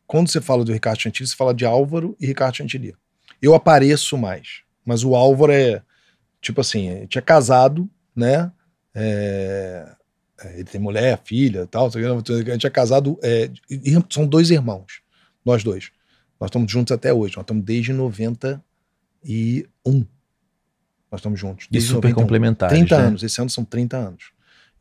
[0.07, 2.95] quando você fala do Ricardo Chantilly, você fala de Álvaro e Ricardo Chantilly.
[3.41, 5.83] Eu apareço mais, mas o Álvaro é,
[6.41, 8.53] tipo assim, a gente é casado, né,
[8.95, 9.89] é,
[10.41, 13.51] é, ele tem mulher, filha tal, a gente é casado, é,
[14.11, 15.01] são dois irmãos,
[15.45, 15.91] nós dois.
[16.41, 20.07] Nós estamos juntos até hoje, nós estamos desde 91.
[21.13, 21.69] Nós estamos juntos.
[21.71, 22.15] E super 91.
[22.15, 22.79] complementares.
[22.79, 23.07] 30 né?
[23.07, 24.33] anos, esse ano são 30 anos.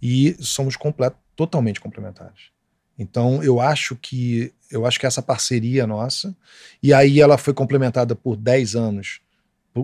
[0.01, 2.51] E somos completo, totalmente complementares.
[2.97, 6.33] Então, eu acho que eu acho que essa parceria nossa,
[6.81, 9.19] e aí ela foi complementada por 10 anos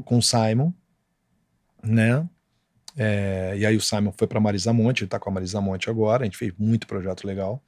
[0.05, 0.71] com o Simon,
[1.83, 2.25] né?
[2.95, 5.89] É, e aí o Simon foi para Marisa Monte, ele tá com a Marisa Monte
[5.89, 7.61] agora, a gente fez muito projeto legal.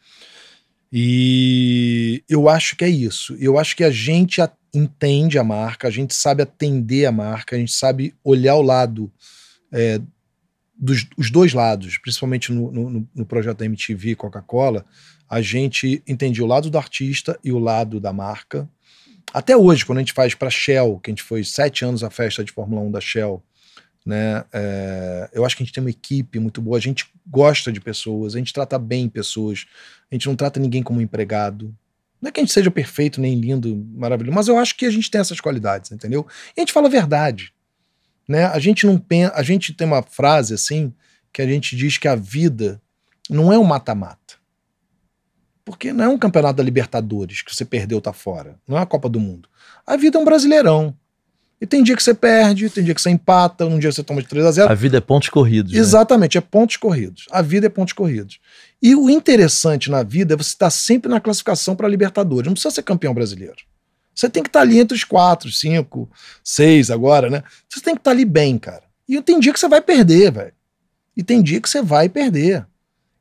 [0.92, 3.36] E eu acho que é isso.
[3.40, 7.56] Eu acho que a gente a- entende a marca, a gente sabe atender a marca,
[7.56, 9.12] a gente sabe olhar o lado
[9.72, 10.00] é,
[10.78, 14.86] dos os dois lados, principalmente no, no, no projeto da MTV Coca-Cola,
[15.30, 18.68] a gente entendia o lado do artista e o lado da marca.
[19.32, 22.10] Até hoje, quando a gente faz para Shell, que a gente foi sete anos a
[22.10, 23.44] festa de Fórmula 1 da Shell,
[24.06, 24.44] né?
[24.52, 27.80] é, eu acho que a gente tem uma equipe muito boa, a gente gosta de
[27.80, 29.68] pessoas, a gente trata bem pessoas,
[30.12, 31.76] a gente não trata ninguém como empregado.
[32.22, 34.92] Não é que a gente seja perfeito, nem lindo, maravilhoso, mas eu acho que a
[34.92, 36.28] gente tem essas qualidades, entendeu?
[36.56, 37.54] E a gente fala a verdade.
[38.28, 38.46] Né?
[38.46, 40.94] A gente não pensa, a gente tem uma frase assim
[41.32, 42.82] que a gente diz que a vida
[43.30, 44.38] não é um mata-mata.
[45.64, 48.86] Porque não é um campeonato da Libertadores que você perdeu tá fora, não é a
[48.86, 49.48] Copa do Mundo.
[49.86, 50.96] A vida é um brasileirão.
[51.62, 54.22] E tem dia que você perde, tem dia que você empata, um dia você toma
[54.22, 55.74] de 3 a 0 A vida é pontos corridos.
[55.74, 55.80] né?
[55.80, 57.26] Exatamente, é pontos corridos.
[57.30, 58.40] A vida é pontos corridos.
[58.82, 62.46] E o interessante na vida é você estar sempre na classificação para Libertadores.
[62.46, 63.58] Não precisa ser campeão brasileiro.
[64.16, 66.10] Você tem que estar ali entre os quatro, cinco,
[66.44, 67.44] seis agora, né?
[67.70, 68.84] Você tem que estar ali bem, cara.
[69.08, 70.54] E tem dia que você vai perder, velho.
[71.16, 72.66] E tem dia que você vai perder.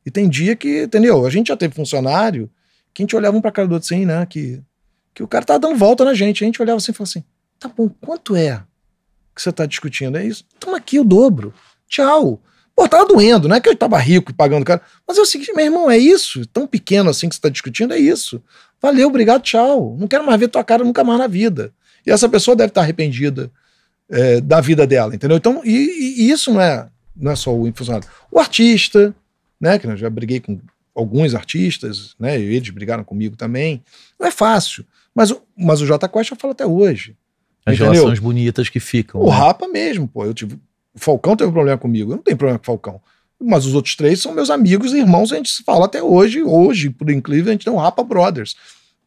[0.05, 1.27] E tem dia que, entendeu?
[1.27, 2.51] A gente já teve funcionário
[2.95, 4.27] que a gente olhava um pra cara do outro assim, né?
[4.27, 4.63] Que,
[5.15, 6.43] que o cara tava dando volta na gente.
[6.43, 7.25] A gente olhava assim e falava assim:
[7.59, 8.63] tá bom, quanto é
[9.35, 10.19] que você tá discutindo?
[10.19, 10.45] É isso?
[10.59, 11.55] Toma aqui o dobro.
[11.89, 12.43] Tchau.
[12.79, 14.81] Pô, tava doendo, não é que eu tava rico e pagando cara.
[15.07, 16.47] Mas é o seguinte, meu irmão, é isso.
[16.47, 18.41] Tão pequeno assim que você tá discutindo, é isso.
[18.81, 19.97] Valeu, obrigado, tchau.
[19.99, 21.73] Não quero mais ver tua cara nunca mais na vida.
[22.07, 23.51] E essa pessoa deve estar arrependida
[24.09, 25.37] é, da vida dela, entendeu?
[25.37, 28.09] Então, e, e isso não é, não é só o funcionário.
[28.31, 29.13] O artista,
[29.61, 29.77] né?
[29.77, 30.61] Que eu já briguei com
[30.95, 32.39] alguns artistas, né?
[32.39, 33.83] E eles brigaram comigo também.
[34.21, 34.85] Não é fácil.
[35.13, 37.17] Mas, o- mas o J Quest eu falo até hoje.
[37.67, 37.93] As entendeu?
[37.93, 39.21] relações bonitas que ficam.
[39.21, 39.37] O né?
[39.37, 40.25] Rapa mesmo, pô.
[40.25, 40.57] Eu tive.
[40.99, 42.13] O Falcão teve problema comigo.
[42.13, 43.01] Eu não tenho problema com o Falcão.
[43.41, 46.43] Mas os outros três são meus amigos e irmãos, a gente se fala até hoje.
[46.43, 48.57] Hoje, por incrível, a gente tem um Rapa Brothers.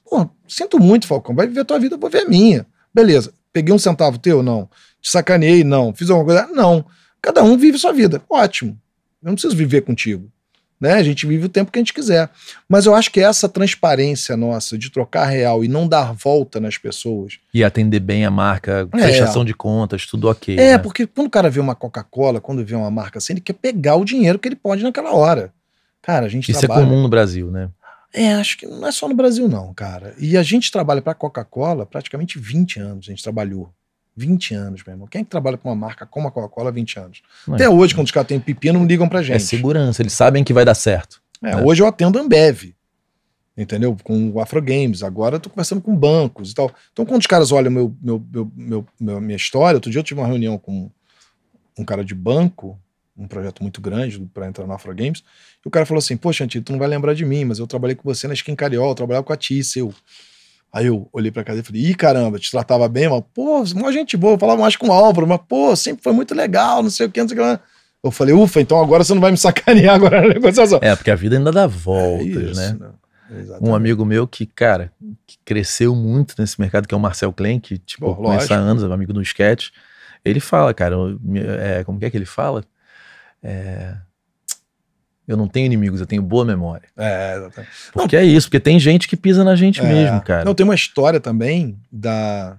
[0.10, 1.36] Pô, sinto muito, Falcão.
[1.36, 2.66] Vai viver a tua vida, vou ver a minha.
[2.94, 3.34] Beleza.
[3.52, 4.42] Peguei um centavo teu?
[4.42, 4.70] Não.
[5.02, 5.64] Te sacaneei?
[5.64, 5.94] Não.
[5.94, 6.54] Fiz alguma coisa?
[6.54, 6.86] Não.
[7.22, 8.22] Cada um vive sua vida.
[8.30, 8.80] Ótimo.
[9.22, 10.32] Eu não preciso viver contigo.
[10.82, 10.94] Né?
[10.94, 12.28] A gente vive o tempo que a gente quiser.
[12.68, 16.76] Mas eu acho que essa transparência nossa de trocar real e não dar volta nas
[16.76, 18.98] pessoas E atender bem a marca, É.
[18.98, 20.56] prestação de contas, tudo ok.
[20.58, 20.78] É, né?
[20.80, 23.96] porque quando o cara vê uma Coca-Cola, quando vê uma marca assim, ele quer pegar
[23.96, 25.54] o dinheiro que ele pode naquela hora.
[26.02, 26.88] Cara, a gente Isso é trabalha.
[26.88, 27.70] comum no Brasil, né?
[28.12, 30.16] É, acho que não é só no Brasil, não, cara.
[30.18, 33.72] E a gente trabalha pra Coca-Cola praticamente 20 anos, a gente trabalhou.
[34.16, 35.08] 20 anos, meu irmão.
[35.08, 37.22] Quem é que trabalha com uma marca como a Coca-Cola há 20 anos?
[37.48, 37.70] Não Até é.
[37.70, 39.44] hoje, quando os caras têm pepino, não ligam pra É gente.
[39.44, 41.22] segurança, eles sabem que vai dar certo.
[41.44, 41.58] É, É.
[41.58, 42.74] Hoje eu atendo a Ambev,
[43.58, 43.96] entendeu?
[44.04, 45.02] Com o Afro Games.
[45.04, 46.72] Agora eu tô conversando com bancos e tal.
[46.92, 50.04] Então, quando os caras olham meu, meu, meu, meu, meu- minha história, outro dia eu
[50.04, 50.90] tive uma reunião com
[51.78, 52.78] um cara de banco,
[53.18, 55.24] um projeto muito grande para entrar no Afro Games,
[55.64, 57.68] e o cara falou assim: Poxa, Antônio, tu não vai lembrar de mim, mas eu
[57.68, 59.94] trabalhei com você na Skin Cariol, eu trabalhava com a Tissel.
[60.74, 63.92] Aí eu olhei pra casa e falei, ih, caramba, te tratava bem, mas, pô, mó
[63.92, 66.90] gente boa, eu falava mais com o Álvaro, mas, pô, sempre foi muito legal, não
[66.90, 67.64] sei o que, não sei o que.
[68.04, 70.80] Eu falei, ufa, então agora você não vai me sacanear agora na negociação.
[70.82, 72.78] É, porque a vida ainda dá É voltas, isso, né?
[73.30, 73.70] Exatamente.
[73.70, 74.92] Um amigo meu que, cara,
[75.26, 78.84] que cresceu muito nesse mercado, que é o Marcel Klein, que, tipo, Pô, há anos,
[78.84, 79.70] é um amigo do sketch.
[80.24, 80.96] Ele fala, cara,
[81.60, 82.64] é, como que é que ele fala?
[83.42, 83.96] É,
[85.28, 86.90] eu não tenho inimigos, eu tenho boa memória.
[86.98, 87.72] É, exatamente.
[87.94, 89.84] Porque é isso, porque tem gente que pisa na gente É.
[89.84, 90.44] mesmo, cara.
[90.46, 92.58] Não, tem uma história também da,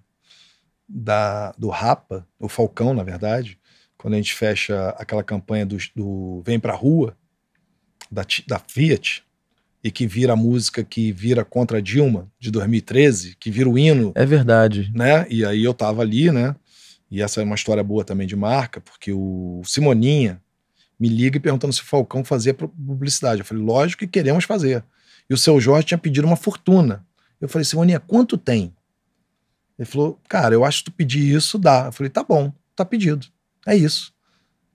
[0.89, 3.59] da do Rapa, o Falcão, na verdade,
[3.99, 7.17] quando a gente fecha aquela campanha do, do Vem Pra Rua,
[8.11, 9.23] da, da Fiat,
[9.85, 13.77] e que vira a música que vira contra a Dilma, de 2013, que vira o
[13.79, 14.91] hino É verdade.
[14.95, 15.27] né?
[15.29, 16.55] E aí eu tava ali, né?
[17.11, 20.41] E essa é uma história boa também de marca, porque o Simoninha
[21.03, 23.41] me liga perguntando se o Falcão fazia pu- publicidade.
[23.41, 24.85] Eu falei, lógico que queremos fazer.
[25.29, 27.05] E o seu Jorge tinha pedido uma fortuna.
[27.41, 28.73] Eu falei, Simoninha, quanto tem?
[29.77, 31.87] Ele falou, cara, eu acho que tu pedir isso, dá.
[31.87, 33.27] Eu falei, tá bom, tá pedido.
[33.67, 34.13] É isso.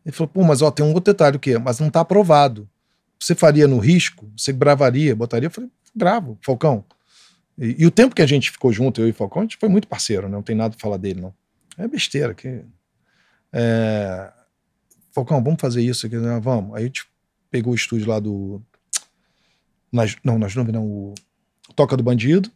[0.06, 1.58] Ele falou, pô, mas ó, tem um outro detalhe, o quê?
[1.58, 2.70] Mas não tá aprovado.
[3.18, 4.30] Você faria no risco?
[4.36, 5.48] Você gravaria, botaria?
[5.48, 6.84] Eu falei, gravo, Falcão.
[7.58, 9.56] E, e o tempo que a gente ficou junto, eu e o Falcão, a gente
[9.56, 10.36] foi muito parceiro, né?
[10.36, 11.34] Não tem nada pra falar dele, não.
[11.78, 12.34] É besteira.
[12.34, 12.64] Que...
[13.54, 14.30] É...
[15.18, 16.16] Falcão, vamos fazer isso aqui?
[16.16, 16.40] né?
[16.40, 16.76] Vamos.
[16.76, 17.08] Aí a gente
[17.50, 18.62] pegou o estúdio lá do.
[19.92, 20.16] Nas...
[20.24, 20.86] Não, nas nuvens, não.
[20.86, 21.16] O
[21.76, 22.52] Toca do Bandido.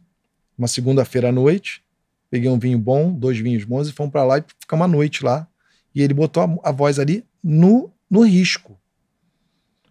[0.56, 1.82] Uma segunda-feira à noite.
[2.30, 5.24] Peguei um vinho bom, dois vinhos bons, e fomos pra lá e ficamos uma noite
[5.24, 5.46] lá.
[5.92, 8.78] E ele botou a, a voz ali no, no risco.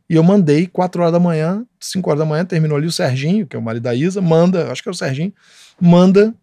[0.09, 3.45] E eu mandei, 4 horas da manhã, 5 horas da manhã, terminou ali o Serginho,
[3.45, 5.33] que é o marido da Isa, manda, acho que é o Serginho,
[5.79, 6.33] manda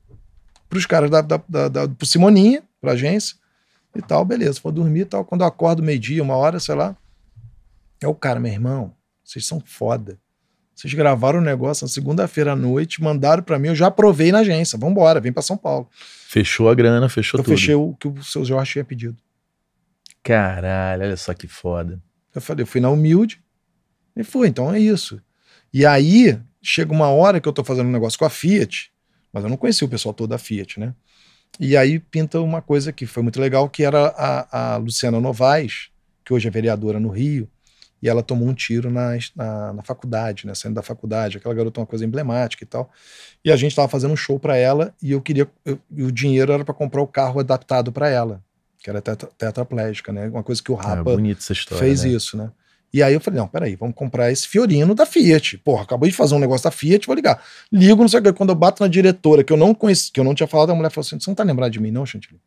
[0.69, 3.37] pros caras da, da, da, da Simoninha, pra agência,
[3.95, 5.25] e tal, beleza, vou dormir e tal.
[5.25, 6.97] Quando eu acordo meio-dia, uma hora, sei lá,
[8.01, 8.95] é o cara, meu irmão,
[9.25, 10.19] vocês são foda.
[10.75, 14.41] Vocês gravaram o negócio na segunda-feira à noite, mandaram pra mim, eu já aprovei na
[14.41, 15.89] agência, vambora, vem pra São Paulo.
[16.29, 17.57] Fechou a grana, fechou eu tudo.
[17.57, 19.17] fechei o que o seu Jorge tinha pedido.
[20.23, 22.01] Caralho, olha só que foda.
[22.35, 23.43] Eu falei, eu fui na humilde
[24.15, 25.21] e fui, então é isso.
[25.73, 28.93] E aí, chega uma hora que eu tô fazendo um negócio com a Fiat,
[29.33, 30.95] mas eu não conhecia o pessoal todo da Fiat, né?
[31.61, 35.89] E aí pinta uma coisa que foi muito legal, que era a, a Luciana Novaes,
[36.25, 37.49] que hoje é vereadora no Rio,
[38.01, 40.55] e ela tomou um tiro na, na, na faculdade, né?
[40.55, 42.91] Saindo da faculdade, aquela garota é uma coisa emblemática e tal.
[43.45, 45.49] E a gente tava fazendo um show para ela e eu queria.
[45.65, 48.41] eu- e o dinheiro era para comprar o carro adaptado para ela,
[48.79, 50.29] que era tetra, tetraplégica, né?
[50.29, 51.11] Uma coisa que o É Rapa
[51.53, 51.85] história.
[51.85, 52.11] fez né?
[52.11, 52.53] isso, né?
[52.93, 55.59] E aí eu falei, não, peraí, vamos comprar esse Fiorino da Fiat.
[55.59, 57.43] Porra, acabei de fazer um negócio da Fiat, vou ligar.
[57.71, 60.19] Ligo, não sei o que, quando eu bato na diretora, que eu não conheci, que
[60.19, 62.07] eu não tinha falado, a mulher falou assim, você não tá lembrado de mim não,
[62.07, 62.41] Chantilly?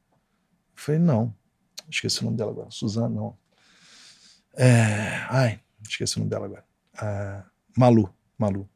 [0.75, 1.33] falei, não.
[1.89, 2.71] Esqueci o nome dela agora.
[2.71, 3.37] Suzana, não.
[4.57, 6.63] É, ai, esqueci o nome dela agora.
[6.97, 7.43] Ah,
[7.77, 8.67] Malu, Malu.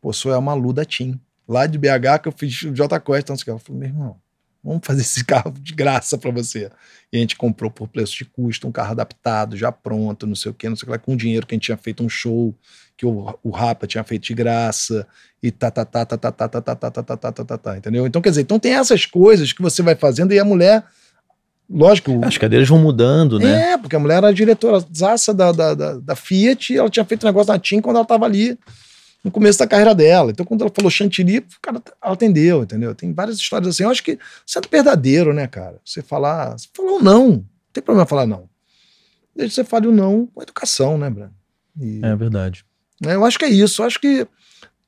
[0.00, 1.20] Pô, sou a Malu da TIM.
[1.46, 3.22] Lá de BH que eu fiz J Quest.
[3.22, 4.20] Então, eu falei, meu irmão,
[4.68, 6.70] vamos fazer esse carro de graça para você.
[7.12, 10.50] E a gente comprou por preço de custo, um carro adaptado, já pronto, não sei
[10.50, 12.08] o quê, não sei o que lá, com dinheiro que a gente tinha feito um
[12.08, 12.54] show,
[12.96, 15.06] que o, o Rapa tinha feito de graça,
[15.42, 17.58] e tá, tá, tá, tá, tá, tá, tá, tá, tá, tá, tá, tá, tá, tá,
[17.58, 18.06] tá, entendeu?
[18.06, 20.84] Então, quer dizer, então tem essas coisas que você vai fazendo e a mulher,
[21.70, 22.20] lógico...
[22.22, 23.72] As cadeiras vão mudando, né?
[23.72, 24.84] É, porque a mulher era diretora
[25.34, 28.04] da, da, da, da Fiat, e ela tinha feito um negócio na TIM quando ela
[28.04, 28.58] tava ali
[29.28, 30.30] no começo da carreira dela.
[30.30, 32.94] Então, quando ela falou chantilly, cara, ela atendeu, entendeu?
[32.94, 33.82] Tem várias histórias assim.
[33.82, 35.78] Eu acho que você é verdadeiro, né, cara?
[35.84, 37.28] Você falar, você falou não.
[37.28, 38.48] Não tem problema falar não.
[39.36, 41.34] Desde que você fale o não com educação, né, Breno?
[41.78, 42.64] E, é verdade.
[43.00, 43.82] Né, eu acho que é isso.
[43.82, 44.26] Eu acho que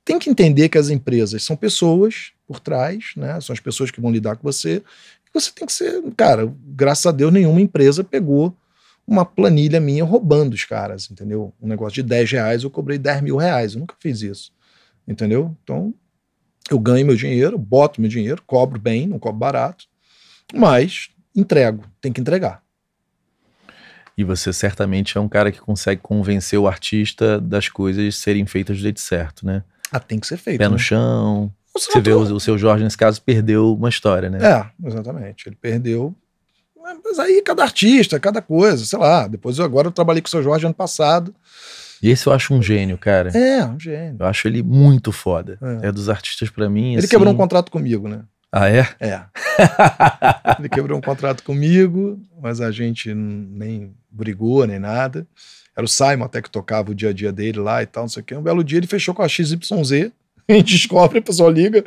[0.05, 3.41] tem que entender que as empresas são pessoas por trás, né?
[3.41, 4.83] São as pessoas que vão lidar com você.
[5.33, 8.57] Você tem que ser, cara, graças a Deus, nenhuma empresa pegou
[9.11, 11.53] uma planilha minha roubando os caras, entendeu?
[11.61, 13.75] Um negócio de 10 reais, eu cobrei 10 mil reais.
[13.75, 14.53] Eu nunca fiz isso,
[15.07, 15.57] entendeu?
[15.65, 15.93] Então,
[16.71, 19.87] eu ganho meu dinheiro, boto meu dinheiro, cobro bem, não cobro barato,
[20.55, 22.63] mas entrego, tem que entregar.
[24.17, 28.77] E você certamente é um cara que consegue convencer o artista das coisas serem feitas
[28.77, 29.65] do jeito certo, né?
[29.91, 30.59] Ah, tem que ser feito.
[30.59, 30.79] Pé no né?
[30.79, 31.53] chão.
[31.75, 34.39] Você, você vê o, o seu Jorge, nesse caso, perdeu uma história, né?
[34.41, 35.49] É, exatamente.
[35.49, 36.15] Ele perdeu
[37.05, 39.27] mas aí cada artista, cada coisa, sei lá.
[39.27, 41.35] Depois eu agora eu trabalhei com o seu Jorge ano passado.
[42.03, 43.31] E esse eu acho um gênio, cara.
[43.37, 44.17] É, um gênio.
[44.19, 45.59] Eu acho ele muito foda.
[45.83, 46.93] É, é dos artistas para mim.
[46.93, 47.09] Ele assim...
[47.09, 48.23] quebrou um contrato comigo, né?
[48.53, 48.89] Ah, é?
[48.99, 49.23] É.
[50.59, 55.27] ele quebrou um contrato comigo, mas a gente nem brigou nem nada.
[55.77, 58.09] Era o Simon até que tocava o dia a dia dele lá e tal, não
[58.09, 58.35] sei o quê.
[58.35, 59.61] Um belo dia ele fechou com a XYZ.
[60.49, 61.85] A gente descobre, a pessoa liga.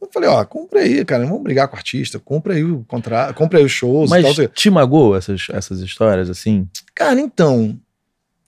[0.00, 2.84] Eu falei, ó, compra aí, cara, não vamos brigar com o artista, compra aí o
[2.86, 4.48] contrato, compra aí os shows Mas e tal.
[4.48, 6.68] te magoou essas, essas histórias, assim?
[6.94, 7.78] Cara, então,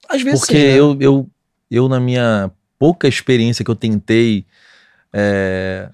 [0.08, 0.78] às vezes Porque sim, né?
[0.78, 1.30] eu, eu,
[1.70, 4.46] eu, na minha pouca experiência que eu tentei,
[5.12, 5.88] é,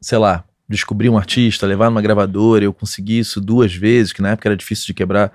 [0.00, 4.30] sei lá, descobrir um artista, levar numa gravadora, eu consegui isso duas vezes, que na
[4.30, 5.32] época era difícil de quebrar.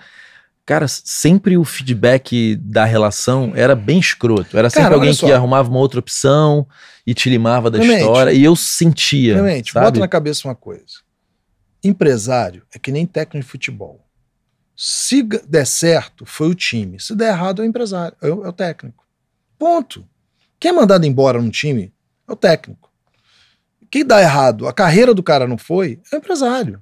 [0.65, 4.57] Cara, sempre o feedback da relação era bem escroto.
[4.57, 6.65] Era sempre Cara, alguém que arrumava uma outra opção
[7.05, 8.33] e te limava da Clemente, história.
[8.33, 9.35] E eu sentia.
[9.35, 9.85] Clemente, sabe?
[9.85, 11.03] bota na cabeça uma coisa.
[11.83, 14.03] Empresário é que nem técnico de futebol.
[14.75, 16.99] Se der certo, foi o time.
[16.99, 19.05] Se der errado, é o empresário, é o, é o técnico.
[19.57, 20.05] Ponto.
[20.59, 21.93] Quem é mandado embora num time
[22.27, 22.91] é o técnico.
[23.89, 26.81] Quem dá errado, a carreira do cara não foi, é o empresário.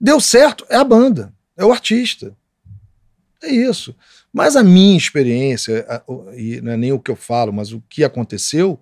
[0.00, 2.34] Deu certo, é a banda, é o artista.
[3.42, 3.94] É isso.
[4.32, 5.86] Mas a minha experiência,
[6.36, 8.80] e não é nem o que eu falo, mas o que aconteceu,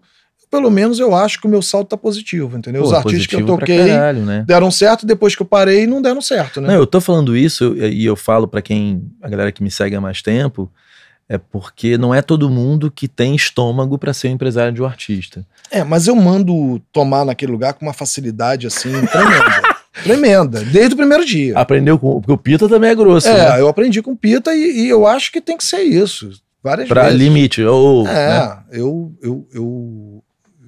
[0.50, 2.82] pelo menos eu acho que o meu salto tá positivo, entendeu?
[2.82, 4.44] Pô, Os artistas que eu toquei caralho, né?
[4.46, 6.68] deram certo, depois que eu parei, não deram certo, né?
[6.68, 9.96] Não, eu tô falando isso e eu falo pra quem, a galera que me segue
[9.96, 10.70] há mais tempo,
[11.28, 14.86] é porque não é todo mundo que tem estômago pra ser um empresário de um
[14.86, 15.44] artista.
[15.70, 19.76] É, mas eu mando tomar naquele lugar com uma facilidade assim tremenda.
[20.04, 21.58] tremenda, desde o primeiro dia.
[21.58, 22.20] Aprendeu com.
[22.20, 23.26] Porque o Pita também é grosso.
[23.28, 23.60] é, né?
[23.60, 26.30] eu aprendi com Pita e, e eu acho que tem que ser isso.
[26.62, 27.18] Várias Pra vezes.
[27.18, 27.62] limite.
[27.64, 28.58] Ou, É, né?
[28.72, 30.22] eu, eu, eu,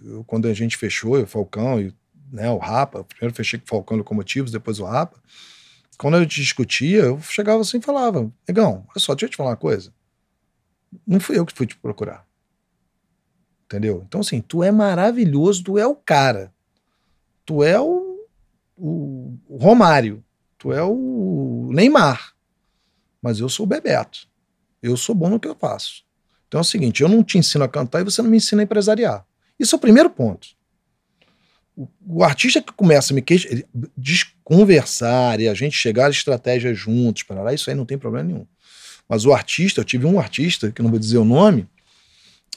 [0.08, 1.94] eu- quando a gente fechou, o Falcão e
[2.30, 5.18] né, o Rapa, primeiro fechei com o Falcão Locomotivos, depois o Rapa.
[5.98, 9.36] Quando a gente discutia, eu chegava assim e falava: Negão, olha só, deixa eu te
[9.36, 9.92] falar uma coisa.
[11.06, 12.26] Não fui eu que fui te procurar.
[13.64, 14.02] Entendeu?
[14.06, 16.52] Então, assim, tu é maravilhoso, tu é o cara.
[17.44, 18.26] Tu é o,
[18.76, 20.24] o, o Romário.
[20.56, 22.34] Tu é o Neymar.
[23.20, 24.26] Mas eu sou o Bebeto.
[24.82, 26.04] Eu sou bom no que eu faço.
[26.46, 28.62] Então é o seguinte: eu não te ensino a cantar e você não me ensina
[28.62, 29.26] a empresariar.
[29.58, 30.48] Isso é o primeiro ponto.
[31.76, 33.66] O, o artista que começa a me queixar, ele-
[33.96, 37.98] diz- conversar e a gente chegar à estratégia juntos, para lá, isso aí não tem
[37.98, 38.46] problema nenhum.
[39.08, 41.68] Mas o artista, eu tive um artista, que não vou dizer o nome,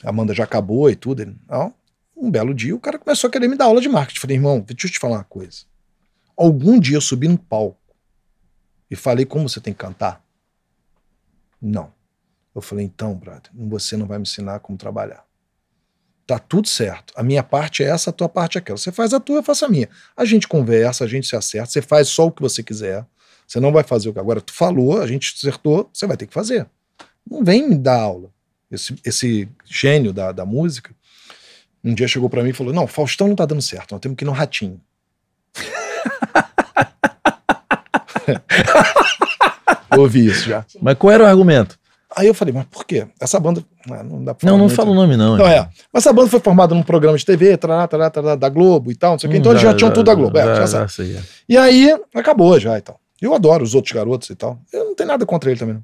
[0.04, 1.22] a Amanda já acabou e tudo.
[1.22, 1.74] Ele, não,
[2.16, 4.20] um belo dia o cara começou a querer me dar aula de marketing.
[4.20, 5.64] Falei, irmão, deixa eu te falar uma coisa.
[6.36, 7.80] Algum dia eu subi no palco
[8.90, 10.24] e falei como você tem que cantar?
[11.62, 11.94] Não.
[12.54, 15.24] Eu falei, então, brother, você não vai me ensinar como trabalhar.
[16.32, 17.12] Tá tudo certo.
[17.18, 18.78] A minha parte é essa, a tua parte é aquela.
[18.78, 19.90] Você faz a tua, eu faço a minha.
[20.16, 23.06] A gente conversa, a gente se acerta, você faz só o que você quiser.
[23.46, 26.28] Você não vai fazer o que agora tu falou, a gente acertou, você vai ter
[26.28, 26.66] que fazer.
[27.30, 28.30] Não vem me dar aula.
[28.72, 30.96] Esse, esse gênio da, da música,
[31.84, 34.16] um dia chegou pra mim e falou: Não, Faustão não tá dando certo, nós temos
[34.16, 34.80] que ir no Ratinho.
[39.92, 40.66] Eu ouvi isso já.
[40.82, 41.78] Mas qual era o argumento?
[42.16, 43.08] Aí eu falei, mas por quê?
[43.20, 43.64] Essa banda.
[43.90, 44.76] ah, Não dá pra Não, não muito.
[44.76, 45.38] fala o nome, não.
[45.38, 45.70] Não, é.
[45.94, 48.96] Mas essa banda foi formada num programa de TV, tará, tará, tará, da Globo e
[48.96, 49.38] tal, não sei o quê.
[49.38, 50.38] Hum, Então eles já tinham tudo da Globo.
[50.38, 50.92] é, já sabe.
[50.92, 51.22] sei, é.
[51.48, 53.00] E aí acabou já e tal.
[53.22, 54.60] Eu adoro os outros garotos e tal.
[54.74, 55.84] Eu não tenho nada contra ele também, não.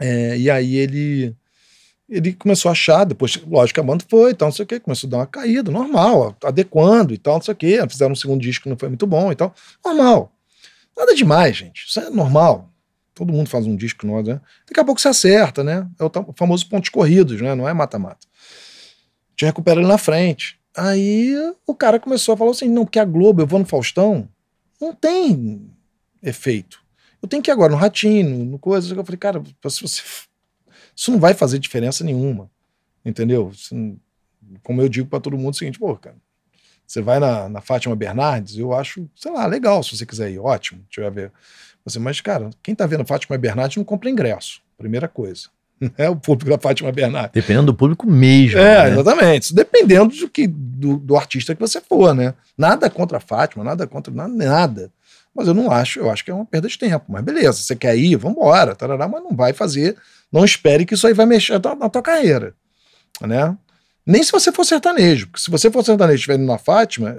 [0.00, 1.34] É, e aí ele
[2.08, 4.66] ele começou a achar, depois, lógico que a banda foi e tal, não sei o
[4.66, 7.78] quê, começou a dar uma caída, normal, adequando e tal, não sei o quê.
[7.86, 9.52] Fizeram um segundo disco que não foi muito bom e tal.
[9.84, 10.32] Normal.
[10.96, 11.84] Nada demais, gente.
[11.86, 12.70] Isso é normal.
[13.18, 14.40] Todo mundo faz um disco novo, né?
[14.66, 15.88] Daqui a pouco você acerta, né?
[15.98, 17.54] É o famoso pontos corridos, né?
[17.54, 18.26] Não é mata-mata.
[19.36, 20.58] Te recupera ele na frente.
[20.76, 21.34] Aí
[21.66, 24.28] o cara começou a falar assim: não, porque a Globo, eu vou no Faustão,
[24.80, 25.68] não tem
[26.22, 26.80] efeito.
[27.20, 28.94] Eu tenho que ir agora no Ratinho, no coisa.
[28.94, 30.02] Eu falei, cara, se você
[30.98, 32.50] isso não vai fazer diferença nenhuma.
[33.04, 33.52] Entendeu?
[34.62, 36.16] como eu digo para todo mundo, é o seguinte, pô, cara,
[36.86, 40.38] você vai na, na Fátima Bernardes, eu acho, sei lá, legal se você quiser ir,
[40.38, 41.02] ótimo, deixa
[41.88, 45.48] Você, mas, cara, quem tá vendo Fátima Bernardes não compra ingresso, primeira coisa.
[45.96, 47.30] É o público da Fátima Bernardes.
[47.32, 48.58] Dependendo do público mesmo.
[48.58, 48.90] É, né?
[48.90, 49.54] exatamente.
[49.54, 52.34] Dependendo do, que, do, do, artista que você for, né?
[52.56, 54.90] Nada contra a Fátima, nada contra nada.
[55.32, 57.04] Mas eu não acho, eu acho que é uma perda de tempo.
[57.08, 59.96] Mas beleza, você quer ir, vambora, tarará, mas não vai fazer
[60.32, 62.54] não espere que isso aí vai mexer na tua carreira,
[63.20, 63.56] né?
[64.06, 67.18] Nem se você for sertanejo, porque se você for sertanejo e estiver indo na Fátima,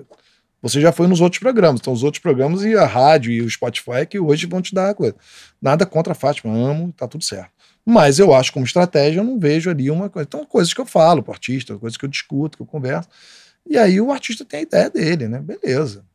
[0.61, 1.79] você já foi nos outros programas.
[1.79, 4.73] Então, os outros programas e a rádio e o Spotify é que hoje vão te
[4.73, 5.15] dar coisa.
[5.61, 7.51] Nada contra a Fátima, amo, tá tudo certo.
[7.85, 10.27] Mas eu acho como estratégia, eu não vejo ali uma coisa.
[10.27, 13.09] Então, coisas que eu falo pro artista, coisas que eu discuto, que eu converso.
[13.65, 15.39] E aí o artista tem a ideia dele, né?
[15.39, 16.05] Beleza.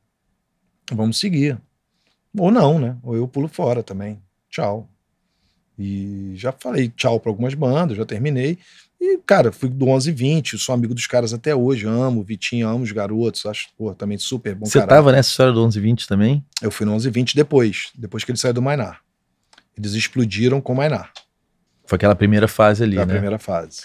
[0.93, 1.59] Vamos seguir.
[2.37, 2.97] Ou não, né?
[3.03, 4.21] Ou eu pulo fora também.
[4.51, 4.89] Tchau.
[5.79, 8.59] E já falei tchau para algumas bandas, já terminei.
[9.01, 12.69] E, cara, fui do 11 20, sou amigo dos caras até hoje, amo o Vitinho,
[12.69, 14.89] amo os garotos, acho, pô, também super bom Você caralho.
[14.97, 16.45] tava nessa história do 11 20 também?
[16.63, 19.01] Eu fui no 11 20 depois, depois que ele saiu do Mainar.
[19.77, 21.13] Eles explodiram com o Mainar.
[21.85, 23.13] Foi aquela primeira fase ali, Foi a né?
[23.13, 23.83] primeira fase.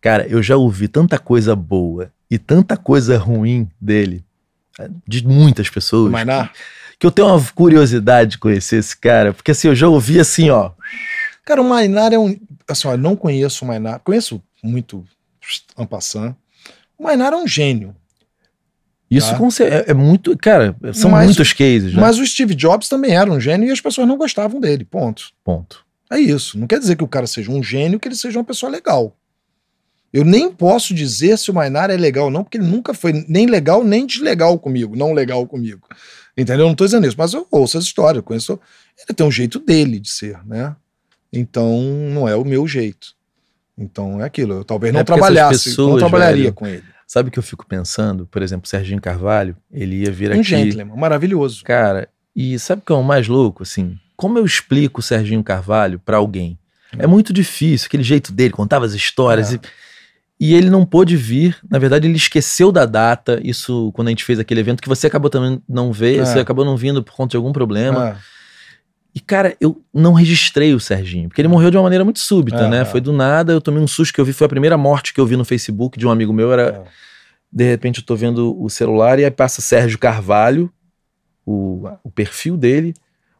[0.00, 4.22] Cara, eu já ouvi tanta coisa boa e tanta coisa ruim dele,
[5.06, 6.06] de muitas pessoas.
[6.06, 6.52] Do Mainar?
[6.52, 6.58] Que,
[7.00, 10.50] que eu tenho uma curiosidade de conhecer esse cara, porque assim, eu já ouvi assim,
[10.50, 10.72] ó
[11.44, 12.38] Cara, o Mainar é um.
[12.68, 15.04] Assim, ó, eu não conheço o Mainar, conheço muito
[15.76, 16.36] Ampassan.
[16.98, 17.94] O Mainar é um gênio.
[19.10, 19.64] Isso tá?
[19.64, 20.36] é, é, muito.
[20.36, 21.94] Cara, são mas, muitos cases.
[21.94, 22.00] Né?
[22.00, 24.84] Mas o Steve Jobs também era um gênio e as pessoas não gostavam dele.
[24.84, 25.30] Ponto.
[25.42, 25.86] Ponto.
[26.10, 26.58] É isso.
[26.58, 29.16] Não quer dizer que o cara seja um gênio, que ele seja uma pessoa legal.
[30.12, 33.24] Eu nem posso dizer se o Mainar é legal ou não, porque ele nunca foi
[33.28, 35.86] nem legal nem deslegal comigo, não legal comigo.
[36.36, 36.64] Entendeu?
[36.64, 38.58] Eu não tô dizendo isso, mas eu ouço essa história, eu conheço.
[38.96, 40.74] Ele tem um jeito dele de ser, né?
[41.32, 41.80] Então
[42.12, 43.17] não é o meu jeito.
[43.78, 44.54] Então é aquilo.
[44.54, 46.82] Eu talvez não é trabalhasse, pessoas, não trabalharia velho, com ele.
[47.06, 48.26] Sabe o que eu fico pensando?
[48.26, 50.40] Por exemplo, o Serginho Carvalho, ele ia vir um aqui.
[50.40, 51.64] Um gentleman, maravilhoso.
[51.64, 53.62] Cara, e sabe o que é o mais louco?
[53.62, 56.58] Assim, como eu explico o Serginho Carvalho para alguém?
[56.98, 57.04] É.
[57.04, 59.54] é muito difícil, aquele jeito dele, contava as histórias.
[59.54, 59.56] É.
[60.40, 61.56] E, e ele não pôde vir.
[61.70, 63.40] Na verdade, ele esqueceu da data.
[63.42, 66.24] Isso quando a gente fez aquele evento que você acabou também não ver, é.
[66.24, 68.10] você acabou não vindo por conta de algum problema.
[68.10, 68.37] É.
[69.18, 72.66] E, cara, eu não registrei o Serginho, porque ele morreu de uma maneira muito súbita,
[72.66, 72.80] é, né?
[72.82, 72.84] É.
[72.84, 75.20] Foi do nada, eu tomei um susto que eu vi, foi a primeira morte que
[75.20, 76.62] eu vi no Facebook de um amigo meu, era...
[76.62, 77.08] É.
[77.50, 80.70] De repente eu tô vendo o celular e aí passa Sérgio Carvalho,
[81.44, 82.94] o, o perfil dele.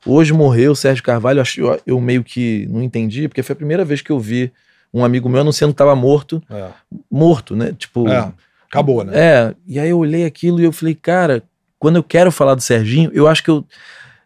[0.04, 3.84] Hoje morreu o Sérgio Carvalho, eu, eu meio que não entendi, porque foi a primeira
[3.84, 4.50] vez que eu vi
[4.92, 6.42] um amigo meu anunciando que tava morto.
[6.50, 6.70] É.
[7.08, 7.72] Morto, né?
[7.78, 8.08] Tipo...
[8.08, 8.32] É.
[8.66, 9.12] Acabou, né?
[9.14, 11.42] É, e aí eu olhei aquilo e eu falei, cara,
[11.78, 13.64] quando eu quero falar do Serginho, eu acho que eu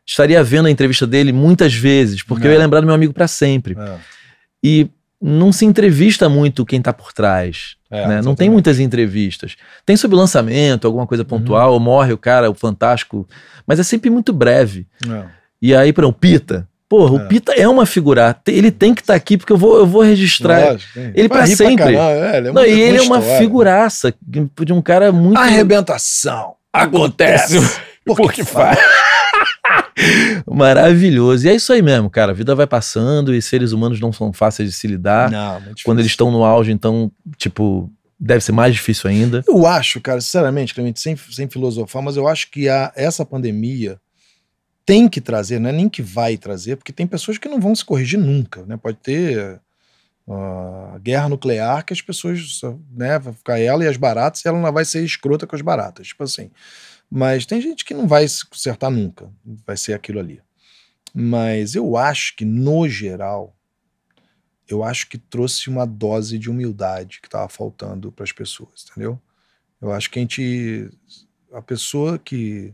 [0.07, 2.51] estaria vendo a entrevista dele muitas vezes, porque é.
[2.51, 3.77] eu ia lembrar do meu amigo para sempre.
[3.79, 3.97] É.
[4.63, 4.89] E
[5.21, 7.77] não se entrevista muito quem tá por trás.
[7.91, 8.23] É, né?
[8.23, 9.57] Não tem muitas entrevistas.
[9.85, 11.75] Tem sobre o lançamento, alguma coisa pontual, uhum.
[11.75, 13.29] ou morre o cara, o fantástico,
[13.67, 14.87] mas é sempre muito breve.
[15.09, 15.25] É.
[15.61, 17.25] E aí, para o Pita, Porra, é.
[17.25, 18.37] o Pita é uma figura.
[18.47, 21.47] Ele tem que estar tá aqui porque eu vou, eu vou registrar Lógico, ele para
[21.47, 21.97] sempre.
[21.97, 23.39] É, ele é Não, e ele é uma história.
[23.39, 25.39] figuraça de um cara muito.
[25.39, 27.59] Arrebentação acontece.
[28.05, 28.77] Porque, porque faz.
[30.47, 31.47] Maravilhoso.
[31.47, 32.33] E é isso aí mesmo, cara.
[32.33, 35.31] A vida vai passando e seres humanos não são fáceis de se lidar.
[35.31, 39.43] Não, é Quando eles estão no auge, então, tipo, deve ser mais difícil ainda.
[39.47, 44.01] Eu acho, cara, sinceramente, Clemente, sem, sem filosofar, mas eu acho que a, essa pandemia
[44.85, 47.75] tem que trazer, não é nem que vai trazer, porque tem pessoas que não vão
[47.75, 48.77] se corrigir nunca, né?
[48.77, 49.61] Pode ter
[50.27, 52.61] uh, guerra nuclear que as pessoas,
[52.93, 55.63] né, vai ficar ela e as baratas e ela não vai ser escrota com as
[55.63, 56.51] baratas, tipo assim.
[57.15, 59.31] Mas tem gente que não vai se consertar nunca,
[59.67, 60.41] vai ser aquilo ali.
[61.13, 63.55] Mas eu acho que, no geral,
[64.67, 69.21] eu acho que trouxe uma dose de humildade que estava faltando para as pessoas, entendeu?
[69.79, 70.89] Eu acho que a gente.
[71.53, 72.73] A pessoa que,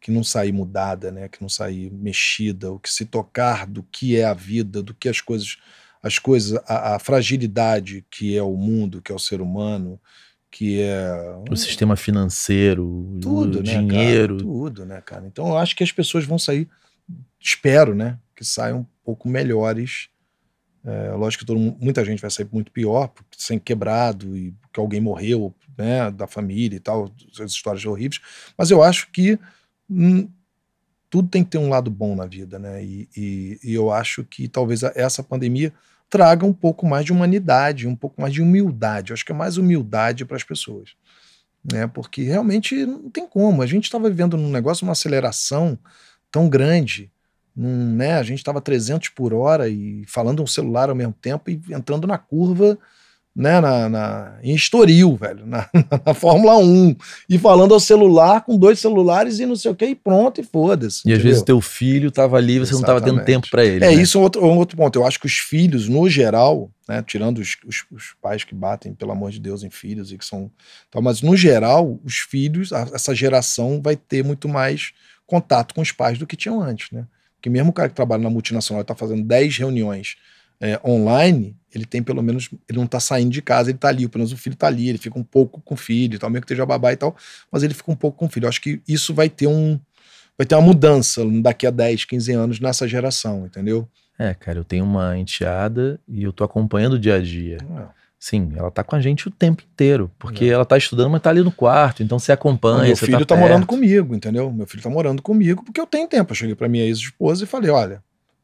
[0.00, 1.28] que não sair mudada, né?
[1.28, 5.08] Que não sair mexida, ou que se tocar do que é a vida, do que
[5.08, 5.56] as coisas.
[6.02, 10.00] As coisas, a, a fragilidade que é o mundo, que é o ser humano,
[10.50, 11.12] que é
[11.48, 14.48] o sistema financeiro, tudo, o né, dinheiro, cara?
[14.48, 15.26] tudo, né, cara?
[15.26, 16.68] Então eu acho que as pessoas vão sair
[17.40, 20.08] espero, né, que saiam um pouco melhores.
[20.84, 25.00] É, lógico que todo, muita gente vai sair muito pior, sem quebrado e que alguém
[25.00, 28.20] morreu, né, da família e tal, essas histórias horríveis.
[28.56, 29.38] Mas eu acho que
[29.88, 30.28] hum,
[31.08, 32.82] tudo tem que ter um lado bom na vida, né?
[32.84, 35.72] E, e, e eu acho que talvez essa pandemia
[36.10, 39.10] traga um pouco mais de humanidade, um pouco mais de humildade.
[39.10, 40.90] Eu acho que é mais humildade para as pessoas.
[41.72, 41.86] Né?
[41.86, 43.62] Porque realmente não tem como.
[43.62, 45.78] A gente estava vivendo num negócio, uma aceleração
[46.30, 47.10] tão grande.
[47.54, 48.14] Num, né?
[48.14, 52.06] A gente estava 300 por hora e falando um celular ao mesmo tempo e entrando
[52.06, 52.76] na curva
[53.40, 55.66] né, na, na, em Estoril, velho, na,
[56.04, 56.94] na, Fórmula 1,
[57.26, 60.44] e falando ao celular com dois celulares e não sei o que, e pronto, e
[60.44, 61.08] foda-se.
[61.08, 62.86] E às vezes teu filho tava ali e você Exatamente.
[62.86, 63.82] não tava tendo tempo para ele.
[63.82, 63.94] É, né?
[63.94, 64.98] isso é outro, um outro ponto.
[64.98, 68.92] Eu acho que os filhos, no geral, né, tirando os, os, os, pais que batem,
[68.92, 70.50] pelo amor de Deus, em filhos e que são.
[70.90, 74.92] Tal, mas no geral, os filhos, a, essa geração vai ter muito mais
[75.26, 77.06] contato com os pais do que tinham antes, né?
[77.36, 80.16] Porque mesmo o cara que trabalha na multinacional e tá fazendo 10 reuniões
[80.60, 84.06] é, online, ele tem pelo menos, ele não tá saindo de casa, ele tá ali,
[84.08, 86.42] pelo menos o filho tá ali, ele fica um pouco com o filho, tal, mesmo
[86.42, 87.16] que esteja babá e tal,
[87.50, 88.44] mas ele fica um pouco com o filho.
[88.44, 89.78] Eu acho que isso vai ter um
[90.36, 93.86] vai ter uma mudança daqui a 10, 15 anos nessa geração, entendeu?
[94.18, 97.58] É, cara, eu tenho uma enteada e eu tô acompanhando o dia a dia.
[97.78, 98.00] É.
[98.18, 100.48] Sim, ela tá com a gente o tempo inteiro, porque é.
[100.48, 102.88] ela tá estudando, mas tá ali no quarto, então você acompanha.
[102.88, 104.52] Meu filho tá, tá morando comigo, entendeu?
[104.52, 106.32] Meu filho tá morando comigo porque eu tenho tempo.
[106.32, 108.02] Eu cheguei pra minha ex-esposa e falei: olha,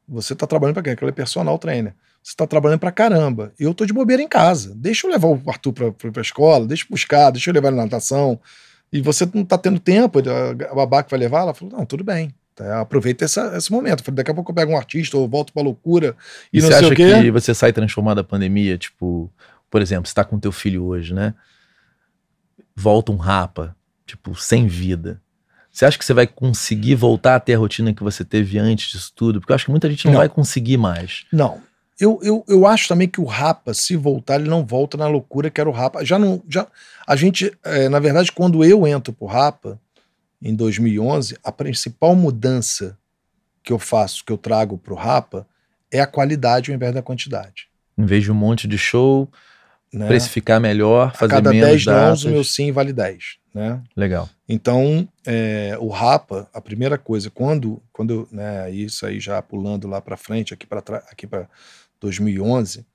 [0.09, 0.93] você tá trabalhando pra quem?
[0.95, 1.95] Aquela é personal trainer.
[2.27, 3.53] Você está trabalhando pra caramba.
[3.57, 4.75] Eu tô de bobeira em casa.
[4.75, 7.69] Deixa eu levar o Arthur pra, pra, pra escola, deixa eu buscar, deixa eu levar
[7.69, 8.41] ele na natação.
[8.93, 12.03] E você não tá tendo tempo, a babá que vai levar, ela falou: não, tudo
[12.03, 12.35] bem.
[12.53, 14.03] Tá, aproveita essa, esse momento.
[14.03, 16.17] Falei, daqui a pouco eu pego um artista ou volto pra loucura
[16.53, 18.77] e, e você acha que você sai transformado da pandemia?
[18.77, 19.33] Tipo,
[19.71, 21.33] por exemplo, você tá com teu filho hoje, né?
[22.75, 25.23] Volta um rapa, tipo, sem vida.
[25.71, 28.91] Você acha que você vai conseguir voltar a ter a rotina que você teve antes
[28.91, 29.39] disso tudo?
[29.39, 30.19] Porque eu acho que muita gente não, não.
[30.19, 31.25] vai conseguir mais.
[31.33, 31.63] Não.
[31.99, 35.51] Eu, eu, eu acho também que o Rapa, se voltar, ele não volta na loucura
[35.51, 36.05] que era o Rapa.
[36.05, 36.43] Já não.
[36.49, 36.67] Já,
[37.07, 39.81] a gente, é, na verdade, quando eu entro pro Rapa,
[40.43, 42.99] em 2011, a principal mudança
[43.63, 45.47] que eu faço, que eu trago pro Rapa,
[45.91, 47.69] é a qualidade ao invés da quantidade.
[47.97, 49.29] Em vez de um monte de show,
[49.93, 50.07] né?
[50.07, 52.25] precificar melhor, fazer a cada menos 10 datas.
[52.25, 53.39] não, o meu sim vale 10.
[53.55, 53.83] Né?
[53.97, 54.29] Legal.
[54.47, 59.99] Então, é, o Rapa, a primeira coisa, quando, quando né, isso aí já pulando lá
[59.99, 61.49] para frente, aqui para aqui para
[62.01, 62.87] 2011,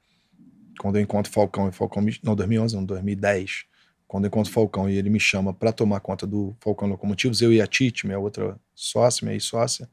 [0.80, 3.66] quando eu encontro Falcão e Falcão me, não 2011, não 2010,
[4.08, 7.54] quando eu encontro Falcão e ele me chama para tomar conta do Falcão Locomotivos, eu
[7.54, 9.88] e a Tite, minha outra sócia, minha ex-sócia,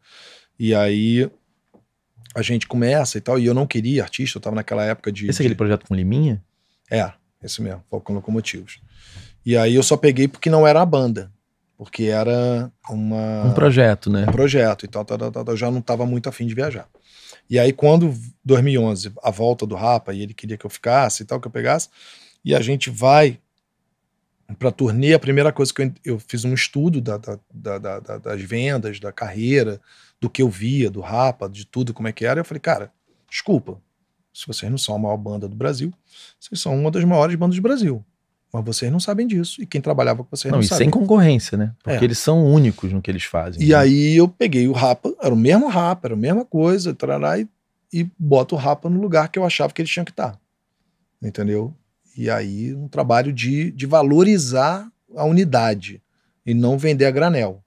[0.58, 1.30] e aí
[2.34, 5.28] a gente começa e tal, e eu não queria artista, eu tava naquela época de...
[5.28, 6.42] Esse é aquele projeto com Liminha?
[6.90, 7.12] É,
[7.42, 8.80] esse mesmo, Falcão Locomotivos.
[9.46, 11.32] E aí eu só peguei porque não era a banda,
[11.76, 13.44] porque era uma...
[13.44, 14.26] Um projeto, né?
[14.28, 16.88] Um projeto e tal, tal, tal, tal eu já não tava muito afim de viajar.
[17.48, 18.14] E aí, quando
[18.44, 21.50] 2011, a volta do Rapa, e ele queria que eu ficasse e tal, que eu
[21.50, 21.88] pegasse,
[22.44, 23.40] e a gente vai
[24.58, 28.40] para turnê, a primeira coisa que eu, eu fiz um estudo da, da, da, das
[28.42, 29.80] vendas, da carreira,
[30.20, 32.40] do que eu via, do Rapa, de tudo, como é que era.
[32.40, 32.92] Eu falei, cara,
[33.30, 33.80] desculpa,
[34.32, 35.92] se vocês não são a maior banda do Brasil,
[36.38, 38.04] vocês são uma das maiores bandas do Brasil.
[38.52, 39.60] Mas vocês não sabem disso.
[39.62, 41.74] E quem trabalhava com vocês não, não e sem concorrência, né?
[41.82, 42.04] Porque é.
[42.04, 43.62] eles são únicos no que eles fazem.
[43.62, 43.74] E né?
[43.74, 47.46] aí eu peguei o Rapa, era o mesmo Rapa, era a mesma coisa, tarará, e,
[47.92, 50.38] e boto o Rapa no lugar que eu achava que ele tinha que estar.
[51.20, 51.74] Entendeu?
[52.16, 56.02] E aí um trabalho de, de valorizar a unidade
[56.44, 57.62] e não vender a granel.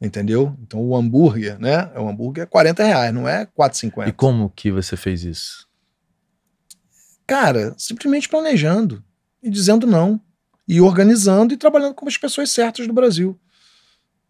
[0.00, 0.56] Entendeu?
[0.62, 1.90] Então o hambúrguer, né?
[1.96, 4.08] O hambúrguer é 40 reais, não é 4,50.
[4.08, 5.68] E como que você fez isso?
[7.26, 9.04] Cara, simplesmente planejando
[9.42, 10.20] e dizendo não,
[10.66, 13.38] e organizando e trabalhando com as pessoas certas do Brasil.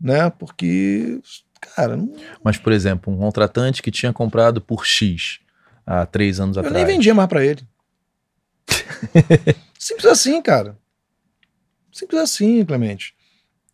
[0.01, 0.31] Né?
[0.31, 1.21] Porque,
[1.61, 1.97] cara.
[1.97, 2.13] Não...
[2.43, 5.41] Mas, por exemplo, um contratante que tinha comprado por X
[5.85, 6.81] há três anos Eu atrás.
[6.81, 7.67] Eu nem vendia mais para ele.
[9.79, 10.79] Simples assim, cara.
[11.93, 13.19] Simples assim, Clemente.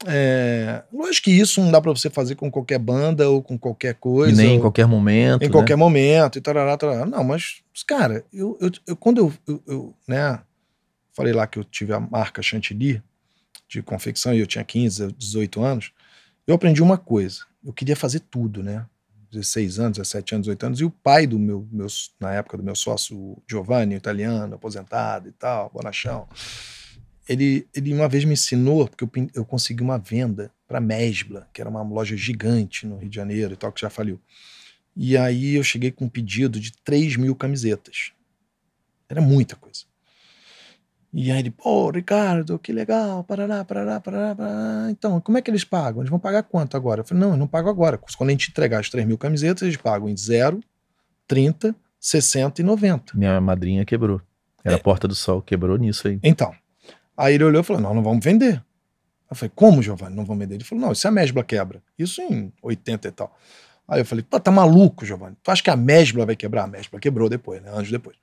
[0.06, 3.94] É, lógico que isso não dá para você fazer com qualquer banda ou com qualquer
[3.94, 4.32] coisa.
[4.32, 5.42] E nem ou, em qualquer momento.
[5.42, 5.52] Em né?
[5.52, 7.06] qualquer momento e tarará, tarará.
[7.06, 10.40] Não, mas, cara, eu, eu, eu quando eu, eu, eu, né,
[11.14, 13.02] falei lá que eu tive a marca Chantilly
[13.68, 15.92] de confecção e eu tinha 15, 18 anos,
[16.46, 17.44] eu aprendi uma coisa.
[17.64, 18.84] Eu queria fazer tudo, né?
[19.32, 21.88] 16 anos, 17 anos, 18 anos, e o pai do meu, meu
[22.20, 26.28] na época do meu sócio Giovanni, italiano, aposentado e tal, bonachão,
[27.28, 31.60] ele, ele uma vez me ensinou, porque eu, eu consegui uma venda para Mesbla, que
[31.60, 34.20] era uma loja gigante no Rio de Janeiro e tal, que já faliu.
[34.96, 38.12] E aí eu cheguei com um pedido de 3 mil camisetas.
[39.08, 39.84] Era muita coisa.
[41.16, 44.90] E aí ele, pô, Ricardo, que legal, parará, parará, parará, parará.
[44.90, 46.02] Então, como é que eles pagam?
[46.02, 47.02] Eles vão pagar quanto agora?
[47.02, 47.96] Eu falei, não, eu não pago agora.
[47.96, 50.60] Quando a gente entregar as 3 mil camisetas, eles pagam em 0,
[51.28, 53.16] 30, 60 e 90.
[53.16, 54.20] Minha madrinha quebrou.
[54.64, 54.78] Era É.
[54.78, 56.18] a Porta do Sol, quebrou nisso aí.
[56.22, 56.52] Então,
[57.16, 58.60] aí ele olhou e falou, não, não vamos vender.
[59.30, 60.56] Eu falei, como, Giovanni, não vamos vender?
[60.56, 61.80] Ele falou, não, isso é a Mesbla quebra.
[61.98, 63.36] Isso em 80 e tal.
[63.86, 65.36] Aí eu falei, pô, tá maluco, Giovanni?
[65.42, 66.64] Tu acha que a Mesbla vai quebrar?
[66.64, 67.70] A Mesbla quebrou depois, né?
[67.70, 68.16] Anos depois.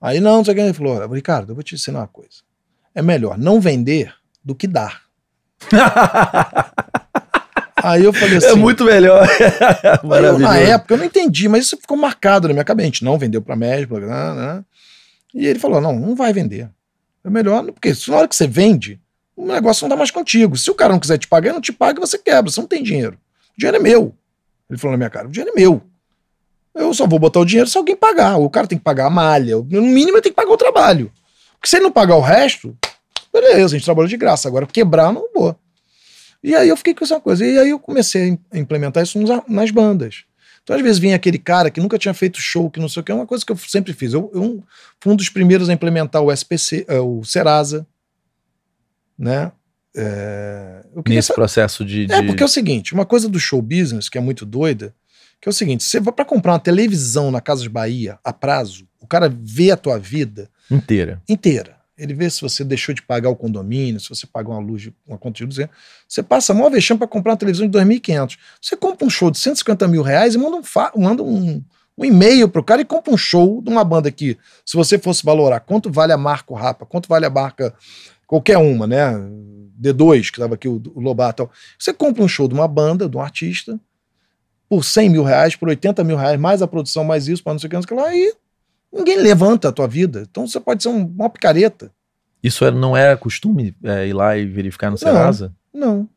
[0.00, 0.62] Aí não, não sei o que.
[0.62, 2.42] Ele falou, olha, Ricardo, eu vou te ensinar uma coisa.
[2.94, 5.02] É melhor não vender do que dar.
[7.84, 8.48] Aí eu falei assim.
[8.48, 9.28] é muito melhor.
[10.02, 12.86] eu, na época eu não entendi, mas isso ficou marcado na minha cabeça.
[12.86, 14.64] A gente não vendeu pra Mesbla, né, né?
[15.34, 16.70] E ele falou: não, não vai vender.
[17.22, 18.98] É melhor, porque na hora que você vende,
[19.36, 20.56] o negócio não tá mais contigo.
[20.56, 22.50] Se o cara não quiser te pagar, ele não te paga e você quebra.
[22.50, 23.18] Você não tem dinheiro.
[23.54, 24.14] O dinheiro é meu.
[24.68, 25.82] Ele falou na minha cara: o dinheiro é meu.
[26.74, 28.36] Eu só vou botar o dinheiro se alguém pagar.
[28.36, 29.56] O cara tem que pagar a malha.
[29.56, 31.12] No mínimo, ele tem que pagar o trabalho.
[31.52, 32.76] Porque se ele não pagar o resto,
[33.32, 34.48] beleza, a gente trabalhou de graça.
[34.48, 35.56] Agora, quebrar, não vou.
[36.42, 37.46] E aí eu fiquei com essa coisa.
[37.46, 39.18] E aí eu comecei a implementar isso
[39.48, 40.24] nas bandas.
[40.64, 43.04] Então, às vezes, vinha aquele cara que nunca tinha feito show, que não sei o
[43.04, 44.14] que, é uma coisa que eu sempre fiz.
[44.14, 44.62] Eu, eu
[44.98, 47.86] fui um dos primeiros a implementar o SPC, eh, o Serasa,
[49.16, 49.52] né?
[49.96, 52.04] É, Nesse processo de.
[52.12, 54.94] é, de- porque é o seguinte, uma coisa do show business que é muito doida,
[55.40, 58.86] que é o seguinte, você vai para comprar uma televisão na Casas Bahia a prazo,
[59.00, 61.22] o cara vê a tua vida inteira.
[61.28, 61.76] inteira.
[61.96, 64.94] Ele vê se você deixou de pagar o condomínio, se você pagou uma luz, de-
[65.06, 65.68] uma conta de luz.
[66.08, 68.36] Você passa maior vexame para comprar uma televisão de 2.500.
[68.60, 71.62] Você compra um show de 150 mil reais e manda um, fa- manda um,
[71.96, 75.22] um e-mail pro cara e compra um show de uma banda que, se você fosse
[75.24, 77.72] valorar quanto vale a marca o Rapa, quanto vale a marca
[78.26, 79.12] qualquer uma, né?
[79.80, 81.44] D2, que estava aqui, o, o Lobato.
[81.44, 81.52] tal.
[81.78, 83.78] Você compra um show de uma banda, de um artista,
[84.68, 87.58] por 100 mil reais, por 80 mil reais, mais a produção, mais isso, para não
[87.60, 88.34] sei o que, não sei o que lá, e
[88.92, 90.26] ninguém levanta a tua vida.
[90.30, 91.92] Então você pode ser um, uma picareta.
[92.42, 95.54] Isso era- não era costume é, ir lá e verificar no Serasa?
[95.72, 96.08] Não.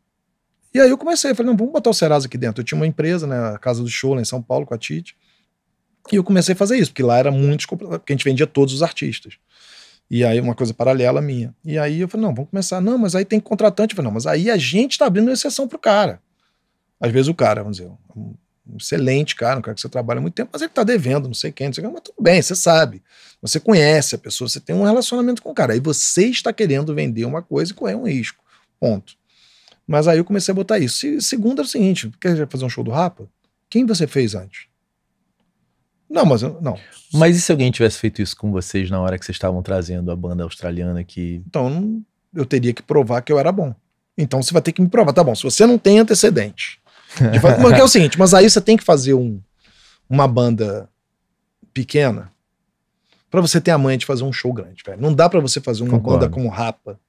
[0.73, 2.61] E aí eu comecei, falei, não, vamos botar o Serasa aqui dentro.
[2.61, 4.77] Eu tinha uma empresa, né, a Casa do Show, lá em São Paulo, com a
[4.77, 5.15] Tite.
[6.11, 8.73] E eu comecei a fazer isso, porque lá era muito, porque a gente vendia todos
[8.73, 9.37] os artistas.
[10.09, 11.53] E aí uma coisa paralela minha.
[11.65, 12.79] E aí eu falei, não, vamos começar.
[12.79, 13.93] Não, mas aí tem contratante.
[13.93, 16.21] Eu falei, não, mas aí a gente está abrindo exceção pro cara.
[16.99, 18.33] Às vezes o cara, vamos dizer, um
[18.79, 21.51] excelente cara, um cara que você trabalha muito tempo, mas ele tá devendo, não sei
[21.51, 23.03] quem, não sei quem, mas tudo bem, você sabe.
[23.41, 25.73] Você conhece a pessoa, você tem um relacionamento com o cara.
[25.73, 28.43] Aí você está querendo vender uma coisa e correr um risco.
[28.79, 29.13] Ponto.
[29.87, 31.05] Mas aí eu comecei a botar isso.
[31.05, 33.29] E segundo é o seguinte: quer fazer um show do Rapa?
[33.69, 34.65] Quem você fez antes?
[36.09, 36.77] Não, mas eu- não.
[37.13, 40.11] Mas e se alguém tivesse feito isso com vocês na hora que vocês estavam trazendo
[40.11, 41.41] a banda australiana que.
[41.47, 42.01] Então
[42.33, 43.73] eu teria que provar que eu era bom.
[44.17, 45.13] Então você vai ter que me provar.
[45.13, 46.79] Tá bom, se você não tem antecedente.
[47.31, 49.39] de Porque é o seguinte, mas aí você tem que fazer um,
[50.09, 50.89] uma banda
[51.73, 52.31] pequena
[53.29, 55.01] pra você ter a manha de fazer um show grande, velho.
[55.01, 56.19] Não dá pra você fazer uma Concordo.
[56.21, 56.99] banda como Rapa.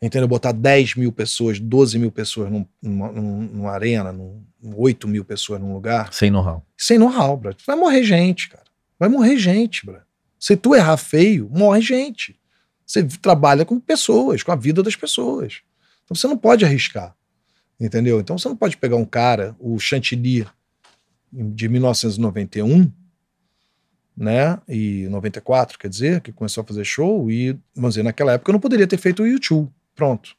[0.00, 0.28] Entendeu?
[0.28, 4.44] Botar 10 mil pessoas, 12 mil pessoas num- numa, num- numa arena, num,
[4.76, 6.12] 8 mil pessoas num lugar.
[6.12, 6.64] Sem know-how.
[6.76, 7.54] Sem know-how, bro.
[7.66, 8.64] Vai morrer gente, cara.
[8.98, 9.98] Vai morrer gente, bro.
[10.38, 12.38] Se tu errar feio, morre gente.
[12.86, 15.60] Você trabalha com pessoas, com a vida das pessoas.
[16.04, 17.14] Então você não pode arriscar.
[17.80, 18.20] Entendeu?
[18.20, 20.46] Então você não pode pegar um cara, o Chantilly
[21.32, 22.90] de 1991,
[24.16, 24.58] né?
[24.68, 28.54] E 94, quer dizer, que começou a fazer show, e, vamos dizer, naquela época eu
[28.54, 29.70] não poderia ter feito o YouTube.
[29.98, 30.30] Pronto.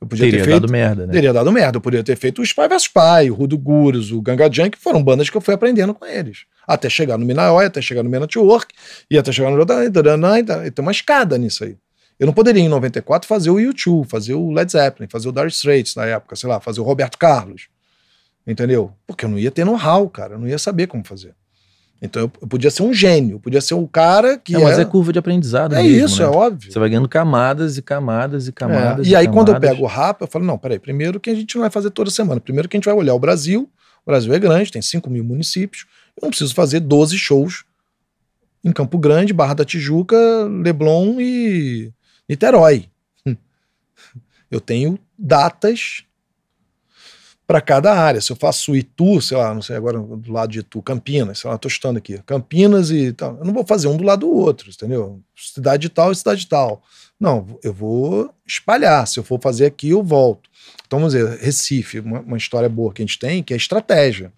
[0.00, 0.60] Eu podia Teria ter feito.
[0.60, 1.12] dado merda, né?
[1.12, 1.76] Teria dado merda.
[1.78, 4.82] Eu poderia ter feito o Spy vs Spy, o Rudo Gurus, o Ganga Junk, que
[4.82, 6.44] foram bandas que eu fui aprendendo com eles.
[6.68, 8.72] Até chegar no Minaoi, até chegar no Men at Work,
[9.10, 9.66] e até chegar no.
[9.66, 11.76] Tem uma escada nisso aí.
[12.16, 15.48] Eu não poderia, em 94, fazer o YouTube, fazer o Led Zeppelin, fazer o Dire
[15.48, 17.66] Straits na época, sei lá, fazer o Roberto Carlos.
[18.46, 18.92] Entendeu?
[19.04, 20.34] Porque eu não ia ter know-how, cara.
[20.34, 21.34] Eu não ia saber como fazer.
[22.02, 24.52] Então eu, podia ser um gênio, podia ser um cara que.
[24.52, 26.26] Não, mas é, é curva de aprendizado é mesmo, isso, né?
[26.26, 26.70] é óbvio.
[26.70, 29.06] Você vai ganhando camadas e camadas e camadas.
[29.06, 29.70] É, E aí, quando eu camadas.
[29.70, 32.10] pego o rapa, eu falo: não, peraí, primeiro que a gente não vai fazer toda
[32.10, 32.40] semana.
[32.40, 33.70] Primeiro que a gente vai olhar o Brasil.
[34.04, 35.86] O Brasil é grande, tem 5 mil municípios.
[36.16, 37.64] Eu não preciso fazer 12 shows
[38.62, 40.16] em Campo Grande, Barra da Tijuca,
[40.62, 41.90] Leblon e
[42.28, 42.86] Niterói.
[44.50, 46.04] Eu tenho datas
[47.46, 48.20] para cada área.
[48.20, 51.50] Se eu faço Itu, sei lá, não sei agora do lado de Itu, Campinas, sei
[51.50, 53.38] lá, tô estando aqui, Campinas e tal.
[53.38, 55.20] Eu não vou fazer um do lado do outro, entendeu?
[55.36, 56.82] Cidade tal e cidade tal.
[57.18, 59.06] Não, eu vou espalhar.
[59.06, 60.50] Se eu for fazer aqui, eu volto.
[60.86, 64.32] Então, vamos dizer, Recife, uma, uma história boa que a gente tem, que é estratégia.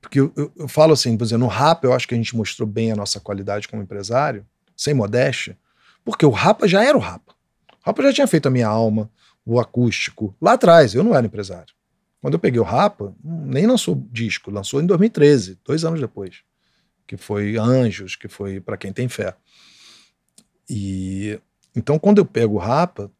[0.00, 2.36] Porque eu, eu, eu falo assim, por exemplo, no Rapa, eu acho que a gente
[2.36, 4.46] mostrou bem a nossa qualidade como empresário,
[4.76, 5.58] sem modéstia,
[6.04, 7.34] porque o Rapa já era o Rapa.
[7.72, 9.10] O Rapa já tinha feito a minha alma,
[9.46, 10.36] o acústico.
[10.42, 11.72] Lá atrás, eu não era empresário.
[12.20, 16.42] Quando eu peguei o Rapa, nem lançou disco, lançou em 2013, dois anos depois.
[17.06, 19.34] Que foi Anjos, que foi Para Quem Tem Fé.
[20.68, 21.40] E
[21.74, 23.10] então quando eu pego o Rapa,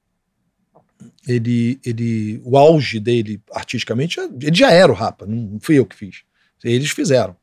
[1.28, 5.94] ele, ele, o auge dele artisticamente, ele já era o Rapa, não fui eu que
[5.94, 6.22] fiz.
[6.64, 7.36] Eles fizeram.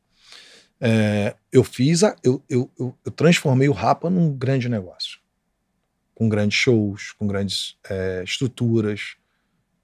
[0.81, 5.19] É, eu fiz, a, eu, eu, eu, eu, transformei o Rapa num grande negócio.
[6.13, 9.15] Com grandes shows, com grandes é, estruturas,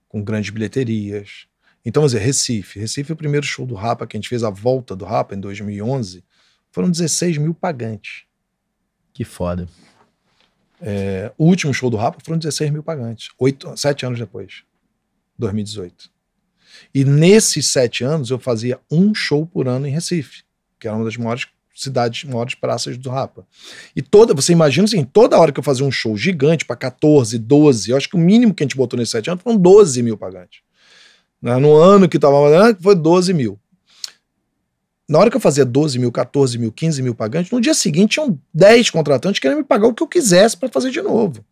[0.08, 1.48] com grandes bilheterias.
[1.86, 2.80] Então, vamos dizer, Recife.
[2.80, 5.40] Recife, o primeiro show do Rapa, que a gente fez a volta do Rapa em
[5.40, 6.24] 2011,
[6.72, 8.24] foram 16 mil pagantes.
[9.14, 9.68] Que foda.
[10.82, 14.64] É, o último show do Rapa foram 16 mil pagantes, oito, sete anos depois,
[15.38, 16.10] 2018.
[16.94, 20.44] E nesses sete anos eu fazia um show por ano em Recife,
[20.80, 21.48] que era uma das maiores
[21.82, 23.46] cidades, maiores praças do Rapa.
[23.96, 27.38] E toda, você imagina assim, toda hora que eu fazia um show gigante para 14,
[27.38, 30.04] 12, eu acho que o mínimo que a gente botou nesses sete anos foram 12
[30.04, 30.62] mil pagantes.
[31.42, 32.36] Né, no ano que estava
[32.82, 33.58] foi 12 mil.
[35.08, 38.12] Na hora que eu fazia 12 mil, 14 mil, 15 mil pagantes, no dia seguinte
[38.12, 41.44] tinham 10 contratantes querendo me pagar o que eu quisesse para fazer de novo.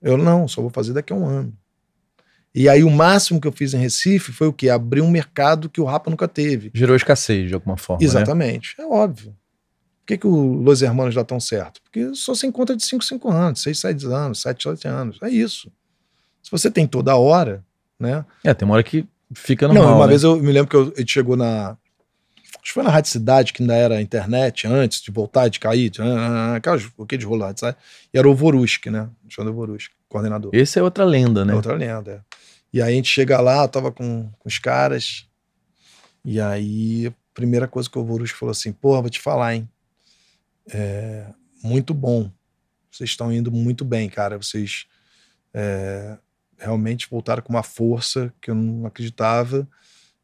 [0.00, 1.52] Eu não, só vou fazer daqui a um ano.
[2.54, 4.68] E aí o máximo que eu fiz em Recife foi o quê?
[4.68, 6.70] Abrir um mercado que o Rapa nunca teve.
[6.74, 8.00] Gerou escassez de alguma forma.
[8.00, 8.06] Né?
[8.06, 8.84] Exatamente, né?
[8.84, 9.34] é óbvio.
[10.00, 11.80] Por que, que o Los Hermanos dá tão certo?
[11.82, 15.18] Porque só se encontra de 5, 5 anos, 6, 7 anos, 7, 7 anos.
[15.22, 15.72] É isso.
[16.42, 17.64] Se você tem toda hora,
[17.98, 18.24] né?
[18.44, 19.86] É, tem uma hora que fica normal.
[19.86, 20.10] Não, uma né?
[20.10, 21.76] vez eu me lembro que eu, a gente chegou na,
[22.62, 25.90] Acho que foi na Rádio Cidade, que ainda era internet, antes de voltar, de cair,
[26.54, 27.76] aquelas, aqueles rolantes, sabe?
[28.14, 29.08] E era o Vorusk, né?
[29.24, 30.52] Alexandre Vorusk, coordenador.
[30.54, 31.54] Esse é outra lenda, né?
[31.54, 32.20] É outra lenda, é.
[32.72, 35.28] E aí a gente chega lá, eu tava com, com os caras,
[36.24, 39.68] e aí a primeira coisa que o Vorusk falou assim, porra, vou te falar, hein?
[40.70, 41.26] É,
[41.62, 42.30] muito bom.
[42.90, 44.36] Vocês estão indo muito bem, cara.
[44.36, 44.86] Vocês
[45.52, 46.16] é,
[46.58, 49.66] realmente voltaram com uma força que eu não acreditava.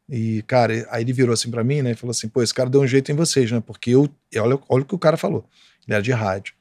[0.07, 1.91] E, cara, aí ele virou assim para mim, né?
[1.91, 3.59] E falou assim: pô, esse cara deu um jeito em vocês, né?
[3.59, 4.09] Porque eu.
[4.37, 5.47] Olha, olha o que o cara falou.
[5.87, 6.53] Ele era de rádio.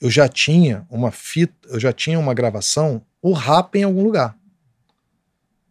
[0.00, 4.36] Eu já tinha uma fita, eu já tinha uma gravação, o rap em algum lugar.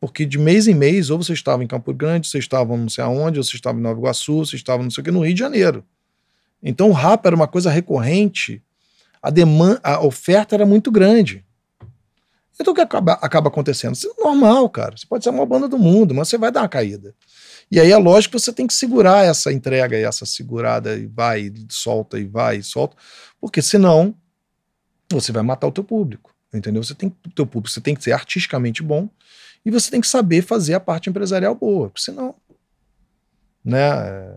[0.04, 3.02] Porque de mês em mês, ou você estava em Campo Grande, você estava não sei
[3.06, 5.34] aonde, ou você estava em Nova Iguaçu, você estava não sei o que, no Rio
[5.34, 5.82] de Janeiro.
[6.62, 8.62] Então o rap era uma coisa recorrente,
[9.22, 11.46] a demanda, a oferta era muito grande.
[12.60, 13.96] Então o que acaba, acaba acontecendo?
[13.96, 14.94] Isso é normal, cara.
[14.98, 17.16] Você pode ser uma banda do mundo, mas você vai dar uma caída.
[17.72, 21.06] E aí é lógico que você tem que segurar essa entrega e essa segurada e
[21.06, 22.98] vai, e solta e vai, e solta,
[23.40, 24.14] porque senão
[25.10, 26.36] você vai matar o teu público.
[26.54, 26.84] Entendeu?
[26.84, 29.08] Você tem o teu público, você tem que ser artisticamente bom
[29.66, 32.36] e você tem que saber fazer a parte empresarial boa, porque senão,
[33.64, 34.36] né?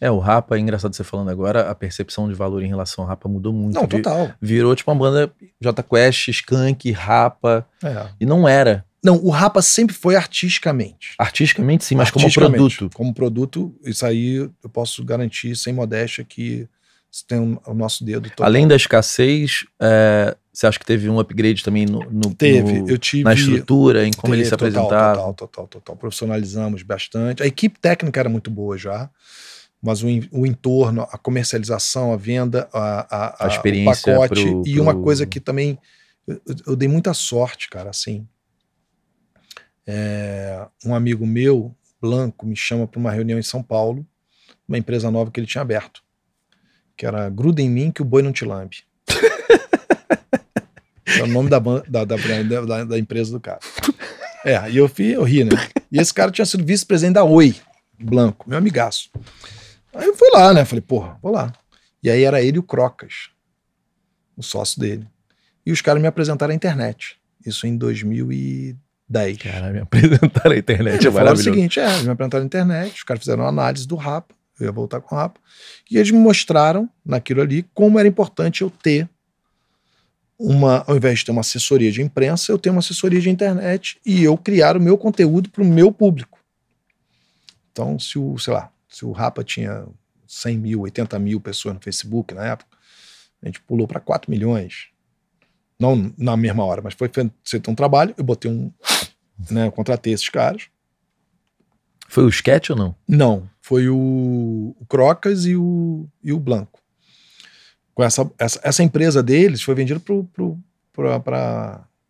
[0.00, 3.08] É, o Rapa, é engraçado você falando agora, a percepção de valor em relação ao
[3.08, 3.74] Rapa mudou muito.
[3.74, 4.30] Não, total.
[4.40, 7.66] Virou tipo uma banda J Quest, Skank, Rapa.
[7.82, 8.08] É.
[8.20, 8.84] E não era.
[9.02, 11.14] Não, o Rapa sempre foi artisticamente.
[11.18, 12.90] Artisticamente, sim, mas como produto.
[12.94, 16.68] Como produto, isso aí eu posso garantir sem modéstia que
[17.22, 18.44] tem um, o nosso dedo todo.
[18.44, 22.88] Além da escassez, é, você acha que teve um upgrade também no, no teve, no,
[22.88, 25.14] eu tive na estrutura, em como teve, ele se total, apresentava?
[25.16, 25.96] Total, total, total.
[25.96, 27.42] Profissionalizamos bastante.
[27.42, 29.10] A equipe técnica era muito boa já
[29.84, 34.42] mas o, o, entorno, a comercialização, a venda, a, a, a experiência o pacote.
[34.42, 35.78] Pro, e uma coisa que também
[36.26, 38.26] eu, eu, dei muita sorte, cara, assim.
[39.86, 44.06] É, um amigo meu, Blanco, me chama para uma reunião em São Paulo,
[44.66, 46.02] uma empresa nova que ele tinha aberto,
[46.96, 48.78] que era Gruda em mim que o boi não te lambe.
[51.06, 53.60] é o nome da, da, da, da, empresa do cara.
[54.44, 55.56] É, e eu, fui, eu ri, né?
[55.90, 57.54] E esse cara tinha sido vice-presidente da Oi,
[57.98, 59.10] Blanco, meu amigaço.
[59.94, 60.64] Aí eu fui lá, né?
[60.64, 61.52] Falei, porra, vou lá.
[62.02, 63.30] E aí era ele e o Crocas,
[64.36, 65.06] o sócio dele.
[65.64, 67.16] E os caras me apresentaram a internet.
[67.46, 69.38] Isso em 2010.
[69.38, 71.50] Cara, me apresentaram a internet, é, é maravilhoso.
[71.50, 74.66] o seguinte, é, me apresentaram a internet, os caras fizeram uma análise do Rapa, eu
[74.66, 75.40] ia voltar com o Rapa,
[75.90, 79.08] e eles me mostraram naquilo ali como era importante eu ter
[80.38, 83.98] uma, ao invés de ter uma assessoria de imprensa, eu tenho uma assessoria de internet
[84.04, 86.38] e eu criar o meu conteúdo para o meu público.
[87.72, 89.86] Então, se o, sei lá, se o Rapa tinha
[90.26, 92.76] 100 mil, 80 mil pessoas no Facebook na época,
[93.42, 94.88] a gente pulou para 4 milhões.
[95.78, 97.10] Não na mesma hora, mas foi
[97.44, 98.72] feito um trabalho, eu botei um.
[99.50, 100.68] Né, eu contratei esses caras.
[102.08, 102.94] Foi o Sketch ou não?
[103.08, 106.82] Não, foi o, o Crocas e o, e o Blanco.
[107.94, 110.58] Com essa, essa, essa empresa deles foi vendida para o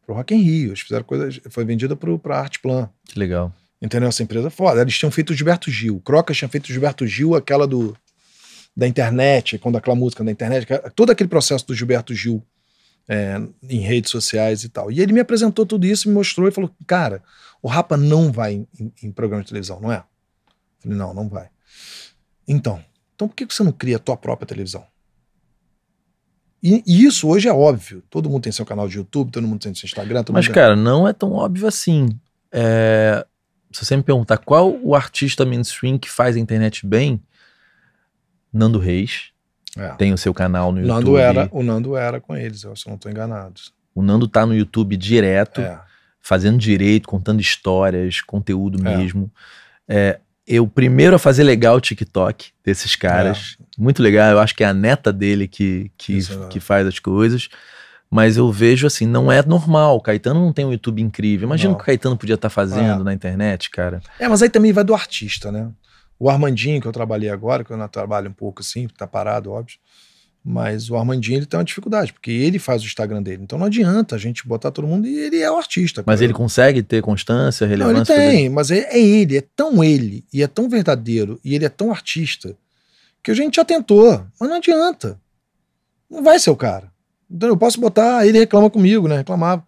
[0.08, 0.70] Rock in Rio.
[0.70, 2.90] Eles fizeram coisa, foi vendida para Arte Plan.
[3.04, 3.54] Que legal.
[3.80, 4.08] Entendeu?
[4.08, 4.80] Essa empresa é foda.
[4.80, 6.00] Eles tinham feito o Gilberto Gil.
[6.00, 7.96] Crocas tinha feito o Gilberto Gil, aquela do
[8.76, 10.66] da internet, quando aquela música da internet,
[10.96, 12.42] todo aquele processo do Gilberto Gil
[13.08, 14.90] é, em redes sociais e tal.
[14.90, 17.22] E ele me apresentou tudo isso, me mostrou e falou: Cara,
[17.62, 20.02] o Rapa não vai em, em, em programa de televisão, não é?
[20.84, 21.48] Falei: Não, não vai.
[22.46, 22.80] Então,
[23.16, 24.86] então por que você não cria a tua própria televisão?
[26.62, 28.02] E, e isso hoje é óbvio.
[28.08, 30.22] Todo mundo tem seu canal de YouTube, todo mundo tem seu Instagram.
[30.22, 32.08] todo Mas, mundo- cara, não é tão óbvio assim.
[32.52, 33.26] É,
[33.72, 37.20] Se você me perguntar qual o artista mainstream que faz a internet bem,
[38.52, 39.32] Nando Reis
[39.76, 39.88] É.
[39.96, 40.94] tem o seu canal no O YouTube.
[41.04, 43.60] Nando era, o Nando era com eles, eu se eu não estou enganado.
[43.94, 45.80] O Nando tá no YouTube direto, É.
[46.20, 48.96] fazendo direito, contando histórias, conteúdo É.
[48.96, 49.30] mesmo.
[49.88, 53.56] É, eu primeiro a fazer legal o TikTok desses caras.
[53.78, 54.30] Muito legal.
[54.30, 56.48] Eu acho que é a neta dele que, que, Isso, é.
[56.48, 57.48] que faz as coisas.
[58.10, 59.96] Mas eu vejo assim, não é normal.
[59.96, 61.46] O Caetano não tem um YouTube incrível.
[61.46, 61.74] Imagina Não.
[61.74, 63.04] o que o Caetano podia estar fazendo É.
[63.04, 64.00] na internet, cara.
[64.20, 65.70] É, mas aí também vai do artista, né?
[66.18, 69.50] O Armandinho, que eu trabalhei agora, que eu não trabalho um pouco assim, tá parado,
[69.50, 69.78] óbvio.
[70.46, 73.42] Mas o Armandinho, ele tem uma dificuldade, porque ele faz o Instagram dele.
[73.42, 76.02] Então não adianta a gente botar todo mundo e ele é o artista.
[76.04, 76.24] Mas cara.
[76.24, 78.14] ele consegue ter constância, Não, ele relevância.
[78.14, 81.70] tem, mas é, é ele, é tão ele, e é tão verdadeiro, e ele é
[81.70, 82.54] tão artista,
[83.22, 85.18] que a gente já tentou, mas não adianta.
[86.10, 86.92] Não vai ser o cara.
[87.30, 89.16] Então eu posso botar, ele reclama comigo, né?
[89.16, 89.66] Reclamava.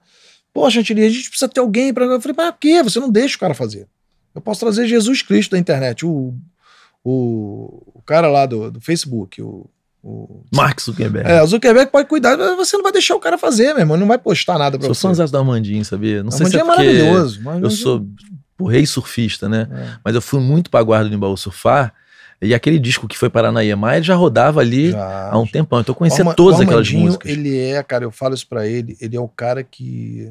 [0.53, 2.05] Poxa, Chantilly, a gente precisa ter alguém para.
[2.05, 2.82] Eu falei, pra quê?
[2.82, 3.89] Você não deixa o cara fazer.
[4.35, 6.35] Eu posso trazer Jesus Cristo da internet, o,
[7.03, 9.69] o, o cara lá do, do Facebook, o.
[10.02, 11.28] o Mark Zuckerberg.
[11.28, 13.97] é, o Zuckerberg pode cuidar, mas você não vai deixar o cara fazer, meu irmão.
[13.97, 15.02] Não vai postar nada pra Sou você.
[15.09, 16.23] fãzão do Armandinho, sabia?
[16.23, 17.40] Não sei se é é maravilhoso.
[17.43, 18.06] eu Armandinho- sou
[18.59, 19.68] o rei surfista, né?
[19.70, 19.98] É.
[20.05, 21.93] Mas eu fui muito pra Guarda do Imbaú surfar.
[22.40, 25.47] E aquele disco que foi parar na EMA, ele já rodava ali Já, há um
[25.47, 25.81] tempão.
[25.81, 27.31] Então eu conhecia Arma- todas aquelas músicas.
[27.31, 30.31] Ele é, cara, eu falo isso pra ele, ele é o cara que.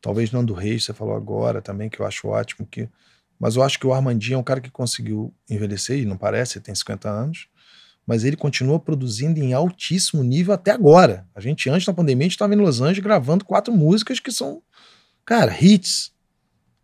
[0.00, 2.66] Talvez Nando Reis, você falou agora também, que eu acho ótimo.
[2.70, 2.88] que
[3.38, 6.58] Mas eu acho que o Armandinho é um cara que conseguiu envelhecer, e não parece,
[6.58, 7.46] ele tem 50 anos,
[8.08, 11.26] mas ele continua produzindo em altíssimo nível até agora.
[11.34, 14.32] A gente, antes da pandemia, a gente estava em Los Angeles gravando quatro músicas que
[14.32, 14.62] são,
[15.26, 16.10] cara, hits.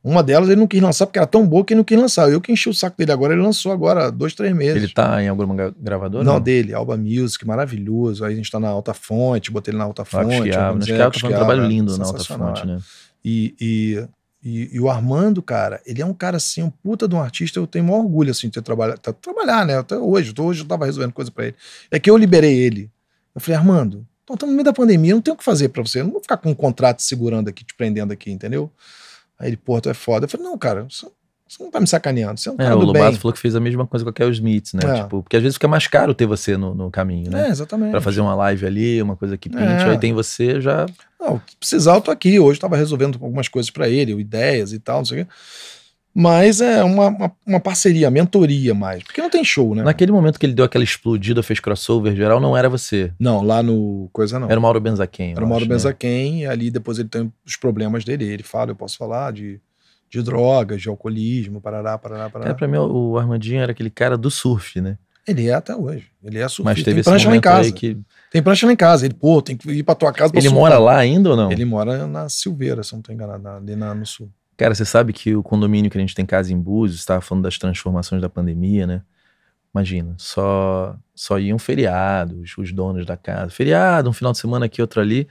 [0.03, 2.31] Uma delas ele não quis lançar porque era tão boa que ele não quis lançar.
[2.31, 4.83] Eu que enchi o saco dele agora, ele lançou agora dois, três meses.
[4.83, 6.23] Ele tá em alguma gra- gravadora?
[6.23, 8.23] Não, dele, Alba Music, maravilhoso.
[8.23, 10.51] Aí a gente tá na Alta Fonte, botei ele na Alta Fonte.
[11.09, 12.19] Acho que é, um trabalho lindo na Alta
[12.53, 12.79] Fonte, né?
[13.25, 14.07] E, e,
[14.45, 17.59] e, e o Armando, cara, ele é um cara assim, um puta de um artista.
[17.59, 19.79] Eu tenho maior orgulho assim, de ter trabalhado, tá- trabalhar, né?
[19.79, 21.57] Até hoje, hoje eu tava resolvendo coisa pra ele.
[21.91, 22.91] É que eu liberei ele.
[23.35, 25.83] Eu falei, Armando, então estamos no meio da pandemia, não tem o que fazer pra
[25.83, 26.01] você.
[26.01, 28.71] Eu não vou ficar com um contrato segurando aqui, te prendendo aqui, entendeu?
[29.39, 30.27] Aí ele, pô, tu é foda.
[30.27, 30.87] Eu falei, não, cara,
[31.47, 33.21] você, não tá me sacaneando, você é um É, cara o Lobato bem.
[33.21, 34.81] falou que fez a mesma coisa com a Kel Smith, né?
[34.85, 35.03] É.
[35.03, 37.47] Tipo, porque às vezes fica mais caro ter você no, no caminho, né?
[37.47, 37.91] É, exatamente.
[37.91, 39.91] Pra fazer uma live ali, uma coisa que pinte, É.
[39.91, 40.87] aí tem você já.
[41.21, 42.39] Não, se precisar, eu tô aqui.
[42.41, 45.31] Hoje estava resolvendo algumas coisas para ele, ideias e tal, não sei o quê.
[46.17, 49.03] Mas é uma, uma, uma parceria, mentoria mais.
[49.03, 49.83] Porque não tem show, né?
[49.83, 53.13] Naquele momento que ele deu aquela explodida, fez crossover geral, não era você.
[53.19, 54.49] Não, lá no Coisa não.
[54.49, 55.33] Era o Mauro Benzaquem.
[55.33, 55.75] Era o Mauro acho, né?
[55.75, 58.25] Benzaquem, e ali depois ele tem os problemas dele.
[58.27, 59.61] Ele fala, eu posso falar de,
[60.19, 62.51] de drogas, de alcoolismo, parará, parará, parará.
[62.51, 64.97] É, pra mim, o Armandinho era aquele cara do surf, né?
[65.27, 66.07] Ele é até hoje.
[66.23, 66.63] Ele é surfista.
[66.65, 67.73] Mas teve tem prancha lá em casa.
[67.73, 67.99] que.
[68.31, 69.07] Tem prancha lá em casa.
[69.07, 70.61] Ele, pô, tem que ir pra tua casa pra Ele surfar.
[70.71, 71.51] mora lá ainda ou não?
[71.51, 74.31] Ele mora na Silveira, se não tô enganado, na- ali na, no sul.
[74.57, 77.45] Cara, você sabe que o condomínio que a gente tem casa em Búzios, estava falando
[77.45, 79.03] das transformações da pandemia, né?
[79.75, 83.51] Imagina, só só iam feriados, os donos da casa.
[83.51, 85.27] Feriado, um final de semana aqui, outro ali.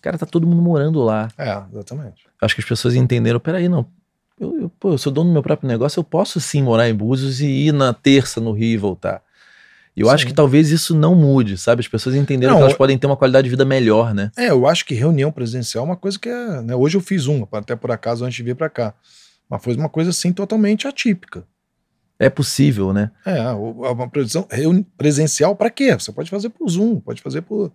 [0.00, 1.28] Cara, tá todo mundo morando lá.
[1.38, 2.26] É, exatamente.
[2.40, 3.86] Acho que as pessoas entenderam, peraí, não.
[4.42, 6.94] Eu, eu, pô, eu sou dono do meu próprio negócio, eu posso sim morar em
[6.94, 9.22] Búzios e ir na terça no Rio e voltar.
[9.96, 10.30] E eu acho Sim.
[10.30, 11.80] que talvez isso não mude, sabe?
[11.80, 14.32] As pessoas entenderam Não, que elas eu- podem ter uma qualidade de vida melhor, né?
[14.36, 16.62] É, eu acho que reunião presencial é uma coisa que é.
[16.62, 16.74] Né?
[16.74, 18.94] Hoje eu fiz uma, até por acaso, antes de vir para cá.
[19.50, 21.44] Mas foi uma coisa assim totalmente atípica.
[22.18, 23.10] É possível, né?
[23.26, 24.46] É, uma previsão-
[24.96, 25.92] presencial para quê?
[25.92, 27.70] Você pode fazer por Zoom, pode fazer por,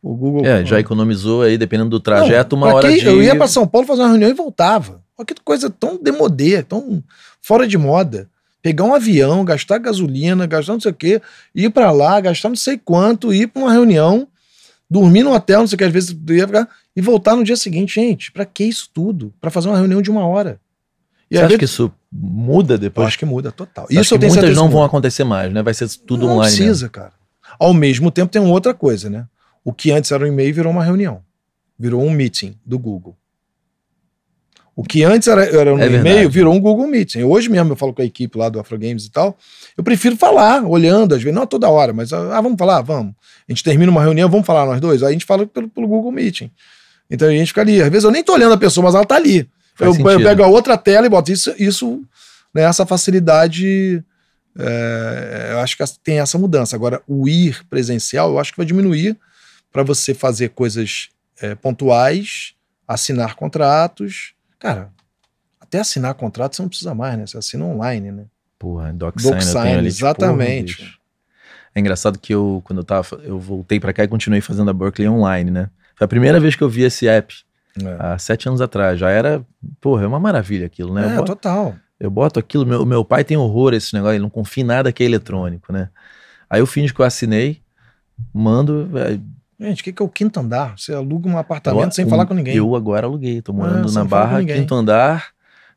[0.00, 0.46] por Google.
[0.46, 3.00] É, já economizou aí, dependendo do trajeto, Não, uma hora quê?
[3.00, 3.06] de.
[3.06, 5.02] Eu ia para São Paulo fazer uma reunião e voltava.
[5.18, 7.02] Olha que coisa tão demodê, tão
[7.40, 8.28] fora de moda.
[8.62, 11.22] Pegar um avião, gastar gasolina, gastar não sei o quê,
[11.54, 14.26] ir para lá, gastar não sei quanto, ir para uma reunião,
[14.90, 17.56] dormir no hotel, não sei o que, às vezes ia ficar, e voltar no dia
[17.56, 17.94] seguinte.
[17.94, 19.32] Gente, para que isso tudo?
[19.40, 20.60] Para fazer uma reunião de uma hora.
[21.30, 23.06] E Você acha que isso muda eu depois?
[23.06, 23.86] acho que muda total.
[23.90, 25.62] Isso Isso eu tenho muitas não vão acontecer mais, né?
[25.62, 26.50] Vai ser tudo não online.
[26.50, 26.66] mesmo.
[26.66, 27.12] precisa, cara.
[27.58, 29.26] Ao mesmo tempo tem outra coisa, né?
[29.64, 31.22] O que antes era um e-mail virou uma reunião.
[31.78, 33.16] Virou um meeting do Google.
[34.76, 37.22] O que antes era, era um É e-mail virou um Google Meeting.
[37.22, 39.38] Hoje mesmo eu falo com a equipe lá do Afro Games e tal.
[39.74, 43.14] Eu prefiro falar, olhando, às vezes, não toda hora, mas ah, vamos falar, vamos.
[43.48, 45.02] A gente termina uma reunião, vamos falar nós dois.
[45.02, 46.50] Aí a gente fala pelo, pelo Google Meeting.
[47.10, 47.80] Então a gente fica ali.
[47.80, 49.48] Às vezes eu nem tô olhando a pessoa, mas ela tá ali.
[49.80, 52.02] Eu, eu pego a outra tela e boto isso, isso
[52.54, 54.04] né, essa facilidade.
[54.58, 56.76] é, eu acho que tem essa mudança.
[56.76, 59.16] Agora, o ir presencial, eu acho que vai diminuir
[59.72, 61.08] para você fazer coisas
[61.40, 62.52] é, pontuais,
[62.86, 64.35] assinar contratos.
[64.58, 64.90] Cara,
[65.60, 67.26] até assinar contrato você não precisa mais, né?
[67.26, 68.26] Você assina online, né?
[68.58, 70.76] Porra, DocSign, eu DocSign, tenho ali, tipo, exatamente.
[70.76, 70.90] porra.
[71.74, 74.72] É engraçado que eu, quando eu tava, eu voltei pra cá e continuei fazendo a
[74.72, 75.70] Berkeley online, né?
[75.94, 77.34] Foi a primeira vez que eu vi esse app,
[77.78, 78.98] É, há sete anos atrás.
[78.98, 79.44] Já era,
[79.78, 81.02] porra, é uma maravilha aquilo, né?
[81.02, 81.76] É, eu, boto, total.
[82.00, 84.66] eu boto aquilo, meu, meu pai tem horror a esse negócio, ele não confia em
[84.66, 85.90] nada que é eletrônico, né?
[86.48, 87.60] Aí eu finge que eu assinei,
[88.32, 88.88] mando.
[89.58, 90.78] Gente, o que, que é o quinto andar?
[90.78, 92.54] Você aluga um apartamento eu- sem um- falar com ninguém.
[92.56, 95.28] Eu agora aluguei, tô Ah, morando sem na Barra, quinto andar,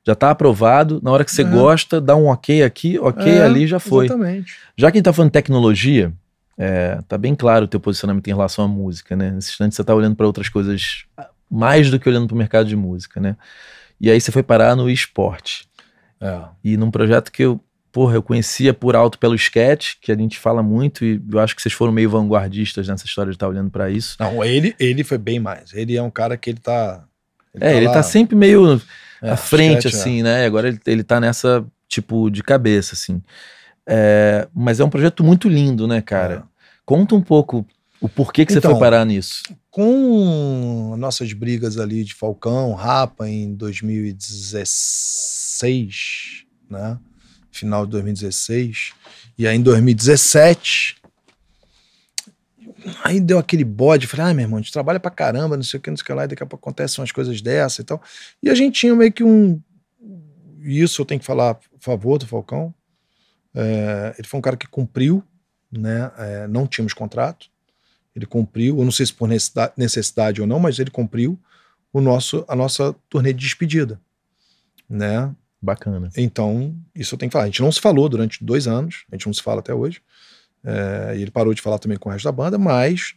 [0.06, 1.00] já tá aprovado.
[1.02, 1.46] Na hora que você É.
[1.46, 4.06] gosta, dá um ok aqui, ok É, ali, já foi.
[4.06, 4.54] Exatamente.
[4.78, 6.12] Já que a gente tá falando de tecnologia,
[6.58, 9.32] é, tá bem claro o teu posicionamento em relação à música, né?
[9.32, 11.06] Nesse instante você tá olhando para outras coisas
[11.50, 13.38] mais do que olhando para o mercado de música, né?
[14.00, 15.68] E aí você foi parar no esporte.
[16.22, 16.42] É.
[16.64, 17.62] E num projeto que eu,
[17.92, 21.56] porra, eu conhecia por alto pelo sketch, que a gente fala muito, e eu acho
[21.56, 24.16] que vocês foram meio vanguardistas nessa história de estar olhando para isso.
[24.20, 25.74] Não, ele, ele foi bem mais.
[25.74, 27.04] Ele é um cara que ele tá.
[27.60, 28.82] é, ele lá- tá sempre meio
[29.22, 29.98] é, à frente, sketch, é.
[29.98, 30.44] assim, né?
[30.44, 33.22] E agora ele, ele tá nessa, tipo, de cabeça, assim.
[33.88, 36.44] É, mas é um projeto muito lindo, né, cara?
[36.86, 37.66] Conta um pouco
[38.00, 39.42] o porquê que você Então, foi parar nisso.
[39.72, 46.98] Com nossas brigas ali de Falcão, Rapa em 2016, né?
[47.52, 48.94] Final de 2016.
[49.38, 50.98] E aí em 2017.
[53.04, 55.80] Aí deu aquele bode, falei, ah, meu irmão, a gente trabalha pra caramba, não sei
[55.80, 57.82] o que, não sei o que lá, e daqui a pouco acontecem umas coisas dessa
[57.82, 58.02] e tal.
[58.42, 59.62] E a gente tinha meio que um.
[60.62, 62.74] Isso eu tenho que falar a favor do Falcão.
[63.54, 65.24] É, ele foi um cara que cumpriu,
[65.72, 66.12] né?
[66.18, 67.50] É, não tínhamos contrato.
[68.16, 69.30] Ele cumpriu, eu não sei se por
[69.78, 71.40] necessidade ou não, mas ele cumpriu
[71.94, 74.00] o nosso, a nossa turnê de despedida,
[74.90, 75.34] né?
[75.62, 76.10] Bacana.
[76.16, 77.44] Então, isso eu tenho que falar.
[77.44, 80.02] A gente não se falou durante dois anos, a gente não se fala até hoje.
[80.64, 83.14] É, e ele parou de falar também com o resto da banda, mas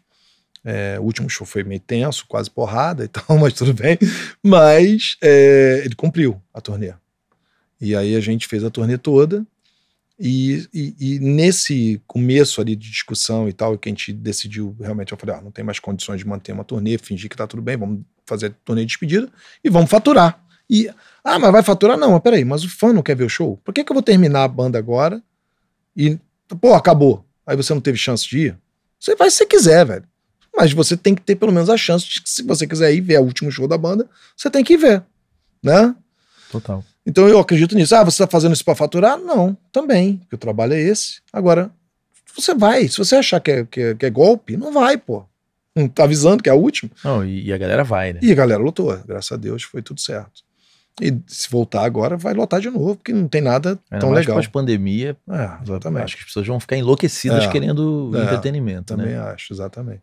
[0.64, 3.96] é, o último show foi meio tenso, quase porrada e tal, mas tudo bem.
[4.42, 6.94] Mas é, ele cumpriu a turnê.
[7.80, 9.44] E aí a gente fez a turnê toda.
[10.18, 15.10] E, e- e nesse começo ali de discussão e tal, que a gente decidiu realmente,
[15.10, 17.60] eu falei, ah, não tem mais condições de manter uma turnê, fingir que tá tudo
[17.62, 19.28] bem, vamos fazer a turnê de despedida
[19.64, 20.40] e vamos faturar.
[20.70, 20.88] E,
[21.24, 21.96] ah, mas vai faturar?
[21.98, 23.58] Não, mas peraí, mas o fã não quer ver o show?
[23.64, 25.22] Por que, que eu vou terminar a banda agora
[25.96, 26.18] e,
[26.60, 27.24] pô, acabou?
[27.46, 28.58] Aí você não teve chance de ir?
[28.98, 30.04] Você vai se você quiser, velho.
[30.56, 33.00] Mas você tem que ter pelo menos a chance de que se você quiser ir
[33.00, 35.02] ver o último show da banda, você tem que ir ver,
[35.62, 35.94] né?
[36.50, 36.84] Total.
[37.04, 37.94] Então eu acredito nisso.
[37.96, 39.18] Ah, você está fazendo isso para faturar?
[39.18, 41.20] Não, também, porque o trabalho é esse.
[41.32, 41.70] Agora,
[42.36, 42.86] você vai.
[42.86, 45.24] Se você achar que é, que é- que é golpe, não vai, pô.
[45.74, 46.90] Não tá avisando que é a última.
[47.02, 48.20] Não, e, e a galera vai, né?
[48.22, 48.94] E a galera lotou.
[49.06, 50.42] Graças a Deus foi tudo certo.
[51.00, 54.36] E se voltar agora, vai lotar de novo, porque não tem nada Ainda tão legal.
[54.36, 56.04] pós-pandemia, É, exatamente.
[56.04, 57.48] acho que as pessoas vão ficar enlouquecidas É.
[57.50, 59.18] querendo É, entretenimento, Também né?
[59.18, 60.02] acho, exatamente.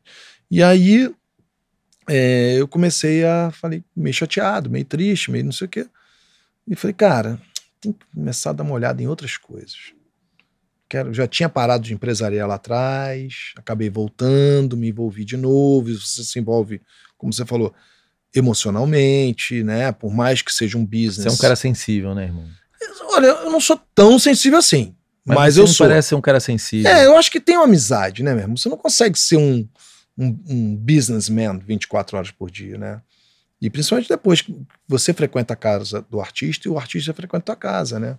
[0.50, 1.14] E aí
[2.08, 5.86] é, eu comecei a, falei, meio chateado, meio triste, meio não sei o quê.
[6.68, 7.40] E falei, cara,
[7.80, 9.94] tem que começar a dar uma olhada em outras coisas.
[10.90, 15.96] Quero, já tinha parado de empresariar lá atrás, acabei voltando, me envolvi de novo.
[15.96, 16.82] Você se envolve,
[17.16, 17.72] como você falou,
[18.36, 19.92] emocionalmente, né?
[19.92, 21.24] Por mais que seja um business.
[21.24, 22.46] Você é um cara sensível, né, irmão?
[23.12, 24.96] Olha, eu não sou tão sensível assim,
[25.26, 25.88] mas, você eu sou.
[25.88, 26.90] parece ser um cara sensível.
[26.90, 28.58] É, eu acho que tem uma amizade, né, mesmo?
[28.58, 29.68] Você não consegue ser um,
[30.18, 33.02] um, um businessman 24 horas por dia, né?
[33.62, 34.56] E principalmente depois que
[34.88, 38.18] você frequenta a casa do artista e o artista frequenta a casa, né?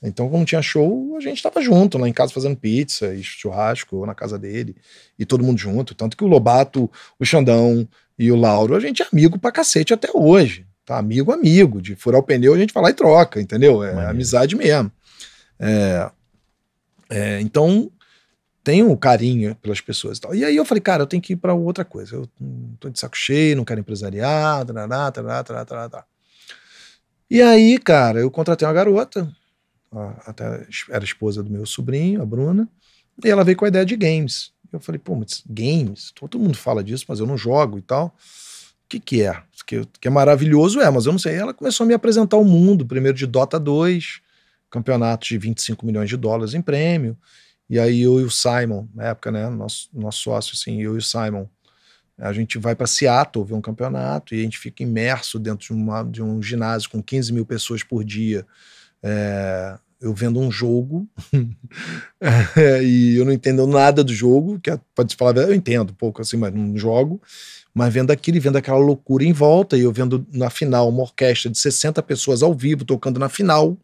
[0.00, 3.96] Então, quando tinha show, a gente tava junto lá em casa fazendo pizza e churrasco
[3.96, 4.76] ou na casa dele,
[5.18, 5.94] e todo mundo junto.
[5.94, 7.86] Tanto que o Lobato, o Xandão
[8.18, 10.66] e o Lauro, a gente é amigo pra cacete até hoje.
[10.84, 10.98] Tá?
[10.98, 11.80] Amigo, amigo.
[11.80, 13.84] De furar o pneu, a gente vai lá e troca, entendeu?
[13.84, 14.10] É Maneiro.
[14.10, 14.90] amizade mesmo.
[15.58, 16.10] É,
[17.10, 17.90] é, então,
[18.64, 20.34] tenho um carinho pelas pessoas e tal.
[20.34, 22.16] E aí eu falei, cara, eu tenho que ir pra outra coisa.
[22.16, 22.28] Eu
[22.80, 26.04] tô de saco cheio, não quero empresariar, tarará, tarará, tarará, tarará.
[27.30, 29.30] E aí, cara, eu contratei uma garota,
[30.26, 32.68] até era esposa do meu sobrinho, a Bruna,
[33.22, 34.52] e ela veio com a ideia de games.
[34.72, 36.12] Eu falei, pô, mas games?
[36.14, 38.06] Todo mundo fala disso, mas eu não jogo e tal.
[38.06, 39.42] O que que é?
[39.66, 41.34] Que, que é maravilhoso, é, mas eu não sei.
[41.34, 44.20] Ela começou a me apresentar o mundo, primeiro de Dota 2,
[44.70, 47.16] campeonatos de 25 milhões de dólares em prêmio.
[47.68, 50.98] E aí eu e o Simon, na época, né, nosso, nosso sócio, assim, eu e
[50.98, 51.46] o Simon,
[52.16, 55.72] a gente vai para Seattle ver um campeonato e a gente fica imerso dentro de,
[55.72, 58.46] uma, de um ginásio com 15 mil pessoas por dia.
[59.02, 61.08] É, eu vendo um jogo
[62.82, 66.22] e eu não entendo nada do jogo, que é, pode falar, eu entendo um pouco
[66.22, 67.20] assim, mas não jogo.
[67.74, 71.02] Mas vendo aquilo e vendo aquela loucura em volta, e eu vendo na final uma
[71.02, 73.76] orquestra de 60 pessoas ao vivo tocando na final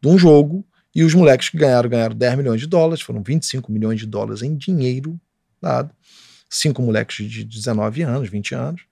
[0.00, 3.70] de um jogo, e os moleques que ganharam, ganharam 10 milhões de dólares, foram 25
[3.70, 5.18] milhões de dólares em dinheiro
[5.60, 5.90] dado.
[6.48, 8.82] Cinco moleques de 19 anos, 20 anos.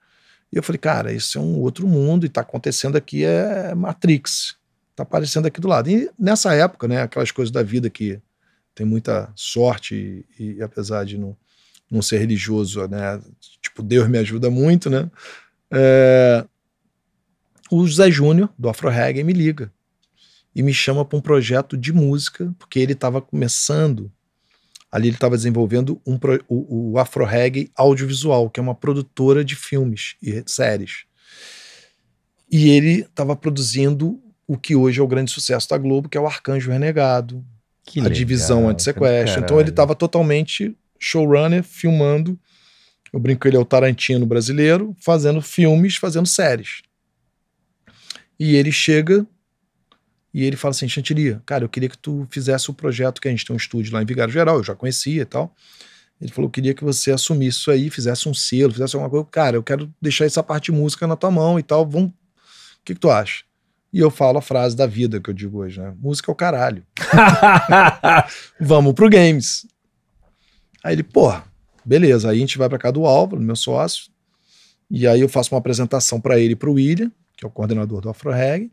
[0.52, 4.56] E eu falei, cara, isso é um outro mundo, e tá acontecendo aqui é Matrix.
[4.94, 5.88] Tá aparecendo aqui do lado.
[5.90, 8.20] E nessa época, né, aquelas coisas da vida que
[8.74, 11.36] tenho muita sorte e, e apesar de não,
[11.90, 13.20] não ser religioso, né?
[13.60, 15.10] Tipo, Deus me ajuda muito, né?
[15.70, 16.44] É,
[17.70, 19.72] o Zé Júnior, do Afro Reggae, me liga
[20.54, 24.12] e me chama para um projeto de música, porque ele estava começando,
[24.90, 29.56] ali ele estava desenvolvendo um, o, o Afro Reggae Audiovisual, que é uma produtora de
[29.56, 31.04] filmes e séries.
[32.50, 36.20] E ele estava produzindo o que hoje é o grande sucesso da Globo, que é
[36.20, 37.44] o Arcanjo Renegado,
[37.84, 39.42] que a legal, divisão anti-sequestro.
[39.42, 42.38] Então ele estava totalmente showrunner, filmando.
[43.12, 46.82] Eu brinco que ele é o Tarantino brasileiro, fazendo filmes, fazendo séries.
[48.38, 49.26] E ele chega
[50.32, 53.30] e ele fala assim: Chantilly, cara, eu queria que tu fizesse o projeto que a
[53.30, 55.54] gente tem um estúdio lá em Vigário Geral, eu já conhecia e tal.
[56.20, 59.26] Ele falou: eu queria que você assumisse isso aí, fizesse um selo, fizesse alguma coisa.
[59.30, 61.86] Cara, eu quero deixar essa parte de música na tua mão e tal.
[61.86, 62.10] Vamos.
[62.10, 63.44] O que, que tu acha?
[63.92, 65.94] E eu falo a frase da vida que eu digo hoje, né?
[66.00, 66.82] Música é o caralho.
[68.58, 69.66] Vamos pro games.
[70.82, 71.30] Aí ele, pô,
[71.84, 72.30] beleza.
[72.30, 74.10] Aí a gente vai para cá do Álvaro, meu sócio.
[74.90, 78.00] E aí eu faço uma apresentação para ele e pro William, que é o coordenador
[78.00, 78.70] do Afro Reg.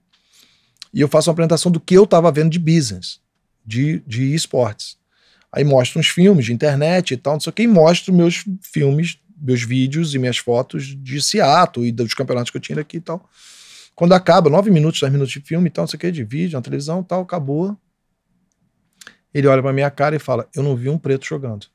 [0.93, 3.19] E eu faço uma apresentação do que eu estava vendo de business,
[3.65, 4.97] de, de esportes.
[5.51, 8.45] Aí mostro uns filmes de internet e tal, não sei o que, e mostro meus
[8.61, 12.97] filmes, meus vídeos e minhas fotos de Seattle e dos campeonatos que eu tinha aqui
[12.97, 13.27] e tal.
[13.99, 16.23] Quando acaba, nove minutos, dez minutos de filme e tal, não sei o que, de
[16.23, 17.77] vídeo, na televisão e tal, acabou.
[19.33, 21.67] Ele olha pra minha cara e fala: Eu não vi um preto jogando.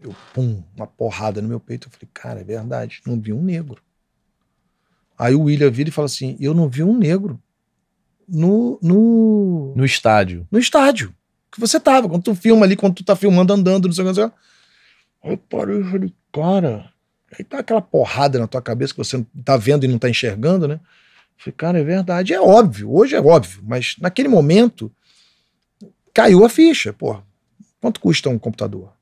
[0.00, 1.86] Eu, pum, uma porrada no meu peito.
[1.86, 3.82] Eu falei: Cara, é verdade, não vi um negro.
[5.18, 7.38] Aí o William vira e fala assim: Eu não vi um negro
[8.26, 8.78] no.
[8.80, 10.48] No, no estádio.
[10.50, 11.14] No estádio.
[11.52, 12.08] Que você tava.
[12.08, 14.20] Quando tu filma ali, quando tu tá filmando andando, não sei o que.
[14.22, 16.93] Aí eu parei e falei: Cara,
[17.36, 20.68] Aí tá aquela porrada na tua cabeça que você tá vendo e não tá enxergando,
[20.68, 20.80] né?
[21.36, 22.32] falei, cara, é verdade.
[22.32, 24.90] É óbvio, hoje é óbvio, mas naquele momento
[26.12, 26.92] caiu a ficha.
[26.92, 27.20] Pô,
[27.80, 28.92] quanto custa um computador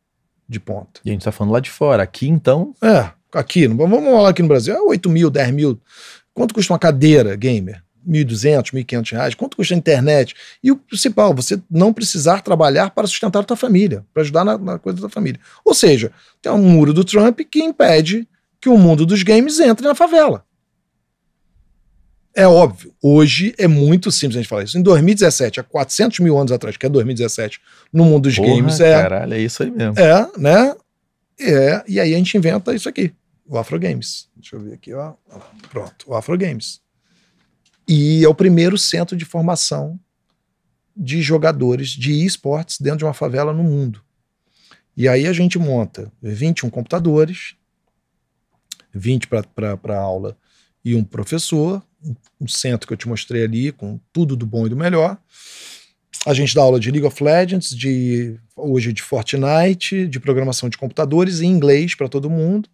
[0.48, 1.00] de ponta?
[1.04, 2.02] E a gente tá falando lá de fora.
[2.02, 2.74] Aqui, então.
[2.82, 5.80] É, aqui, vamos falar aqui no Brasil, é 8 mil, 10 mil.
[6.34, 7.82] Quanto custa uma cadeira gamer?
[8.08, 10.34] 1.200, 1.500 reais, quanto custa a internet?
[10.62, 14.58] E o principal, você não precisar trabalhar para sustentar a tua família, para ajudar na,
[14.58, 15.40] na, coisa da família.
[15.64, 18.26] Ou seja, tem um muro do Trump que impede
[18.60, 20.44] que o mundo dos games entre na favela.
[22.34, 24.78] É óbvio, hoje é muito simples a gente falar isso.
[24.78, 27.60] Em 2017, há 400 mil anos atrás, que é 2017,
[27.92, 29.02] no mundo dos Porra, games, é.
[29.02, 29.98] Caralho, é isso aí mesmo.
[29.98, 30.74] É, né?
[31.38, 33.12] É, e aí a gente inventa isso aqui,
[33.46, 34.28] o Afro Games.
[34.34, 35.12] Deixa eu ver aqui, ó.
[35.70, 36.81] Pronto, o Afro Games.
[37.86, 39.98] E é o primeiro centro de formação
[40.96, 44.00] de jogadores de esportes dentro de uma favela no mundo.
[44.96, 47.54] E aí a gente monta 21 computadores,
[48.94, 50.36] 20 para aula
[50.84, 51.82] e um professor,
[52.40, 55.16] um centro que eu te mostrei ali com tudo do bom e do melhor.
[56.26, 60.76] A gente dá aula de League of Legends, de hoje de Fortnite, de programação de
[60.76, 62.68] computadores em inglês para todo mundo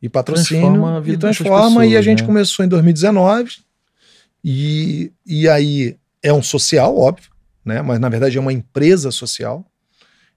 [0.00, 2.26] e patrocínio transforma e transforma pessoas, e a gente né?
[2.26, 3.58] começou em 2019
[4.44, 7.30] e, e aí é um social, óbvio,
[7.64, 7.80] né?
[7.80, 9.64] mas na verdade é uma empresa social.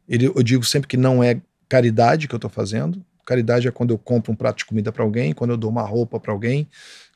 [0.08, 3.04] Ele, eu digo sempre que não é caridade que eu estou fazendo.
[3.26, 5.82] Caridade é quando eu compro um prato de comida para alguém, quando eu dou uma
[5.82, 6.70] roupa para alguém.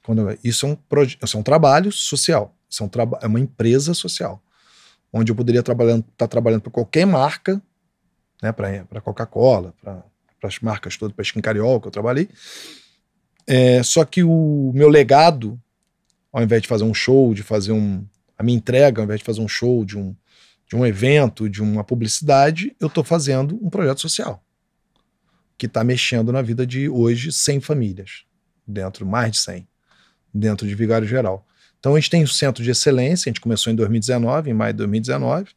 [0.03, 0.77] Quando eu, isso, é um
[1.23, 2.53] isso é um trabalho social.
[2.69, 4.43] Isso é, um traba, é uma empresa social.
[5.13, 7.61] Onde eu poderia estar trabalhando, tá trabalhando para qualquer marca,
[8.41, 10.03] né, para Coca-Cola, para
[10.43, 12.27] as marcas todas, para Skin Cariol, que eu trabalhei.
[13.47, 15.59] É, só que o meu legado
[16.31, 18.05] ao invés de fazer um show, de fazer um.
[18.37, 20.15] A minha entrega, ao invés de fazer um show, de um,
[20.67, 24.43] de um evento, de uma publicidade, eu estou fazendo um projeto social
[25.61, 28.23] que está mexendo na vida de hoje 100 famílias,
[28.65, 29.67] dentro, mais de 100,
[30.33, 31.45] dentro de Vigário Geral.
[31.79, 34.53] Então a gente tem o um Centro de Excelência, a gente começou em 2019, em
[34.55, 35.51] maio de 2019.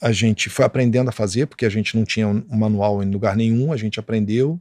[0.00, 3.36] A gente foi aprendendo a fazer, porque a gente não tinha um manual em lugar
[3.36, 4.60] nenhum, a gente aprendeu.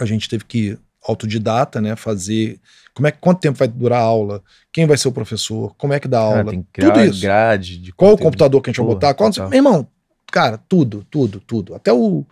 [0.00, 1.94] A gente teve que autodidata, né?
[1.96, 2.60] Fazer.
[2.94, 4.42] Como é quanto tempo vai durar a aula?
[4.72, 5.74] Quem vai ser o professor?
[5.76, 6.50] Como é que dá a aula?
[6.50, 7.20] Tem tudo isso.
[7.20, 9.14] Grade de Qual o computador que a gente Porra, vai botar?
[9.14, 9.86] Qual, meu irmão,
[10.30, 11.74] cara, tudo, tudo, tudo.
[11.74, 12.24] Até o.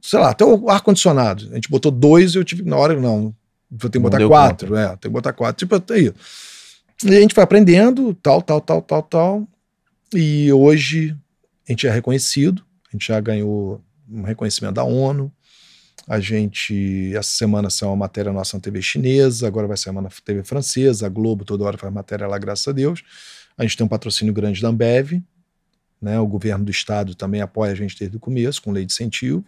[0.00, 1.48] Sei lá, até o ar-condicionado.
[1.50, 2.62] A gente botou dois e eu tive.
[2.62, 3.34] Na hora, não.
[3.70, 4.68] Eu tenho que botar quatro.
[4.68, 4.80] Conta.
[4.80, 5.66] É, tem que botar quatro.
[5.66, 6.12] Tipo, aí.
[7.04, 9.48] E a gente vai aprendendo, tal, tal, tal, tal, tal.
[10.14, 11.16] E hoje
[11.68, 12.64] a gente é reconhecido.
[12.88, 15.30] A gente já ganhou um reconhecimento da ONU.
[16.08, 20.00] A gente, essa semana saiu uma matéria nossa na TV chinesa, agora vai sair uma
[20.00, 23.02] na TV francesa, a Globo toda hora faz matéria lá, graças a Deus.
[23.58, 25.20] A gente tem um patrocínio grande da Ambev,
[26.00, 26.18] né?
[26.18, 29.44] O governo do estado também apoia a gente desde o começo, com lei de incentivo.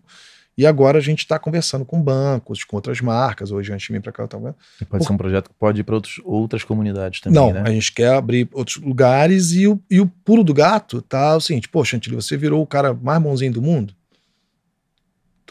[0.58, 3.50] E agora a gente está conversando com bancos, com outras marcas.
[3.50, 4.54] Hoje, antes de vir para cá, eu tava...
[4.78, 5.06] E pode Por...
[5.06, 7.40] ser um projeto que pode ir para outras comunidades também.
[7.40, 7.62] Não, né?
[7.64, 11.40] a gente quer abrir outros lugares e o, e o pulo do gato tá o
[11.40, 13.94] seguinte: pô, Chantilly, você virou o cara mais bonzinho do mundo.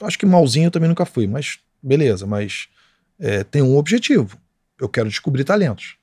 [0.02, 2.68] Acho que malzinho eu também nunca fui, mas beleza, mas
[3.20, 4.38] é, tem um objetivo.
[4.80, 5.98] Eu quero descobrir talentos.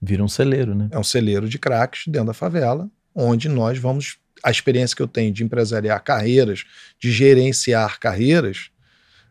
[0.00, 0.88] Vira um celeiro, né?
[0.90, 5.08] É um celeiro de craques dentro da favela, onde nós vamos a experiência que eu
[5.08, 6.64] tenho de empresariar carreiras,
[7.00, 8.70] de gerenciar carreiras,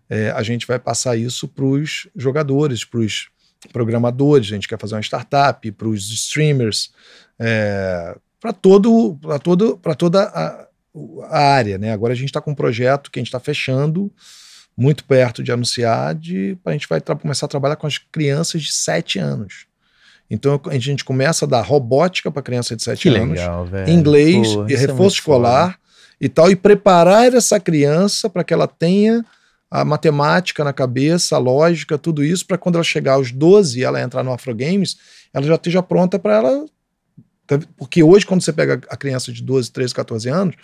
[0.10, 3.30] é, a gente vai passar isso para os jogadores, para os
[3.72, 6.91] programadores, a gente quer fazer uma startup, para os streamers,
[7.39, 10.68] é, para todo, todo, toda a,
[11.30, 11.77] a, área.
[11.77, 11.91] Né?
[11.91, 14.11] Agora a gente está com um projeto que a gente está fechando,
[14.77, 18.72] muito perto de anunciar, de, a gente vai começar a trabalhar com as crianças de
[18.72, 19.65] 7 anos.
[20.30, 24.55] Então a gente começa a dar robótica para criança de 7 que anos, legal, inglês
[24.55, 25.80] Pô, e é reforço é escolar foda.
[26.19, 29.23] e tal, e preparar essa criança para que ela tenha
[29.69, 33.84] a matemática na cabeça, a lógica, tudo isso, para quando ela chegar aos 12 e
[33.84, 34.97] ela entrar no Afro Games,
[35.34, 36.65] ela já esteja pronta para ela.
[37.77, 40.55] Porque hoje, quando você pega a criança de 12, 13, 14 anos,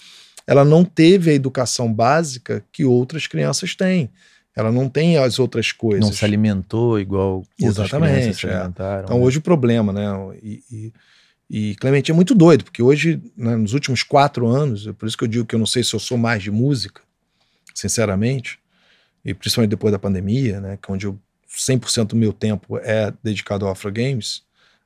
[0.46, 4.10] ela não teve a educação básica que outras crianças têm.
[4.56, 6.06] Ela não tem as outras coisas.
[6.06, 8.54] Não se alimentou igual Exatamente, se é.
[8.54, 9.04] alimentaram.
[9.06, 9.24] Então, né?
[9.24, 10.06] hoje o problema, né?
[10.44, 10.94] E, e,
[11.50, 15.18] e, Clemente é muito doido, porque hoje, né, nos últimos quatro anos, é por isso
[15.18, 17.02] que eu digo que eu não sei se eu sou mais de música,
[17.74, 18.60] sinceramente,
[19.24, 20.78] e principalmente depois da pandemia, né?
[20.82, 21.18] Que é onde eu,
[21.50, 24.44] 100% do meu tempo é dedicado ao Afro Games.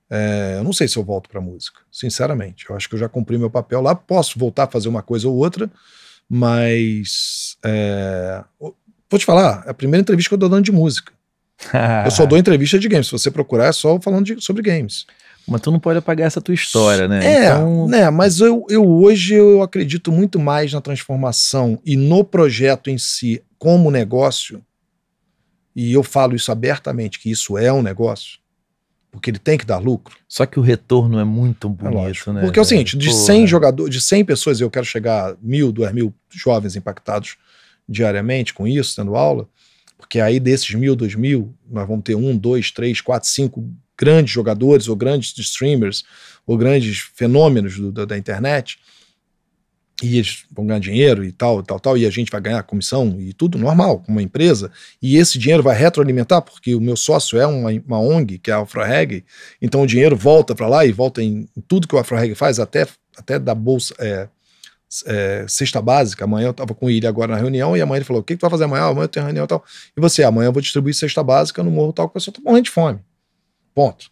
[0.09, 2.65] É, eu não sei se eu volto para música, sinceramente.
[2.69, 3.95] Eu acho que eu já cumpri meu papel lá.
[3.95, 5.69] Posso voltar a fazer uma coisa ou outra,
[6.29, 8.43] mas é,
[9.09, 11.13] Vou te falar, é a primeira entrevista que eu dou dando de música.
[12.03, 13.07] eu só dou entrevista de games.
[13.07, 15.05] Se você procurar, é só falando de, sobre games.
[15.47, 17.25] Mas tu não pode apagar essa tua história, né?
[17.25, 17.87] É, então...
[17.87, 18.09] né?
[18.09, 23.43] Mas eu, eu hoje eu acredito muito mais na transformação e no projeto em si
[23.59, 24.61] como negócio.
[25.75, 28.39] E eu falo isso abertamente, que isso é um negócio.
[29.15, 30.15] Porque ele tem que dar lucro.
[30.27, 32.41] Só que o retorno é muito é bonito, é né?
[32.41, 35.71] Porque é o seguinte, de 100 jogadores, de 100 pessoas, eu quero chegar a mil,
[35.71, 37.37] duas mil jovens impactados
[37.87, 39.47] diariamente com isso, tendo aula,
[39.97, 43.67] porque aí desses mil, dois mil, nós vamos ter um, dois, três, quatro, cinco
[43.97, 46.03] grandes jogadores ou grandes streamers
[46.45, 48.77] ou grandes fenômenos do, da, da, internet
[50.03, 53.15] e eles vão ganhar dinheiro e tal, tal, tal, e a gente vai ganhar comissão
[53.19, 54.69] e tudo normal, com uma empresa,
[55.01, 58.53] e esse dinheiro vai retroalimentar, porque o meu sócio é uma, uma ONG, que é
[58.53, 59.23] a AfroReg,
[59.61, 62.85] então o dinheiro volta para lá e volta em, tudo que o AfroReg faz, até,
[63.17, 64.27] até da bolsa, é,
[65.05, 66.23] é, cesta básica.
[66.23, 68.39] Amanhã eu estava com ele agora na reunião e amanhã ele falou: O que, que
[68.39, 68.83] tu vai fazer amanhã?
[68.85, 69.63] Amanhã eu tenho reunião e tal.
[69.95, 72.41] E você, amanhã eu vou distribuir cesta básica no morro tal, que a pessoa está
[72.43, 72.99] morrendo de fome.
[73.73, 74.09] Ponto.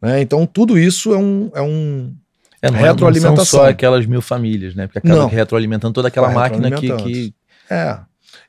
[0.00, 0.20] Né?
[0.20, 1.50] Então, tudo isso é um.
[1.54, 2.14] É um
[2.64, 3.36] é, não, retroalimentação.
[3.36, 4.86] Não são só aquelas mil famílias, né?
[4.86, 7.34] Porque acaba retroalimentando toda aquela máquina que, que.
[7.68, 7.98] É.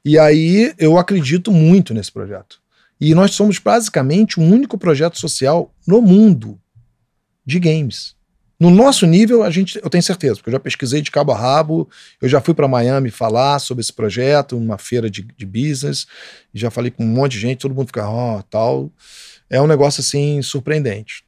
[0.03, 2.59] E aí eu acredito muito nesse projeto.
[2.99, 6.57] E nós somos basicamente o único projeto social no mundo
[7.45, 8.15] de games.
[8.57, 11.37] No nosso nível, a gente, eu tenho certeza, porque eu já pesquisei de cabo a
[11.37, 11.89] rabo,
[12.21, 16.07] eu já fui para Miami falar sobre esse projeto, numa feira de, de business,
[16.53, 18.89] já falei com um monte de gente, todo mundo fica, ó, oh, tal.
[19.49, 21.24] É um negócio assim surpreendente.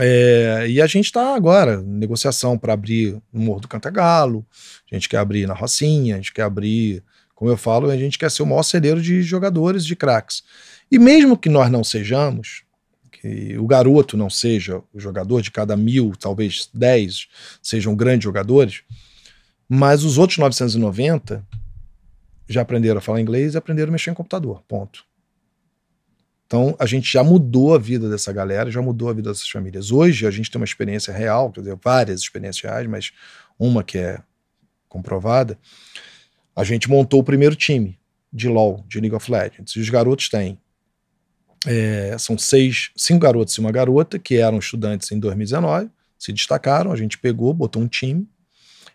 [0.00, 4.46] É, e a gente está agora em negociação para abrir no Morro do Cantagalo,
[4.90, 7.02] a gente quer abrir na Rocinha, a gente quer abrir,
[7.34, 10.42] como eu falo, a gente quer ser o maior celeiro de jogadores, de craques.
[10.90, 12.62] E mesmo que nós não sejamos,
[13.10, 17.26] que o garoto não seja o jogador de cada mil, talvez dez
[17.62, 18.82] sejam grandes jogadores,
[19.68, 21.44] mas os outros 990
[22.48, 24.62] já aprenderam a falar inglês e aprenderam a mexer em computador.
[24.66, 25.07] Ponto.
[26.48, 29.92] Então a gente já mudou a vida dessa galera, já mudou a vida dessas famílias.
[29.92, 33.12] Hoje a gente tem uma experiência real, quer dizer, várias experiências reais, mas
[33.58, 34.18] uma que é
[34.88, 35.58] comprovada.
[36.56, 37.98] A gente montou o primeiro time
[38.32, 39.76] de LoL, de League of Legends.
[39.76, 40.58] E os garotos têm
[41.66, 46.92] é, são seis, cinco garotos e uma garota que eram estudantes em 2019, se destacaram,
[46.92, 48.28] a gente pegou, botou um time.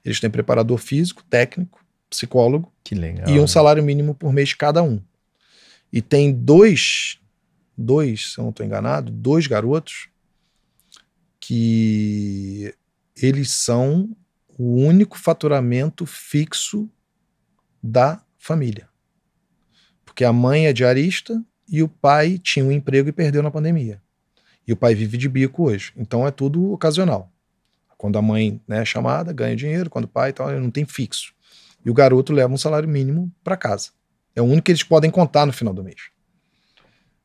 [0.04, 5.00] Eles têm preparador físico, técnico, psicólogo legal, e um salário mínimo por mês cada um.
[5.92, 7.20] E tem dois,
[7.78, 10.10] dois, se eu não estou enganado, dois garotos
[11.40, 12.74] que
[13.22, 14.16] eles são
[14.58, 16.90] o único faturamento fixo
[17.82, 18.88] da família.
[20.06, 24.02] Porque a mãe é diarista e o pai tinha um emprego e perdeu na pandemia.
[24.66, 25.91] E o pai vive de bico hoje.
[25.98, 27.32] Então é tudo ocasional.
[27.98, 31.34] Quando a mãe né, é chamada, ganha dinheiro, quando o pai tal, não tem fixo.
[31.86, 33.90] E o garoto leva um salário mínimo para casa.
[34.36, 36.12] É o único que eles podem contar no final do mês.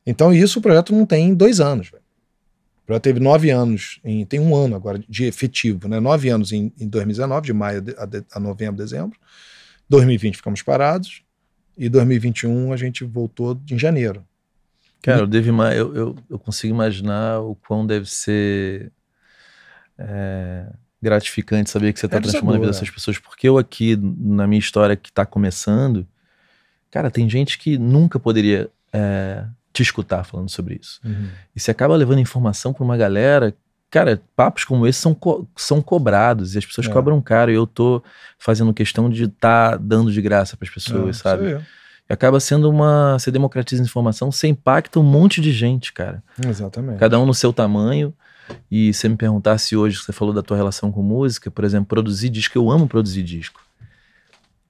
[0.09, 1.91] Então isso o projeto não tem dois anos.
[1.91, 2.03] Véio.
[2.83, 6.01] O projeto teve nove anos, em, tem um ano agora de efetivo, né?
[6.01, 9.19] nove anos em, em 2019, de maio a, de, a novembro, dezembro.
[9.87, 11.23] 2020 ficamos parados.
[11.77, 14.25] E 2021 a gente voltou em janeiro.
[15.03, 18.91] Cara, eu, devo, eu, eu, eu consigo imaginar o quão deve ser
[19.99, 20.67] é,
[21.03, 23.19] gratificante saber que você está transformando a vida dessas pessoas.
[23.19, 26.09] Porque eu aqui, na minha história que está começando,
[26.91, 29.45] cara, tem gente que nunca poderia é,
[29.79, 31.01] te escutar falando sobre isso.
[31.05, 31.29] Uhum.
[31.55, 33.55] E você acaba levando informação para uma galera
[33.91, 36.91] cara, papos como esse são, co são cobrados e as pessoas é.
[36.91, 38.03] cobram caro e eu tô
[38.39, 41.65] fazendo questão de estar tá dando de graça para as pessoas, é, sabe?
[42.09, 43.19] E acaba sendo uma.
[43.19, 46.23] Você democratiza a informação, você impacta um monte de gente, cara.
[46.47, 46.99] Exatamente.
[46.99, 48.13] Cada um no seu tamanho.
[48.71, 52.31] E você me perguntasse hoje, você falou da tua relação com música, por exemplo, produzir
[52.31, 53.61] disco, eu amo produzir disco.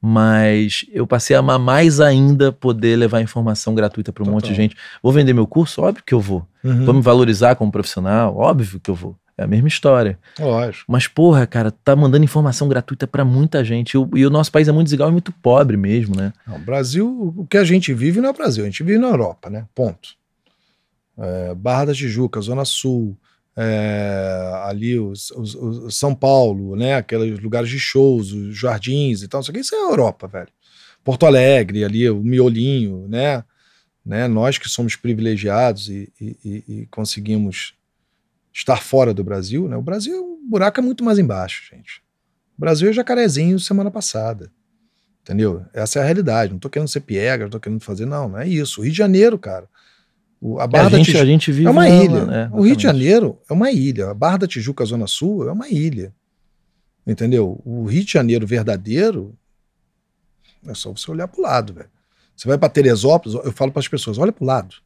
[0.00, 4.54] Mas eu passei a amar mais ainda poder levar informação gratuita para um monte de
[4.54, 4.76] gente.
[5.02, 5.82] Vou vender meu curso?
[5.82, 6.46] Óbvio que eu vou.
[6.62, 6.84] Uhum.
[6.84, 8.36] Vou me valorizar como profissional?
[8.36, 9.16] Óbvio que eu vou.
[9.36, 10.18] É a mesma história.
[10.38, 10.84] Lógico.
[10.90, 13.92] Mas, porra, cara, tá mandando informação gratuita para muita gente.
[13.92, 16.32] E o, e o, nosso país é muito desigual e muito pobre mesmo, né?
[16.44, 18.98] Não, o Brasil, o que a gente vive não é o Brasil, a gente vive
[18.98, 19.64] na Europa, né?
[19.76, 20.10] Ponto.
[21.16, 23.16] É, Barra da Tijuca, Zona Sul,
[23.60, 26.94] é, ali os, os, os, São Paulo, né?
[26.94, 30.48] Aqueles lugares de shows, os jardins e tal, isso aqui, isso é a Europa, velho.
[31.02, 33.42] Porto Alegre, ali, o miolinho, né?
[34.06, 34.28] né?
[34.28, 37.74] Nós que somos privilegiados e, e, e conseguimos
[38.54, 39.76] estar fora do Brasil, né?
[39.76, 42.00] O Brasil, o buraco é muito mais embaixo, gente.
[42.56, 44.52] O Brasil é jacarezinho semana passada.
[45.22, 45.64] Entendeu?
[45.74, 46.52] Essa é a realidade.
[46.52, 48.80] Não tô querendo ser piega, não tô querendo fazer, não, não é isso.
[48.80, 49.68] O Rio de Janeiro, cara.
[50.40, 52.24] O, a Barra a, gente, a gente vive é uma ilha.
[52.24, 52.50] Né?
[52.52, 54.10] O Rio de Janeiro é uma ilha.
[54.10, 56.14] A Barra da Tijuca, Zona Sul, é uma ilha.
[57.06, 57.60] Entendeu?
[57.64, 59.34] O Rio de Janeiro verdadeiro
[60.66, 61.88] é só você olhar pro lado, velho.
[62.36, 64.76] Você vai para Teresópolis, eu falo para as pessoas, olha pro lado.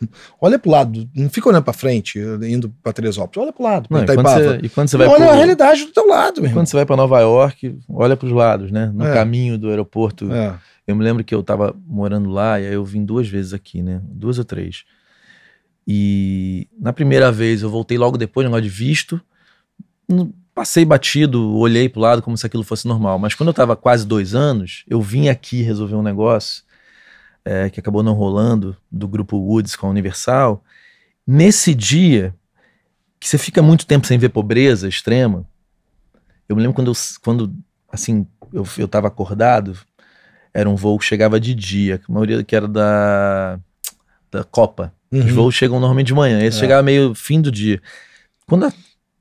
[0.40, 3.36] Olha pro lado, não fica olhando para frente, indo para Teresópolis.
[3.44, 5.30] Olha pro lado, não, e, quando você, e quando você vai Olha pro...
[5.30, 8.32] a realidade do teu lado, meu Quando você vai para Nova York, olha para os
[8.32, 8.90] lados, né?
[8.92, 9.14] No é.
[9.14, 10.32] caminho do aeroporto.
[10.32, 10.58] É.
[10.86, 13.82] Eu me lembro que eu tava morando lá e aí eu vim duas vezes aqui,
[13.82, 14.00] né?
[14.04, 14.84] Duas ou três.
[15.86, 19.20] E na primeira vez eu voltei logo depois, negócio de visto.
[20.54, 23.18] Passei batido, olhei pro lado como se aquilo fosse normal.
[23.18, 26.62] Mas quando eu tava quase dois anos, eu vim aqui resolver um negócio
[27.44, 30.64] é, que acabou não rolando, do grupo Woods com a Universal,
[31.26, 32.34] nesse dia,
[33.20, 35.46] que você fica muito tempo sem ver pobreza extrema,
[36.48, 37.54] eu me lembro quando, eu, quando
[37.90, 39.78] assim, eu, eu tava acordado,
[40.54, 43.58] era um voo que chegava de dia, a maioria que era da,
[44.30, 44.92] da Copa.
[45.12, 45.26] Uhum.
[45.26, 46.60] Os voos chegam normalmente de manhã, esse é.
[46.60, 47.82] chegava meio fim do dia.
[48.46, 48.72] Quando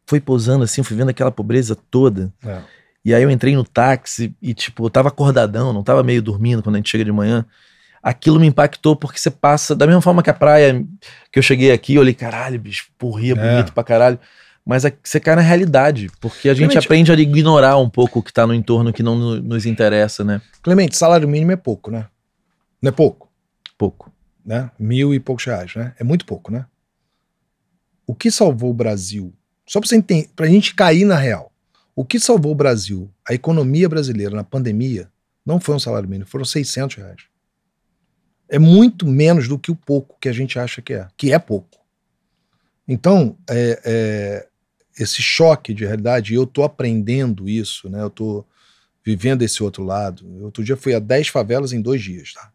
[0.05, 2.31] foi pousando assim, fui vendo aquela pobreza toda.
[2.45, 2.59] É.
[3.03, 6.63] E aí eu entrei no táxi e, tipo, eu tava acordadão, não tava meio dormindo
[6.63, 7.45] quando a gente chega de manhã
[8.03, 10.85] aquilo me impactou porque você passa, da mesma forma que a praia,
[11.31, 13.35] que eu cheguei aqui, eu olhei, caralho, bicho, porria, é.
[13.35, 14.19] bonito pra caralho.
[14.65, 18.23] Mas você cai na realidade, porque a Clemente, gente aprende a ignorar um pouco o
[18.23, 20.41] que tá no entorno que não nos interessa, né?
[20.61, 22.07] Clemente, salário mínimo é pouco, né?
[22.81, 23.29] Não é pouco?
[23.77, 24.11] Pouco.
[24.45, 24.71] Né?
[24.79, 25.93] Mil e poucos reais, né?
[25.99, 26.65] É muito pouco, né?
[28.07, 29.33] O que salvou o Brasil?
[29.65, 31.51] Só você entender, pra gente cair na real.
[31.95, 35.09] O que salvou o Brasil, a economia brasileira na pandemia,
[35.45, 37.33] não foi um salário mínimo, foram 600 reais
[38.53, 41.39] é muito menos do que o pouco que a gente acha que é, que é
[41.39, 41.79] pouco.
[42.87, 44.47] Então, é, é,
[44.97, 48.01] esse choque de realidade, eu estou aprendendo isso, né?
[48.01, 48.47] Eu estou
[49.05, 50.25] vivendo esse outro lado.
[50.37, 52.51] Eu, outro dia fui a 10 favelas em dois dias, tá?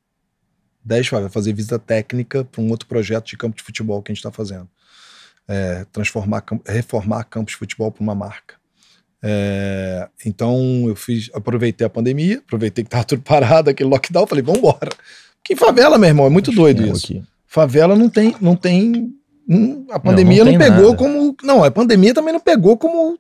[0.84, 4.14] 10 favelas, fazer visita técnica para um outro projeto de campo de futebol que a
[4.14, 4.68] gente está fazendo.
[5.46, 8.56] É, transformar, reformar campos de futebol para uma marca.
[9.20, 14.44] É, então eu fiz, aproveitei a pandemia, aproveitei que estava tudo parado, aquele lockdown, falei,
[14.44, 14.90] vamos embora.
[15.42, 17.06] Que favela, meu irmão, é muito doido isso.
[17.06, 17.24] Aqui.
[17.46, 19.12] Favela não tem, não tem,
[19.90, 20.96] a pandemia não, não, não pegou nada.
[20.96, 23.18] como, não, a pandemia também não pegou como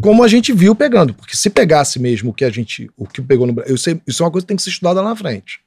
[0.00, 3.22] como a gente viu pegando, porque se pegasse mesmo o que a gente, o que
[3.22, 5.60] pegou no Brasil, isso é uma coisa que tem que ser estudada lá na frente,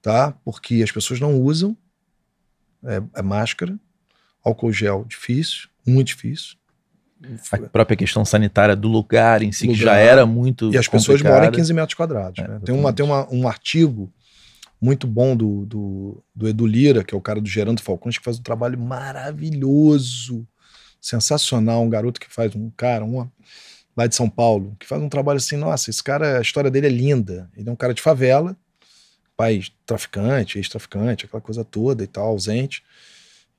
[0.00, 0.32] tá?
[0.42, 1.76] Porque as pessoas não usam
[2.84, 3.78] é, é máscara,
[4.42, 6.56] álcool gel difícil, muito difícil.
[7.52, 10.72] A própria questão sanitária do lugar em si, lugar, que já era muito.
[10.72, 12.42] E as pessoas moram em 15 metros quadrados.
[12.42, 12.60] É, né?
[12.64, 14.10] Tem, uma, tem uma, um artigo
[14.80, 18.24] muito bom do, do, do, Edu Lira, que é o cara do Gerando Falcões, que
[18.24, 20.46] faz um trabalho maravilhoso,
[21.00, 21.82] sensacional.
[21.82, 23.28] Um garoto que faz um cara, um,
[23.94, 26.86] lá de São Paulo, que faz um trabalho assim, nossa, esse cara, a história dele
[26.86, 27.50] é linda.
[27.56, 28.56] Ele é um cara de favela,
[29.36, 32.82] pai traficante, ex-traficante, aquela coisa toda e tal, ausente.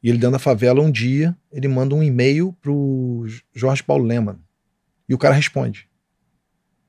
[0.01, 4.39] E ele dentro da favela, um dia, ele manda um e-mail pro Jorge Paulo Leman.
[5.07, 5.87] E o cara responde.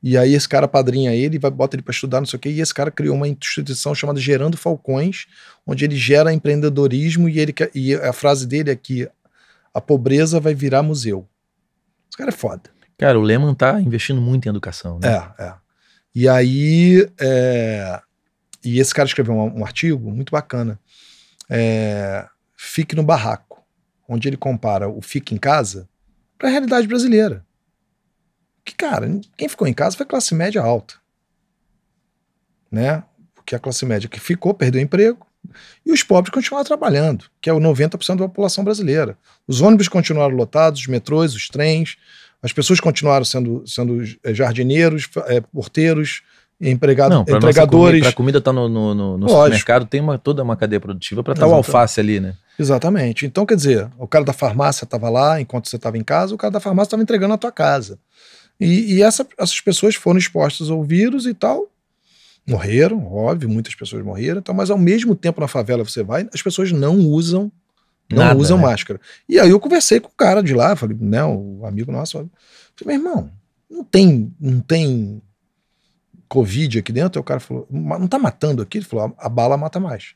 [0.02, 2.50] E aí esse cara padrinha ele, vai bota ele para estudar, não sei o quê,
[2.50, 5.26] e esse cara criou uma instituição chamada Gerando Falcões,
[5.64, 9.08] onde ele gera empreendedorismo e ele e a frase dele é que
[9.72, 11.26] a pobreza vai virar museu.
[12.10, 12.62] Esse cara é foda.
[12.98, 15.08] Cara, o Lehman tá investindo muito em educação, né?
[15.38, 15.54] É, é.
[16.14, 18.00] E aí, é,
[18.64, 20.78] e esse cara escreveu um, um artigo muito bacana.
[21.48, 22.26] É,
[22.56, 23.62] Fique no Barraco,
[24.08, 25.88] onde ele compara o Fique em Casa
[26.38, 27.44] para a realidade brasileira.
[28.64, 30.94] Que, cara, quem ficou em casa foi classe média alta.
[32.70, 33.02] Né?
[33.34, 35.26] Porque a classe média que ficou perdeu emprego
[35.84, 39.18] e os pobres continuaram trabalhando, que é o 90% da população brasileira.
[39.46, 41.96] Os ônibus continuaram lotados, os metrôs, os trens,
[42.42, 46.22] as pessoas continuaram sendo, sendo eh, jardineiros, é, porteiros,
[46.60, 48.00] empregado, Não, entregadores.
[48.00, 50.80] Para a comida estar tá no, no, no, no supermercado, tem uma, toda uma cadeia
[50.80, 52.34] produtiva para estar o alface ali, né?
[52.58, 53.26] Exatamente.
[53.26, 56.38] Então, quer dizer, o cara da farmácia estava lá enquanto você estava em casa, o
[56.38, 57.98] cara da farmácia estava entregando na tua casa.
[58.62, 61.68] E, e essa, essas pessoas foram expostas ao vírus e tal.
[62.46, 66.42] Morreram, óbvio, muitas pessoas morreram, então, mas ao mesmo tempo na favela você vai, as
[66.42, 67.52] pessoas não usam
[68.10, 68.64] não Nada, usam né?
[68.64, 69.00] máscara.
[69.28, 72.28] E aí eu conversei com o cara de lá, falei, né, o amigo nosso,
[72.76, 73.30] falei, meu irmão,
[73.70, 75.22] não tem, não tem
[76.28, 77.18] Covid aqui dentro?
[77.18, 78.78] Aí o cara falou, não tá matando aqui?
[78.78, 80.14] Ele falou, a bala mata mais.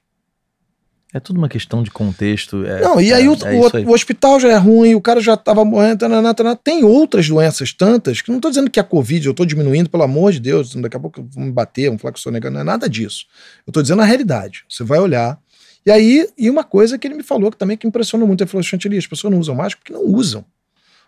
[1.15, 2.65] É tudo uma questão de contexto.
[2.65, 5.21] É, não, e aí, é, o, é o, o, hospital já é ruim, o cara
[5.21, 6.01] já estava morrendo.
[6.01, 6.57] Tananá, tananá.
[6.57, 10.03] Tem outras doenças tantas, que não estou dizendo que a Covid, eu estou diminuindo, pelo
[10.03, 12.55] amor de Deus, daqui a pouco vão me bater, vão falar que eu sou negando,
[12.55, 13.27] não é nada disso.
[13.67, 14.65] Eu estou dizendo a realidade.
[14.69, 15.39] Você vai olhar.
[15.87, 18.51] E aí, e uma coisa que ele me falou que também que impressionou muito, ele
[18.51, 20.45] falou, Chantilly, as pessoas não usam máscara porque não usam.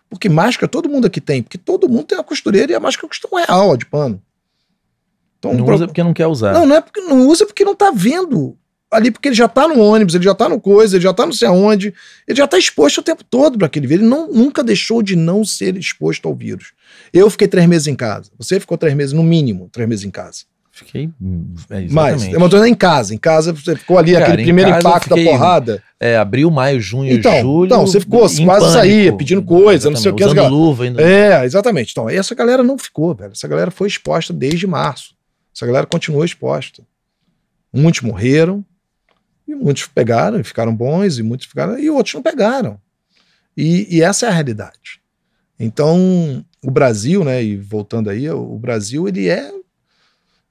[0.09, 3.07] Porque máscara todo mundo aqui tem, porque todo mundo tem a costureira e a máscara
[3.07, 4.21] custa um real de pano.
[5.37, 5.75] Então, não pro...
[5.75, 6.53] usa porque não quer usar.
[6.53, 8.57] Não, não é porque não usa porque não tá vendo
[8.91, 11.25] ali porque ele já tá no ônibus, ele já tá no coisa, ele já tá
[11.25, 11.93] não sei aonde,
[12.27, 14.03] ele já tá exposto o tempo todo para aquele vírus.
[14.03, 16.71] Ele não, nunca deixou de não ser exposto ao vírus.
[17.13, 18.31] Eu fiquei três meses em casa.
[18.37, 20.43] Você ficou três meses, no mínimo, três meses em casa.
[20.71, 21.09] Fiquei.
[21.69, 23.13] É, Mas, eu tô em casa.
[23.13, 25.83] Em casa, você ficou ali, Cara, aquele primeiro impacto fiquei, da porrada.
[25.99, 27.65] É, abril, maio, junho, então, julho.
[27.65, 30.23] Então, você ficou, quase pânico, saía, pedindo coisa, não sei o que.
[30.23, 31.01] Usando luva ainda.
[31.01, 31.91] É, exatamente.
[31.91, 33.33] Então, essa galera não ficou, velho.
[33.33, 35.13] Essa galera foi exposta desde março.
[35.53, 36.83] Essa galera continuou exposta.
[37.73, 38.63] Muitos morreram,
[39.49, 42.79] e muitos pegaram e ficaram bons, e muitos ficaram, e outros não pegaram.
[43.57, 45.01] E, e, essa é a realidade.
[45.59, 49.51] Então, o Brasil, né, e voltando aí, o Brasil, ele é.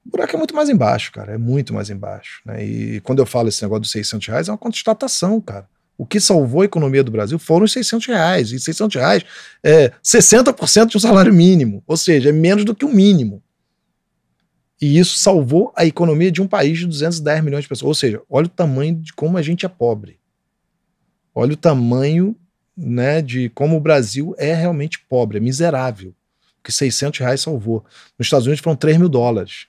[0.04, 2.40] O buraco é muito mais embaixo, cara, é muito mais embaixo.
[2.44, 2.64] Né?
[2.64, 5.68] E quando eu falo esse negócio dos 600 reais, é uma constatação, cara.
[5.96, 8.52] O que salvou a economia do Brasil foram os 600 reais.
[8.52, 9.24] E 600 reais
[9.62, 13.42] é 60% de um salário mínimo, ou seja, é menos do que o mínimo.
[14.80, 17.88] E isso salvou a economia de um país de 210 milhões de pessoas.
[17.88, 20.18] Ou seja, olha o tamanho de como a gente é pobre.
[21.34, 22.36] Olha o tamanho
[22.76, 26.14] né, de como o Brasil é realmente pobre, é miserável.
[26.62, 27.84] Que 600 reais salvou.
[28.18, 29.66] Nos Estados Unidos foram 3 mil dólares.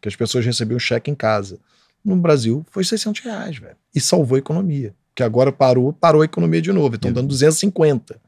[0.00, 1.58] Que as pessoas recebiam cheque em casa.
[2.04, 3.76] No Brasil foi 600 reais, velho.
[3.94, 4.94] E salvou a economia.
[5.14, 6.94] Que agora parou, parou a economia de novo.
[6.96, 8.20] Estão dando 250.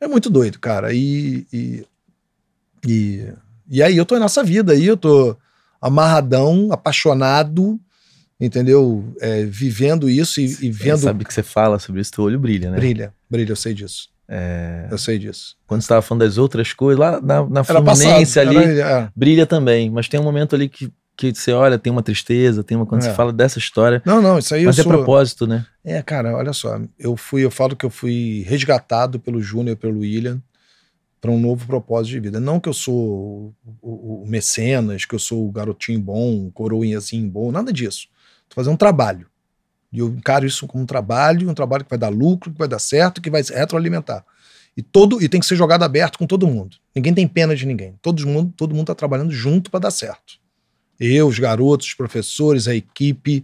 [0.00, 0.92] É muito doido, cara.
[0.92, 1.86] E, e,
[2.86, 3.32] e
[3.68, 5.36] e aí eu tô nessa vida aí, eu tô
[5.80, 7.78] amarradão, apaixonado,
[8.40, 9.04] entendeu?
[9.20, 10.98] É, vivendo isso e, e vendo.
[10.98, 12.76] Você sabe que você fala sobre isso, teu olho brilha, né?
[12.76, 14.08] Brilha, brilha, eu sei disso.
[14.26, 14.88] É...
[14.90, 15.56] Eu sei disso.
[15.66, 19.08] Quando você estava falando das outras coisas, lá na, na Fluminense passado, ali, era, é.
[19.14, 19.90] brilha também.
[19.90, 22.86] Mas tem um momento ali que, que você olha, tem uma tristeza, tem uma.
[22.86, 23.04] Quando é.
[23.04, 24.02] você fala dessa história.
[24.04, 24.90] Não, não, isso aí Mas é sou...
[24.90, 25.66] propósito, né?
[25.84, 26.80] É, cara, olha só.
[26.98, 30.40] Eu fui, eu falo que eu fui resgatado pelo Júnior e pelo William
[31.24, 32.38] para um novo propósito de vida.
[32.38, 36.52] Não que eu sou o, o, o, mecenas, que eu sou o garotinho bom, o
[36.52, 38.08] coroinhazinho bom, nada disso.
[38.42, 39.26] Estou fazendo um trabalho.
[39.90, 42.68] E eu encaro isso como um trabalho, um trabalho que vai dar lucro, que vai
[42.68, 44.22] dar certo, que vai retroalimentar.
[44.76, 46.76] E todo e tem que ser jogado aberto com todo mundo.
[46.94, 47.94] Ninguém tem pena de ninguém.
[48.02, 50.34] Todo mundo todo mundo está trabalhando junto para dar certo.
[51.00, 53.42] Eu, os garotos, os professores, a equipe,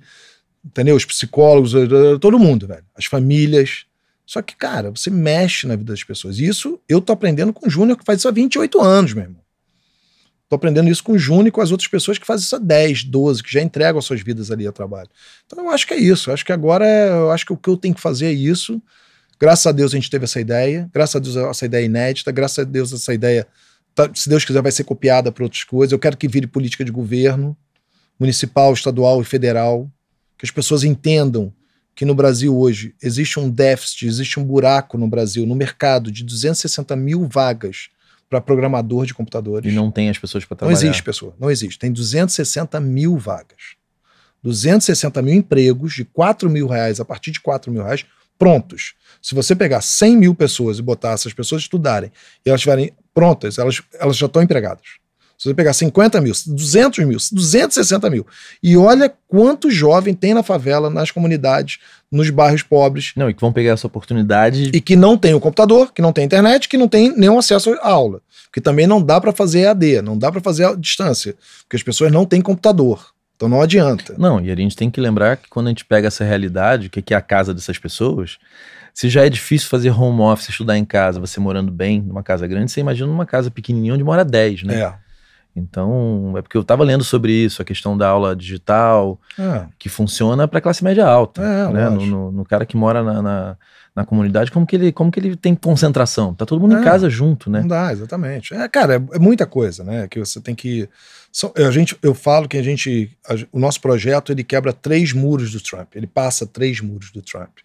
[0.62, 0.96] entendeu?
[0.96, 1.72] Os psicólogos,
[2.20, 2.84] todo mundo, velho.
[2.94, 3.86] As famílias,
[4.30, 6.38] só que, cara, você mexe na vida das pessoas.
[6.38, 9.40] Isso eu tô aprendendo com o Júnior, que faz isso há 28 anos, meu irmão.
[10.48, 12.60] Tô aprendendo isso com o Júnior e com as outras pessoas que fazem isso há
[12.60, 15.08] 10, 12, que já entregam as suas vidas ali a trabalho.
[15.44, 16.30] Então eu acho que é isso.
[16.30, 18.80] Eu acho que agora, eu acho que o que eu tenho que fazer é isso.
[19.40, 20.88] Graças a Deus a gente teve essa ideia.
[20.94, 22.30] Graças a Deus essa ideia é inédita.
[22.30, 23.48] Graças a Deus essa ideia,
[23.96, 25.90] tá, se Deus quiser, vai ser copiada para outras coisas.
[25.90, 27.56] Eu quero que vire política de governo,
[28.16, 29.90] municipal, estadual e federal.
[30.38, 31.52] Que as pessoas entendam
[31.94, 36.24] que no Brasil hoje existe um déficit, existe um buraco no Brasil, no mercado, de
[36.24, 37.90] 260 mil vagas
[38.28, 39.70] para programador de computadores.
[39.70, 40.76] E não tem as pessoas para trabalhar.
[40.76, 41.78] Não existe pessoa, não existe.
[41.78, 43.74] Tem 260 mil vagas.
[44.42, 48.06] 260 mil empregos de 4 mil reais a partir de 4 mil reais
[48.38, 48.94] prontos.
[49.20, 52.10] Se você pegar 100 mil pessoas e botar essas pessoas estudarem
[52.44, 54.86] e elas estiverem prontas, elas, elas já estão empregadas.
[55.40, 58.26] Se você pegar 50 mil, 200 mil, 260 mil,
[58.62, 61.78] e olha quanto jovem tem na favela, nas comunidades,
[62.12, 63.12] nos bairros pobres.
[63.16, 64.64] Não, e que vão pegar essa oportunidade.
[64.64, 67.72] E que não tem o computador, que não tem internet, que não tem nenhum acesso
[67.80, 68.20] à aula.
[68.44, 71.82] Porque também não dá para fazer EAD, não dá para fazer a distância, porque as
[71.82, 73.02] pessoas não têm computador.
[73.34, 74.14] Então não adianta.
[74.18, 76.90] Não, e a gente tem que lembrar que quando a gente pega essa realidade, o
[76.90, 78.36] que é a casa dessas pessoas,
[78.92, 82.46] se já é difícil fazer home office, estudar em casa, você morando bem numa casa
[82.46, 84.80] grande, você imagina numa casa pequenininha onde mora 10, né?
[84.80, 85.09] É.
[85.54, 89.66] Então, é porque eu estava lendo sobre isso, a questão da aula digital, É.
[89.78, 91.88] que funciona para classe média alta, É, né?
[91.90, 93.56] No, no- no cara que mora na, na,
[93.94, 96.32] na comunidade, como que, ele, como que ele tem concentração?
[96.34, 96.84] Tá todo mundo em É.
[96.84, 97.60] casa junto, né?
[97.60, 98.54] Não dá, exatamente.
[98.54, 100.06] É, cara, é, é muita coisa, né?
[100.08, 100.88] Que você tem que.
[101.32, 103.10] são- a gente, eu falo que a gente.
[103.28, 105.94] a- o nosso projeto ele quebra três muros do Trump.
[105.96, 107.58] Ele passa três muros do Trump.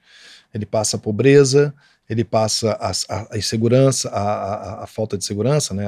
[0.54, 1.74] Ele passa a pobreza,
[2.10, 5.86] ele passa a, a- a insegurança, a, a- a falta de segurança, né?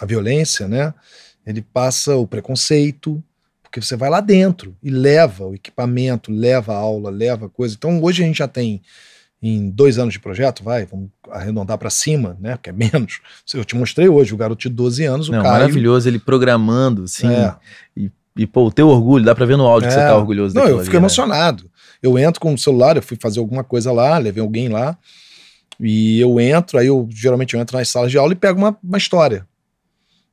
[0.00, 0.94] A, violência, né?
[1.46, 3.22] Ele passa o preconceito,
[3.62, 7.74] porque você vai lá dentro e leva o equipamento, leva a aula, leva a coisa.
[7.76, 8.80] Então hoje a gente já tem
[9.42, 12.56] em dois anos de projeto, vai, vamos arredondar para cima, né?
[12.56, 13.20] Porque é menos.
[13.54, 15.52] Eu te mostrei hoje o garoto de 12 anos, o Não, Caio.
[15.54, 17.54] maravilhoso ele programando, assim, É.
[18.36, 20.06] e pô, o teu orgulho, dá pra ver no áudio que você É.
[20.06, 20.98] tá orgulhoso Não, eu fiquei ali, né?
[20.98, 21.70] emocionado.
[22.02, 24.96] Eu entro com o celular, eu fui fazer alguma coisa lá, levei alguém lá,
[25.78, 28.76] e eu entro, aí eu geralmente eu entro nas salas de aula e pego uma,
[28.82, 29.46] uma história.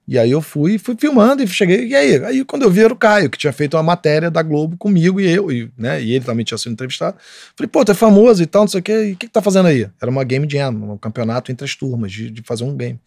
[0.07, 2.23] E aí eu fui, fui filmando e cheguei, e aí?
[2.23, 5.19] Aí quando eu vi era o Caio, que tinha feito uma matéria da Globo comigo
[5.19, 7.17] e eu, e, né, e ele também tinha sido entrevistado.
[7.55, 9.34] Falei, pô, tu é famoso e tal, não sei o quê, e o que, que
[9.34, 9.89] tá fazendo aí?
[10.01, 12.99] Era uma game jam, um campeonato entre as turmas, de, de fazer um game.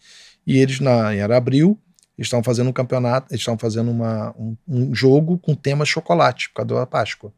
[0.45, 1.77] E eles, na, era abril,
[2.19, 6.55] estavam fazendo um campeonato, eles estavam fazendo uma, um, um jogo com tema chocolate, por
[6.57, 7.33] causa da Páscoa.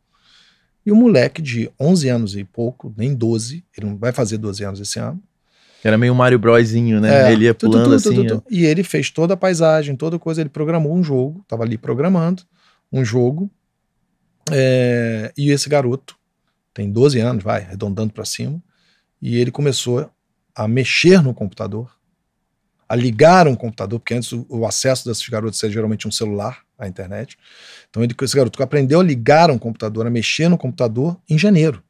[0.85, 4.65] E o moleque de 11 anos e pouco, nem 12, ele não vai fazer 12
[4.65, 5.21] anos esse ano.
[5.83, 7.29] Era meio Mario Brosinho, né?
[7.29, 8.15] É, ele ia pulando tu, assim.
[8.15, 8.43] tu, tu, tu.
[8.49, 10.41] E ele fez toda a paisagem, toda coisa.
[10.41, 12.43] Ele programou um jogo, tava ali programando
[12.91, 13.51] um jogo.
[14.49, 16.15] É, e esse garoto
[16.73, 18.61] tem 12 anos, vai, arredondando para cima.
[19.21, 20.09] E ele começou
[20.55, 21.91] a mexer no computador,
[22.87, 26.61] a ligar um computador, porque antes o, o acesso desses garotos era geralmente um celular
[26.77, 27.37] à internet.
[27.89, 31.83] Então ele, esse garoto aprendeu a ligar um computador, a mexer no computador em janeiro.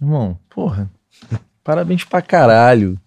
[0.00, 0.90] Irmão, porra,
[1.64, 2.98] parabéns pra caralho.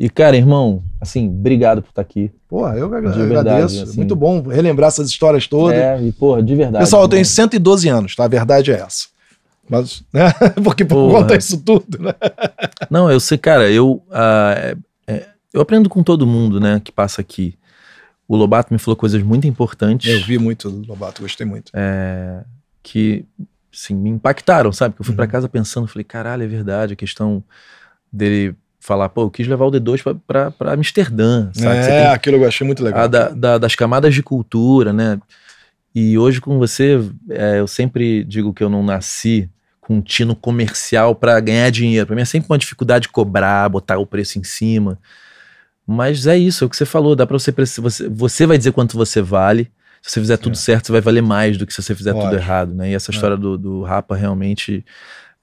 [0.00, 2.30] E, cara, irmão, assim, obrigado por estar aqui.
[2.48, 3.28] Porra, eu agra- De agradeço.
[3.74, 3.96] verdade, assim.
[3.96, 5.76] Muito bom relembrar essas histórias todas.
[5.78, 6.84] É, e, porra, de verdade.
[6.84, 7.32] Pessoal, eu tenho irmão.
[7.34, 8.24] 112 anos, tá?
[8.24, 9.08] A verdade é essa.
[9.68, 10.32] Mas, né?
[10.64, 11.20] Porque por Porra.
[11.22, 12.14] conta disso tudo, né?
[12.88, 14.54] Não, eu sei, cara, eu, ah,
[15.06, 17.58] é- eu aprendo com todo mundo, né, que passa aqui.
[18.28, 20.08] O Lobato me falou coisas muito importantes.
[20.08, 21.72] Eu vi muito do Lobato, gostei muito.
[21.74, 22.44] é,
[22.84, 23.24] que
[23.74, 24.94] assim, me impactaram, sabe?
[24.94, 25.30] Que eu fui pra Uhum.
[25.30, 27.42] casa pensando, falei, caralho, é verdade, a questão
[28.12, 31.76] dele falar, pô, eu quis levar o D2 pra, pra, pra Amsterdã, sabe?
[31.78, 33.02] É, tem aquilo eu achei muito legal.
[33.02, 35.18] a da- da- das camadas de cultura, né?
[35.94, 36.98] E hoje com você,
[37.30, 39.48] é, eu sempre digo que eu não nasci
[39.80, 42.06] com um tino comercial pra ganhar dinheiro.
[42.06, 44.98] Pra mim é sempre uma dificuldade cobrar, botar o preço em cima.
[45.86, 48.72] Mas é isso, é o que você falou, dá pra você, você, você vai dizer
[48.72, 49.70] quanto você vale.
[50.02, 50.56] Se você fizer tudo É.
[50.56, 52.90] certo, você vai valer mais do que se você fizer tudo errado, né?
[52.90, 53.14] E essa É.
[53.14, 54.84] história do, do Rapa realmente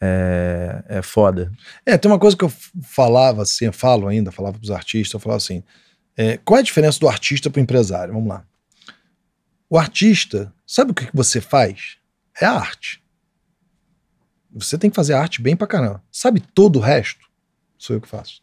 [0.05, 1.51] é, é foda.
[1.85, 2.51] É, tem uma coisa que eu
[2.83, 5.63] falava assim, eu falo ainda, falava pros artistas, eu falava assim,
[6.15, 8.13] é, qual é a diferença do artista pro empresário?
[8.13, 8.45] Vamos lá.
[9.69, 11.97] O artista, sabe o que você faz?
[12.39, 13.03] É a arte.
[14.53, 16.01] Você tem que fazer arte bem pra caramba.
[16.11, 17.25] Sabe todo o resto?
[17.77, 18.41] Sou eu que faço.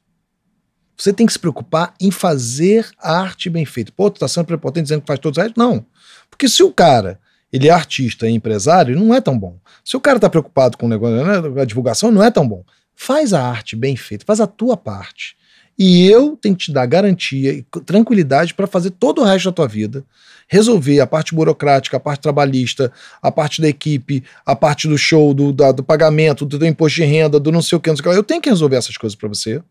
[0.96, 3.90] Você tem que se preocupar em fazer a arte bem feita.
[3.96, 5.58] Pô, tu tá sendo prepotente dizendo que faz todo o resto?
[5.58, 5.86] Não.
[6.28, 7.18] Porque se o cara,
[7.52, 9.56] ele é artista e empresário, ele não é tão bom.
[9.84, 12.64] Se o cara tá preocupado com o negócio, né, a divulgação, não é tão bom.
[12.94, 15.36] Faz a arte bem feita, faz a tua parte.
[15.78, 19.52] E eu tenho que te dar garantia e tranquilidade para fazer todo o resto da
[19.52, 20.04] tua vida,
[20.46, 22.92] resolver a parte burocrática, a parte trabalhista,
[23.22, 26.96] a parte da equipe, a parte do show, do, da- do pagamento, do teu imposto
[26.96, 28.18] de renda, do não sei o que, não sei o que.
[28.18, 29.62] Eu tenho que resolver essas coisas para você.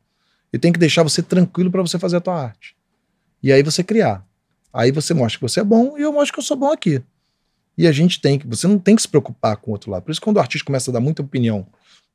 [0.51, 2.75] Eu tenho que deixar você tranquilo para você fazer a tua arte.
[3.41, 4.25] E aí você criar.
[4.73, 7.01] Aí você mostra que você é bom e eu mostro que eu sou bom aqui.
[7.81, 10.03] E a gente tem que, você não tem que se preocupar com o outro lado.
[10.03, 11.65] Por isso, quando o artista começa a dar muita opinião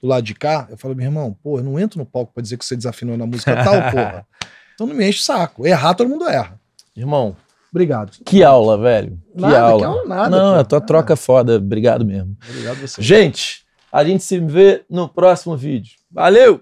[0.01, 2.43] do lado de cá, eu falo, meu irmão, pô, eu não entro no palco pra
[2.43, 4.26] dizer que você desafinou na música tal, porra.
[4.74, 5.66] Então não me enche o saco.
[5.66, 6.60] Errar, todo mundo erra.
[6.97, 7.34] Irmão,
[7.70, 8.12] Obrigado.
[8.24, 9.18] que aula, velho.
[9.34, 9.78] Que Nada, aula.
[9.80, 10.60] que aula nada, Não, pô.
[10.60, 11.56] a tua troca é foda.
[11.56, 12.36] Obrigado mesmo.
[12.48, 13.02] Obrigado você.
[13.02, 15.93] Gente, a gente se vê no próximo vídeo.
[16.10, 16.60] Valeu!